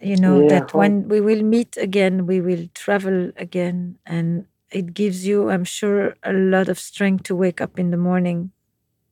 you 0.00 0.16
know 0.16 0.42
yeah, 0.42 0.48
that 0.48 0.74
when 0.74 1.08
we 1.08 1.20
will 1.20 1.42
meet 1.42 1.76
again 1.76 2.26
we 2.26 2.40
will 2.40 2.66
travel 2.74 3.30
again 3.36 3.98
and 4.06 4.46
it 4.70 4.94
gives 4.94 5.26
you 5.26 5.50
i'm 5.50 5.64
sure 5.64 6.16
a 6.22 6.32
lot 6.32 6.68
of 6.68 6.78
strength 6.78 7.24
to 7.24 7.34
wake 7.34 7.60
up 7.60 7.78
in 7.78 7.90
the 7.90 7.96
morning 7.96 8.52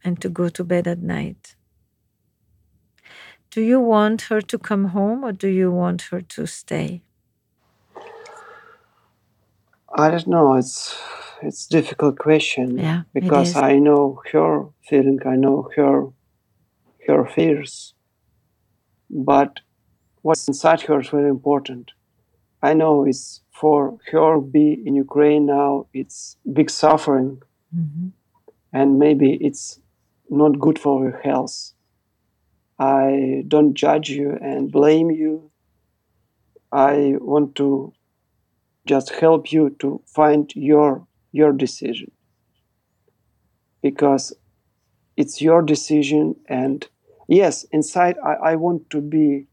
and 0.05 0.21
to 0.21 0.29
go 0.29 0.49
to 0.49 0.65
bed 0.65 0.87
at 0.87 1.01
night. 1.01 1.55
Do 3.51 3.61
you 3.63 3.81
want 3.81 4.23
her 4.23 4.41
to 4.41 4.59
come 4.59 4.87
home 4.87 5.25
or 5.25 5.33
do 5.33 5.49
you 5.49 5.71
want 5.71 6.03
her 6.11 6.21
to 6.23 6.47
stay? 6.47 7.03
I 9.97 10.11
don't 10.11 10.27
know 10.29 10.55
it's 10.55 10.97
it's 11.43 11.67
a 11.67 11.71
difficult 11.71 12.19
question 12.19 12.79
yeah, 12.79 13.03
because 13.15 13.57
i 13.57 13.79
know 13.79 14.21
her 14.33 14.67
feeling 14.89 15.19
i 15.27 15.37
know 15.37 15.69
her 15.77 16.09
her 17.07 17.27
fears. 17.27 17.95
But 19.11 19.61
what's 20.23 20.49
inside 20.49 20.81
her 20.83 21.01
is 21.01 21.09
very 21.09 21.29
important. 21.29 21.93
I 22.63 22.75
know 22.75 23.05
it's 23.05 23.41
for 23.51 23.99
her 24.11 24.41
be 24.41 24.83
in 24.87 24.95
Ukraine 24.95 25.47
now, 25.47 25.87
it's 25.93 26.37
big 26.53 26.71
suffering, 26.71 27.43
mm-hmm. 27.77 28.09
and 28.73 28.99
maybe 28.99 29.35
it's 29.41 29.79
not 30.31 30.59
good 30.59 30.79
for 30.79 31.05
her 31.05 31.21
health. 31.23 31.73
I 32.79 33.45
don't 33.47 33.75
judge 33.75 34.09
you 34.11 34.39
and 34.41 34.73
blame 34.73 35.11
you. 35.11 35.51
I 36.73 37.15
want 37.21 37.55
to 37.57 37.93
just 38.87 39.11
help 39.11 39.53
you 39.53 39.71
to 39.81 40.03
find 40.07 40.51
your 40.57 41.07
your 41.31 41.53
decision 41.53 42.11
because 43.83 44.33
it's 45.17 45.41
your 45.41 45.63
decision 45.63 46.35
and 46.49 46.89
yes 47.29 47.65
inside 47.73 48.17
I, 48.25 48.35
I 48.51 48.57
want 48.57 48.91
to 48.91 49.01
be 49.01 49.47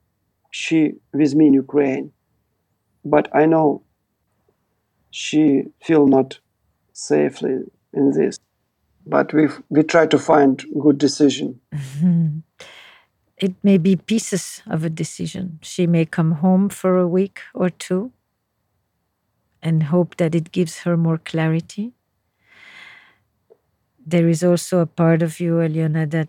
she 0.49 0.93
with 1.13 1.35
me 1.35 1.47
in 1.47 1.53
Ukraine, 1.53 2.11
but 3.05 3.27
I 3.33 3.45
know 3.45 3.83
she 5.11 5.63
feel 5.83 6.07
not 6.07 6.39
safely 6.93 7.59
in 7.93 8.11
this. 8.11 8.37
But 9.05 9.33
we 9.33 9.47
we 9.69 9.83
try 9.83 10.05
to 10.07 10.19
find 10.19 10.63
good 10.79 10.97
decision. 10.97 11.59
Mm-hmm. 11.73 12.39
It 13.41 13.55
may 13.63 13.77
be 13.77 13.95
pieces 13.95 14.61
of 14.67 14.83
a 14.83 14.89
decision. 14.89 15.59
She 15.61 15.87
may 15.87 16.03
come 16.03 16.33
home 16.43 16.67
for 16.67 16.97
a 16.97 17.07
week 17.07 17.39
or 17.53 17.69
two 17.69 18.11
and 19.61 19.83
hope 19.83 20.17
that 20.17 20.35
it 20.35 20.51
gives 20.51 20.79
her 20.79 20.97
more 20.97 21.17
clarity. 21.17 21.93
There 24.05 24.27
is 24.27 24.43
also 24.43 24.79
a 24.79 24.85
part 24.85 25.21
of 25.21 25.39
you, 25.39 25.53
Eliona, 25.53 26.09
that 26.11 26.27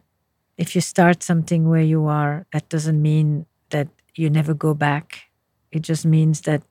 if 0.57 0.77
you 0.77 0.81
start 0.81 1.25
something 1.25 1.69
where 1.69 1.83
you 1.83 2.07
are, 2.07 2.47
that 2.53 2.69
doesn't 2.69 3.03
mean 3.03 3.47
that 3.71 3.89
you 4.15 4.31
never 4.31 4.55
go 4.55 4.75
back. 4.75 5.31
It 5.73 5.83
just 5.83 6.05
means 6.05 6.43
that 6.43 6.63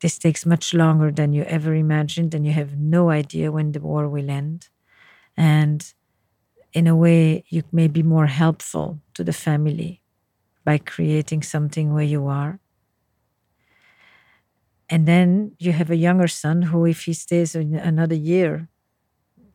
this 0.00 0.18
takes 0.18 0.46
much 0.46 0.74
longer 0.74 1.10
than 1.10 1.32
you 1.32 1.42
ever 1.44 1.74
imagined, 1.74 2.34
and 2.34 2.46
you 2.46 2.52
have 2.52 2.76
no 2.78 3.10
idea 3.10 3.50
when 3.50 3.72
the 3.72 3.80
war 3.80 4.08
will 4.08 4.30
end. 4.30 4.68
And 5.36 5.92
in 6.72 6.86
a 6.86 6.96
way, 6.96 7.44
you 7.48 7.62
may 7.72 7.88
be 7.88 8.02
more 8.02 8.26
helpful 8.26 9.00
to 9.14 9.24
the 9.24 9.32
family 9.32 10.02
by 10.64 10.78
creating 10.78 11.42
something 11.42 11.92
where 11.92 12.04
you 12.04 12.26
are. 12.26 12.60
And 14.90 15.06
then 15.06 15.52
you 15.58 15.72
have 15.72 15.90
a 15.90 15.96
younger 15.96 16.28
son 16.28 16.62
who, 16.62 16.86
if 16.86 17.04
he 17.04 17.12
stays 17.12 17.54
another 17.54 18.14
year, 18.14 18.68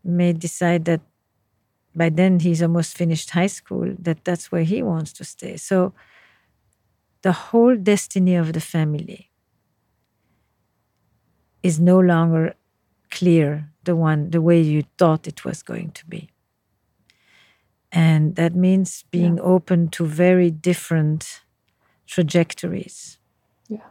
may 0.03 0.33
decide 0.33 0.85
that 0.85 1.01
by 1.95 2.09
then 2.09 2.39
he's 2.39 2.61
almost 2.61 2.97
finished 2.97 3.29
high 3.31 3.47
school, 3.47 3.95
that 3.99 4.25
that's 4.25 4.51
where 4.51 4.63
he 4.63 4.81
wants 4.83 5.13
to 5.13 5.23
stay. 5.23 5.57
So 5.57 5.93
the 7.23 7.31
whole 7.31 7.75
destiny 7.75 8.35
of 8.35 8.53
the 8.53 8.61
family 8.61 9.31
is 11.63 11.79
no 11.79 11.97
longer 11.99 12.53
clear 13.09 13.69
the 13.85 13.95
one 13.95 14.29
the 14.29 14.41
way 14.41 14.59
you 14.61 14.83
thought 14.97 15.27
it 15.27 15.45
was 15.45 15.63
going 15.63 15.91
to 15.91 16.05
be. 16.05 16.29
And 17.91 18.35
that 18.35 18.55
means 18.55 19.05
being 19.09 19.37
yeah. 19.37 19.43
open 19.43 19.87
to 19.89 20.05
very 20.05 20.51
different 20.51 21.41
trajectories. 22.07 23.17
Yeah. 23.69 23.89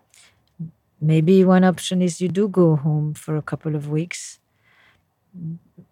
Maybe 1.01 1.45
one 1.45 1.65
option 1.65 2.03
is 2.03 2.21
you 2.21 2.29
do 2.29 2.49
go 2.49 2.77
home 2.77 3.15
for 3.15 3.37
a 3.37 3.43
couple 3.43 3.75
of 3.75 3.89
weeks 3.89 4.41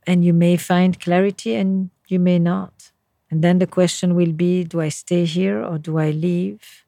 and 0.07 0.24
you 0.24 0.34
may 0.34 0.57
find 0.57 1.01
clarity 1.01 1.55
and 1.55 1.91
you 2.09 2.18
may 2.18 2.38
not. 2.38 2.93
And 3.30 3.43
then 3.43 3.61
the 3.61 3.66
question 3.66 4.14
will 4.14 4.32
be 4.32 4.64
do 4.64 4.80
i 4.80 4.88
stay 4.88 5.24
here 5.24 5.62
or 5.62 5.78
do 5.78 5.99
i 5.99 6.11
leave 6.11 6.84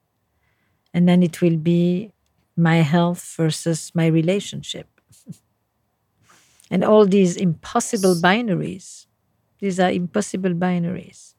and 0.95 1.09
then 1.09 1.23
it 1.23 1.41
will 1.41 1.57
be 1.57 2.13
my 2.57 2.77
health 2.77 3.35
versus 3.37 3.93
my 3.95 4.07
relationship. 4.07 4.89
and 6.71 6.85
all 6.85 7.07
these 7.07 7.37
impossible 7.37 8.15
binaries, 8.15 9.07
these 9.61 9.79
are 9.79 9.91
impossible 9.91 10.51
binaries. 10.51 11.35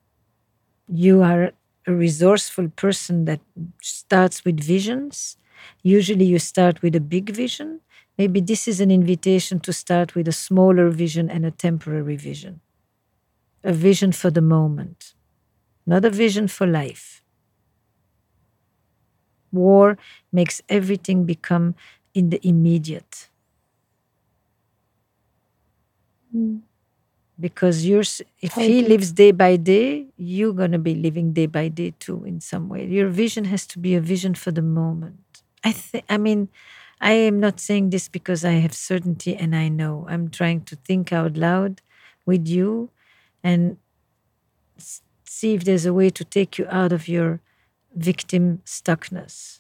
You 0.90 1.22
are 1.24 1.52
a 1.88 1.94
resourceful 1.94 2.70
person 2.70 3.26
that 3.26 3.42
starts 3.82 4.46
with 4.46 4.60
visions. 4.64 5.38
Usually, 5.84 6.26
you 6.26 6.40
start 6.40 6.82
with 6.82 6.96
a 6.96 7.02
big 7.02 7.32
vision. 7.32 7.82
Maybe 8.18 8.42
this 8.42 8.68
is 8.68 8.80
an 8.82 8.92
invitation 8.92 9.60
to 9.62 9.74
start 9.74 10.16
with 10.16 10.28
a 10.28 10.32
smaller 10.34 10.90
vision 10.90 11.30
and 11.30 11.46
a 11.46 11.52
temporary 11.52 12.16
vision. 12.18 12.62
A 13.64 13.74
vision 13.74 14.12
for 14.12 14.30
the 14.30 14.42
moment, 14.42 15.16
not 15.86 16.06
a 16.06 16.12
vision 16.12 16.48
for 16.50 16.68
life. 16.68 17.23
War 19.54 19.98
makes 20.32 20.62
everything 20.68 21.26
become 21.26 21.76
in 22.14 22.30
the 22.32 22.46
immediate. 22.46 23.30
Mm. 26.36 26.62
Because 27.40 27.86
you're, 27.86 28.04
if 28.42 28.54
he 28.54 28.84
lives 28.84 29.12
day 29.12 29.32
by 29.32 29.56
day, 29.58 30.08
you're 30.18 30.54
going 30.54 30.72
to 30.72 30.80
be 30.80 30.96
living 30.96 31.34
day 31.34 31.48
by 31.48 31.68
day 31.68 31.94
too, 32.00 32.24
in 32.26 32.40
some 32.42 32.70
way. 32.70 32.86
Your 32.86 33.10
vision 33.10 33.46
has 33.46 33.66
to 33.68 33.80
be 33.80 33.96
a 33.96 34.02
vision 34.02 34.36
for 34.36 34.52
the 34.52 34.62
moment. 34.62 35.44
I 35.64 35.72
think, 35.72 36.06
I 36.10 36.18
mean, 36.18 36.50
I 37.02 37.14
am 37.14 37.40
not 37.40 37.60
saying 37.60 37.90
this 37.90 38.08
because 38.08 38.46
I 38.46 38.54
have 38.54 38.74
certainty 38.74 39.36
and 39.36 39.56
I 39.56 39.68
know. 39.68 40.06
I'm 40.10 40.30
trying 40.30 40.62
to 40.62 40.76
think 40.76 41.12
out 41.12 41.36
loud 41.36 41.82
with 42.26 42.48
you 42.48 42.90
and 43.44 43.78
see 45.26 45.54
if 45.54 45.64
there's 45.64 45.86
a 45.86 45.94
way 45.94 46.10
to 46.10 46.24
take 46.24 46.58
you 46.58 46.68
out 46.70 46.92
of 46.92 47.08
your 47.08 47.40
victim 47.96 48.62
stuckness. 48.66 49.60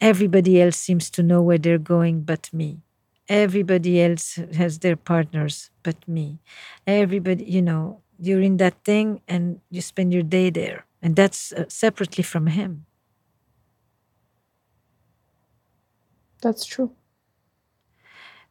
Everybody 0.00 0.60
else 0.60 0.76
seems 0.76 1.10
to 1.10 1.22
know 1.22 1.40
where 1.40 1.58
they're 1.58 1.78
going 1.78 2.22
but 2.22 2.50
me. 2.52 2.80
Everybody 3.28 4.02
else 4.02 4.38
has 4.54 4.80
their 4.80 4.96
partners 4.96 5.70
but 5.82 6.06
me. 6.06 6.40
Everybody, 6.86 7.44
you 7.44 7.62
know, 7.62 8.02
you're 8.18 8.42
in 8.42 8.58
that 8.58 8.84
thing 8.84 9.20
and 9.26 9.60
you 9.70 9.80
spend 9.80 10.12
your 10.12 10.22
day 10.22 10.50
there. 10.50 10.86
And 11.00 11.16
that's 11.16 11.52
uh, 11.52 11.64
separately 11.68 12.22
from 12.22 12.48
him. 12.48 12.86
That's 16.42 16.64
true. 16.66 16.92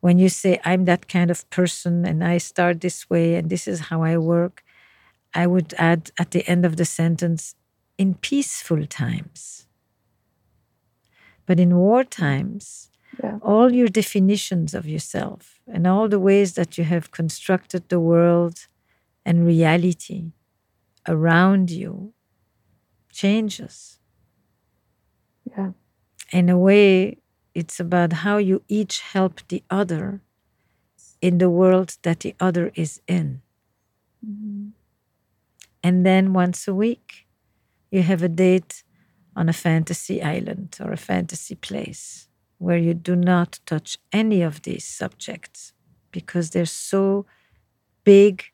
When 0.01 0.19
you 0.19 0.27
say, 0.29 0.59
I'm 0.65 0.86
that 0.86 1.07
kind 1.07 1.31
of 1.31 1.49
person 1.49 2.05
and 2.05 2.23
I 2.23 2.38
start 2.38 2.81
this 2.81 3.09
way 3.09 3.36
and 3.36 3.49
this 3.49 3.67
is 3.67 3.79
how 3.81 4.03
I 4.03 4.17
work, 4.17 4.62
I 5.34 5.47
would 5.47 5.73
add 5.77 6.11
at 6.19 6.31
the 6.31 6.47
end 6.47 6.65
of 6.65 6.75
the 6.75 6.86
sentence, 6.86 7.55
in 7.97 8.15
peaceful 8.15 8.86
times. 8.86 9.67
But 11.45 11.59
in 11.59 11.75
war 11.75 12.03
times, 12.03 12.89
yeah. 13.23 13.38
all 13.41 13.71
your 13.73 13.88
definitions 13.88 14.73
of 14.73 14.88
yourself 14.88 15.59
and 15.67 15.86
all 15.86 16.07
the 16.07 16.19
ways 16.19 16.53
that 16.53 16.77
you 16.77 16.84
have 16.84 17.11
constructed 17.11 17.89
the 17.89 17.99
world 17.99 18.67
and 19.25 19.45
reality 19.45 20.31
around 21.07 21.69
you 21.69 22.13
changes. 23.11 23.99
Yeah. 25.55 25.71
In 26.31 26.49
a 26.49 26.57
way, 26.57 27.17
it's 27.53 27.79
about 27.79 28.13
how 28.13 28.38
you 28.38 28.63
each 28.67 29.01
help 29.01 29.41
the 29.49 29.63
other 29.69 30.21
in 31.21 31.38
the 31.38 31.49
world 31.49 31.97
that 32.01 32.21
the 32.21 32.36
other 32.39 32.71
is 32.75 33.01
in. 33.07 33.41
Mm-hmm. 34.25 34.69
And 35.84 36.05
then 36.05 36.34
once 36.34 36.67
a 36.67 36.73
week, 36.73 37.27
you 37.91 38.01
have 38.03 38.23
a 38.23 38.29
date 38.29 38.84
on 39.36 39.49
a 39.49 39.53
fantasy 39.53 40.21
island 40.21 40.77
or 40.79 40.91
a 40.91 40.97
fantasy 40.97 41.55
place 41.55 42.27
where 42.57 42.77
you 42.77 42.93
do 42.93 43.15
not 43.15 43.59
touch 43.65 43.97
any 44.13 44.41
of 44.41 44.61
these 44.61 44.86
subjects 44.86 45.73
because 46.11 46.51
they're 46.51 46.65
so 46.65 47.25
big 48.03 48.45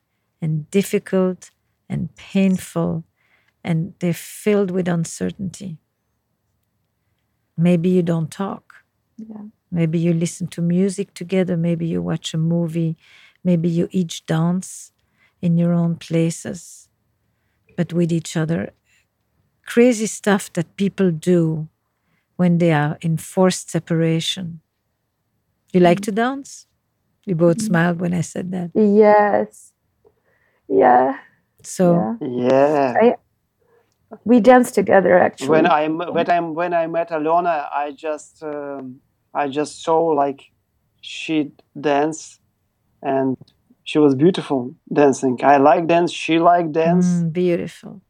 and 0.42 0.70
difficult 0.72 1.52
and 1.88 2.16
painful 2.16 3.04
and 3.64 3.94
they're 4.00 4.14
filled 4.14 4.72
with 4.72 4.88
uncertainty. 4.88 5.78
Maybe 7.58 7.90
you 7.90 8.02
don't 8.02 8.32
talk. 8.32 8.74
Yeah. 9.18 9.44
Maybe 9.72 10.00
you 10.00 10.14
listen 10.14 10.48
to 10.48 10.62
music 10.62 11.14
together. 11.14 11.56
Maybe 11.58 11.86
you 11.86 12.02
watch 12.02 12.34
a 12.34 12.38
movie. 12.38 12.98
Maybe 13.44 13.70
you 13.70 13.88
each 13.92 14.26
dance 14.26 14.92
in 15.42 15.58
your 15.58 15.74
own 15.74 15.96
places 15.98 16.89
but 17.80 17.94
with 17.94 18.12
each 18.12 18.36
other, 18.36 18.74
crazy 19.66 20.06
stuff 20.06 20.52
that 20.52 20.76
people 20.76 21.12
do 21.12 21.70
when 22.36 22.58
they 22.58 22.74
are 22.74 22.98
in 23.00 23.16
forced 23.16 23.72
separation. 23.72 24.60
You 25.72 25.80
like 25.80 26.02
to 26.02 26.12
dance? 26.12 26.68
We 27.26 27.36
both 27.36 27.60
mm-hmm. 27.60 27.68
smiled 27.68 28.02
when 28.02 28.14
I 28.14 28.20
said 28.20 28.52
that. 28.52 28.72
Yes. 28.76 29.72
Yeah. 30.68 31.20
So 31.64 32.18
yeah. 32.20 32.96
I, 33.02 33.16
we 34.26 34.42
danced 34.42 34.76
together 34.76 35.18
actually. 35.18 35.48
When 35.48 35.66
I 35.66 35.88
when 35.88 36.30
I 36.30 36.40
when 36.42 36.74
I 36.74 36.86
met 36.88 37.12
Alona, 37.12 37.70
I 37.74 37.94
just 37.96 38.44
um, 38.44 39.00
I 39.34 39.48
just 39.48 39.84
saw 39.86 40.00
like 40.24 40.42
she 41.00 41.54
dance, 41.80 42.42
and 43.02 43.38
she 43.90 43.98
was 43.98 44.14
beautiful 44.14 44.76
dancing. 45.02 45.40
I 45.44 45.58
like 45.58 45.88
dance. 45.88 46.12
She 46.12 46.38
like 46.38 46.72
dance. 46.72 47.08
Mm, 47.08 47.34
beautiful. 47.34 48.02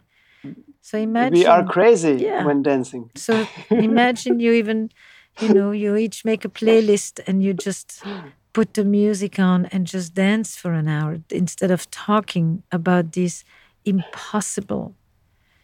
So 0.82 0.98
imagine 0.98 1.40
we 1.40 1.46
are 1.46 1.64
crazy 1.64 2.16
yeah. 2.16 2.46
when 2.46 2.62
dancing. 2.64 3.12
So 3.16 3.48
imagine 3.70 4.42
you 4.42 4.52
even, 4.52 4.92
you 5.40 5.54
know, 5.54 5.72
you 5.72 5.96
each 5.96 6.26
make 6.26 6.44
a 6.44 6.50
playlist 6.50 7.22
and 7.28 7.42
you 7.42 7.54
just 7.54 8.04
put 8.52 8.74
the 8.74 8.84
music 8.84 9.40
on 9.40 9.68
and 9.68 9.88
just 9.88 10.14
dance 10.14 10.58
for 10.58 10.74
an 10.74 10.90
hour 10.90 11.20
instead 11.30 11.72
of 11.72 11.90
talking 11.92 12.64
about 12.74 13.14
these 13.14 13.46
impossible 13.86 14.96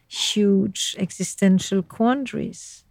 huge 0.07 0.95
existential 0.97 1.81
quandaries 1.83 2.85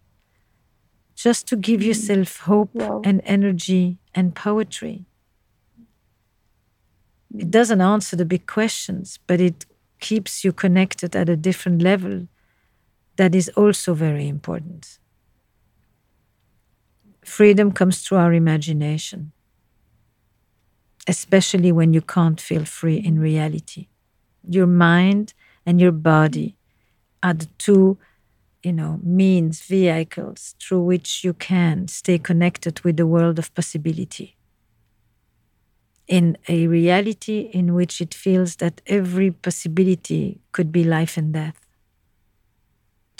just 1.15 1.47
to 1.47 1.55
give 1.55 1.81
mm. 1.81 1.87
yourself 1.87 2.37
hope 2.41 2.69
wow. 2.73 3.01
and 3.03 3.21
energy 3.25 3.97
and 4.13 4.35
poetry. 4.35 5.05
It 7.33 7.51
doesn't 7.51 7.81
answer 7.81 8.15
the 8.15 8.25
big 8.25 8.47
questions, 8.47 9.19
but 9.27 9.41
it 9.41 9.65
keeps 9.99 10.43
you 10.43 10.51
connected 10.51 11.15
at 11.15 11.29
a 11.29 11.35
different 11.35 11.81
level 11.81 12.27
that 13.17 13.35
is 13.35 13.49
also 13.49 13.93
very 13.93 14.27
important. 14.27 14.99
Freedom 17.23 17.71
comes 17.71 18.01
through 18.01 18.19
our 18.19 18.33
imagination, 18.33 19.31
especially 21.07 21.71
when 21.71 21.93
you 21.93 22.01
can't 22.01 22.39
feel 22.39 22.65
free 22.65 22.97
in 22.97 23.19
reality. 23.19 23.87
Your 24.47 24.67
mind 24.67 25.33
and 25.65 25.81
your 25.81 25.91
body 25.91 26.55
are 27.23 27.33
the 27.33 27.47
two 27.57 27.97
you 28.63 28.73
know 28.73 28.99
means 29.03 29.61
vehicles 29.61 30.55
through 30.59 30.81
which 30.81 31.23
you 31.23 31.33
can 31.33 31.87
stay 31.87 32.17
connected 32.17 32.81
with 32.81 32.97
the 32.97 33.07
world 33.07 33.39
of 33.39 33.53
possibility 33.55 34.34
in 36.07 36.37
a 36.47 36.67
reality 36.67 37.49
in 37.51 37.73
which 37.73 37.99
it 38.01 38.13
feels 38.13 38.57
that 38.57 38.81
every 38.85 39.31
possibility 39.31 40.39
could 40.51 40.71
be 40.71 40.83
life 40.83 41.17
and 41.17 41.33
death 41.33 41.59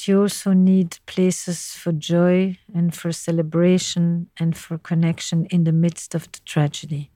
you 0.08 0.22
also 0.22 0.54
need 0.54 1.00
places 1.08 1.74
for 1.74 1.92
joy 1.92 2.56
and 2.74 2.94
for 2.94 3.12
celebration 3.12 4.30
and 4.38 4.56
for 4.56 4.78
connection 4.78 5.46
in 5.46 5.64
the 5.64 5.72
midst 5.72 6.14
of 6.14 6.32
the 6.32 6.40
tragedy 6.46 7.10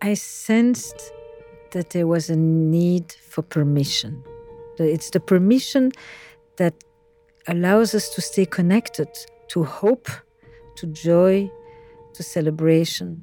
I 0.00 0.14
sensed 0.14 1.12
that 1.72 1.90
there 1.90 2.06
was 2.06 2.30
a 2.30 2.36
need 2.36 3.12
for 3.12 3.42
permission. 3.42 4.22
It's 4.78 5.10
the 5.10 5.20
permission 5.20 5.92
that 6.56 6.74
allows 7.48 7.94
us 7.94 8.08
to 8.14 8.20
stay 8.20 8.46
connected 8.46 9.08
to 9.48 9.64
hope, 9.64 10.08
to 10.76 10.86
joy, 10.86 11.50
to 12.14 12.22
celebration, 12.22 13.22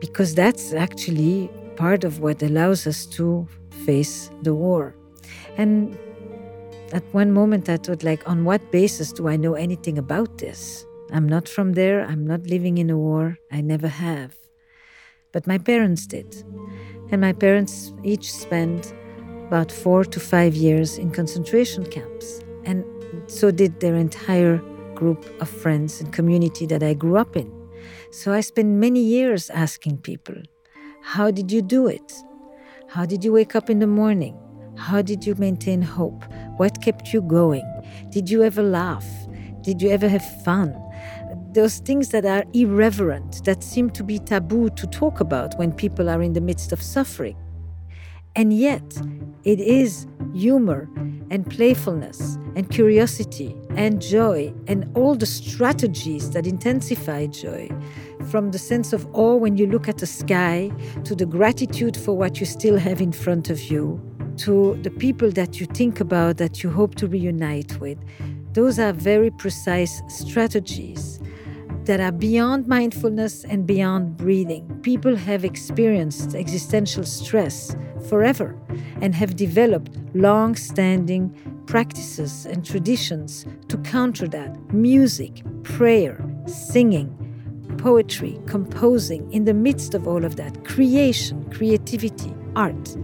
because 0.00 0.34
that's 0.34 0.72
actually 0.72 1.50
part 1.76 2.04
of 2.04 2.20
what 2.20 2.42
allows 2.42 2.86
us 2.86 3.04
to 3.04 3.46
face 3.84 4.30
the 4.42 4.54
war. 4.54 4.94
And 5.56 5.98
at 6.92 7.04
one 7.12 7.32
moment, 7.32 7.68
I 7.68 7.76
thought, 7.76 8.02
like, 8.02 8.26
on 8.28 8.44
what 8.44 8.72
basis 8.72 9.12
do 9.12 9.28
I 9.28 9.36
know 9.36 9.54
anything 9.54 9.98
about 9.98 10.38
this? 10.38 10.86
I'm 11.12 11.28
not 11.28 11.48
from 11.48 11.74
there. 11.74 12.04
I'm 12.06 12.26
not 12.26 12.46
living 12.46 12.78
in 12.78 12.88
a 12.90 12.96
war. 12.96 13.38
I 13.52 13.60
never 13.60 13.88
have 13.88 14.34
but 15.32 15.46
my 15.46 15.58
parents 15.58 16.06
did. 16.06 16.44
And 17.10 17.20
my 17.20 17.32
parents 17.32 17.92
each 18.02 18.32
spent 18.32 18.92
about 19.46 19.72
four 19.72 20.04
to 20.04 20.20
five 20.20 20.54
years 20.54 20.98
in 20.98 21.10
concentration 21.10 21.84
camps. 21.86 22.40
And 22.64 22.84
so 23.26 23.50
did 23.50 23.80
their 23.80 23.94
entire 23.94 24.58
group 24.94 25.24
of 25.40 25.48
friends 25.48 26.00
and 26.00 26.12
community 26.12 26.66
that 26.66 26.82
I 26.82 26.94
grew 26.94 27.16
up 27.16 27.36
in. 27.36 27.52
So 28.10 28.32
I 28.32 28.40
spent 28.40 28.68
many 28.68 29.00
years 29.00 29.50
asking 29.50 29.98
people, 29.98 30.36
How 31.02 31.30
did 31.30 31.52
you 31.52 31.62
do 31.62 31.86
it? 31.86 32.12
How 32.88 33.06
did 33.06 33.24
you 33.24 33.32
wake 33.32 33.54
up 33.54 33.70
in 33.70 33.78
the 33.78 33.86
morning? 33.86 34.36
How 34.76 35.02
did 35.02 35.26
you 35.26 35.34
maintain 35.34 35.82
hope? 35.82 36.24
What 36.56 36.82
kept 36.82 37.12
you 37.12 37.22
going? 37.22 37.66
Did 38.10 38.30
you 38.30 38.42
ever 38.42 38.62
laugh? 38.62 39.06
Did 39.62 39.82
you 39.82 39.90
ever 39.90 40.08
have 40.08 40.24
fun? 40.42 40.74
those 41.52 41.78
things 41.78 42.10
that 42.10 42.24
are 42.24 42.44
irreverent, 42.52 43.44
that 43.44 43.62
seem 43.64 43.90
to 43.90 44.04
be 44.04 44.18
taboo 44.18 44.68
to 44.70 44.86
talk 44.86 45.20
about 45.20 45.58
when 45.58 45.72
people 45.72 46.08
are 46.08 46.22
in 46.22 46.32
the 46.32 46.40
midst 46.40 46.72
of 46.72 46.82
suffering. 46.82 47.36
And 48.38 48.52
yet, 48.52 48.96
it 49.42 49.58
is 49.58 50.06
humor 50.32 50.88
and 51.28 51.44
playfulness 51.50 52.38
and 52.54 52.70
curiosity 52.70 53.56
and 53.70 54.00
joy 54.00 54.54
and 54.68 54.88
all 54.96 55.16
the 55.16 55.26
strategies 55.26 56.30
that 56.30 56.46
intensify 56.46 57.26
joy 57.26 57.68
from 58.30 58.52
the 58.52 58.58
sense 58.58 58.92
of 58.92 59.08
awe 59.12 59.34
when 59.34 59.56
you 59.56 59.66
look 59.66 59.88
at 59.88 59.98
the 59.98 60.06
sky 60.06 60.70
to 61.02 61.16
the 61.16 61.26
gratitude 61.26 61.96
for 61.96 62.16
what 62.16 62.38
you 62.38 62.46
still 62.46 62.78
have 62.78 63.00
in 63.00 63.10
front 63.10 63.50
of 63.50 63.60
you 63.60 64.00
to 64.36 64.78
the 64.84 64.90
people 64.90 65.32
that 65.32 65.58
you 65.58 65.66
think 65.66 65.98
about 65.98 66.36
that 66.36 66.62
you 66.62 66.70
hope 66.70 66.94
to 66.94 67.08
reunite 67.08 67.80
with. 67.80 67.98
Those 68.52 68.78
are 68.78 68.92
very 68.92 69.32
precise 69.32 70.00
strategies 70.06 71.18
that 71.88 72.00
are 72.00 72.12
beyond 72.12 72.68
mindfulness 72.68 73.44
and 73.44 73.66
beyond 73.66 74.14
breathing. 74.18 74.78
People 74.82 75.16
have 75.16 75.42
experienced 75.42 76.34
existential 76.34 77.02
stress 77.02 77.74
forever 78.10 78.54
and 79.00 79.14
have 79.14 79.36
developed 79.36 79.96
long 80.12 80.54
standing 80.54 81.34
practices 81.66 82.44
and 82.44 82.62
traditions 82.62 83.46
to 83.68 83.78
counter 83.78 84.28
that 84.28 84.54
music, 84.70 85.42
prayer, 85.62 86.22
singing, 86.44 87.08
poetry, 87.78 88.38
composing, 88.44 89.32
in 89.32 89.46
the 89.46 89.54
midst 89.54 89.94
of 89.94 90.06
all 90.06 90.26
of 90.26 90.36
that, 90.36 90.66
creation, 90.66 91.42
creativity, 91.50 92.34
art. 92.54 92.96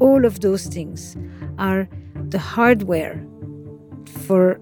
All 0.00 0.24
of 0.24 0.40
those 0.40 0.66
things 0.66 1.16
are 1.58 1.88
the 2.30 2.40
hardware 2.40 3.24
for 4.26 4.60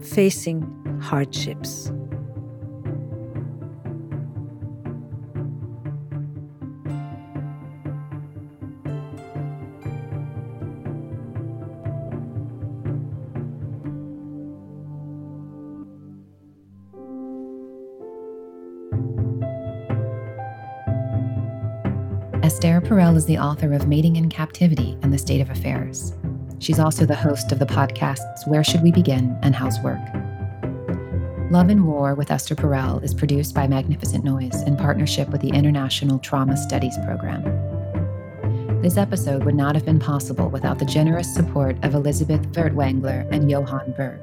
facing 0.00 0.62
hardships. 1.02 1.92
Esther 22.64 22.80
Perel 22.80 23.14
is 23.14 23.26
the 23.26 23.36
author 23.36 23.74
of 23.74 23.88
Mating 23.88 24.16
in 24.16 24.30
Captivity 24.30 24.96
and 25.02 25.12
the 25.12 25.18
State 25.18 25.42
of 25.42 25.50
Affairs. 25.50 26.14
She's 26.60 26.78
also 26.78 27.04
the 27.04 27.14
host 27.14 27.52
of 27.52 27.58
the 27.58 27.66
podcasts 27.66 28.48
Where 28.48 28.64
Should 28.64 28.82
We 28.82 28.90
Begin 28.90 29.38
and 29.42 29.54
How's 29.54 29.78
Work. 29.80 30.00
Love 31.50 31.68
and 31.68 31.86
War 31.86 32.14
with 32.14 32.30
Esther 32.30 32.54
Perel 32.54 33.04
is 33.04 33.12
produced 33.12 33.54
by 33.54 33.66
Magnificent 33.66 34.24
Noise 34.24 34.62
in 34.62 34.78
partnership 34.78 35.28
with 35.28 35.42
the 35.42 35.50
International 35.50 36.18
Trauma 36.18 36.56
Studies 36.56 36.96
Program. 37.04 37.42
This 38.80 38.96
episode 38.96 39.44
would 39.44 39.54
not 39.54 39.74
have 39.74 39.84
been 39.84 40.00
possible 40.00 40.48
without 40.48 40.78
the 40.78 40.86
generous 40.86 41.34
support 41.34 41.76
of 41.84 41.94
Elizabeth 41.94 42.50
Furtwängler 42.52 43.30
and 43.30 43.50
Johan 43.50 43.92
Berg. 43.94 44.20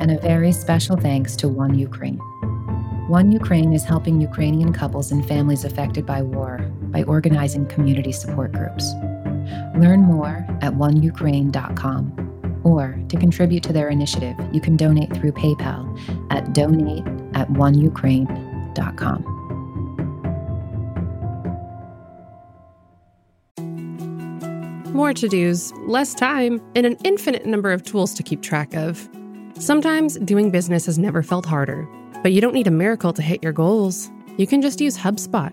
And 0.00 0.12
a 0.12 0.18
very 0.18 0.50
special 0.50 0.96
thanks 0.96 1.36
to 1.36 1.48
One 1.48 1.78
Ukraine. 1.78 2.16
One 3.08 3.30
Ukraine 3.32 3.74
is 3.74 3.84
helping 3.84 4.18
Ukrainian 4.18 4.72
couples 4.72 5.12
and 5.12 5.28
families 5.28 5.66
affected 5.66 6.06
by 6.06 6.22
war 6.22 6.71
by 6.92 7.02
organizing 7.04 7.66
community 7.66 8.12
support 8.12 8.52
groups. 8.52 8.92
Learn 9.76 10.02
more 10.02 10.46
at 10.60 10.74
oneukraine.com. 10.74 12.60
Or 12.64 12.96
to 13.08 13.16
contribute 13.16 13.64
to 13.64 13.72
their 13.72 13.88
initiative, 13.88 14.36
you 14.52 14.60
can 14.60 14.76
donate 14.76 15.12
through 15.12 15.32
PayPal 15.32 15.98
at 16.30 16.52
donate 16.52 17.04
at 17.34 17.48
oneukraine.com. 17.48 19.38
More 24.92 25.14
to 25.14 25.26
dos, 25.26 25.72
less 25.86 26.14
time, 26.14 26.60
and 26.76 26.84
an 26.84 26.98
infinite 27.02 27.46
number 27.46 27.72
of 27.72 27.82
tools 27.82 28.12
to 28.14 28.22
keep 28.22 28.42
track 28.42 28.74
of. 28.74 29.08
Sometimes 29.58 30.18
doing 30.18 30.50
business 30.50 30.86
has 30.86 30.98
never 30.98 31.22
felt 31.22 31.46
harder, 31.46 31.88
but 32.22 32.32
you 32.32 32.40
don't 32.40 32.52
need 32.52 32.66
a 32.66 32.72
miracle 32.72 33.12
to 33.14 33.22
hit 33.22 33.42
your 33.42 33.52
goals. 33.52 34.10
You 34.36 34.46
can 34.46 34.60
just 34.60 34.80
use 34.80 34.96
HubSpot 34.98 35.52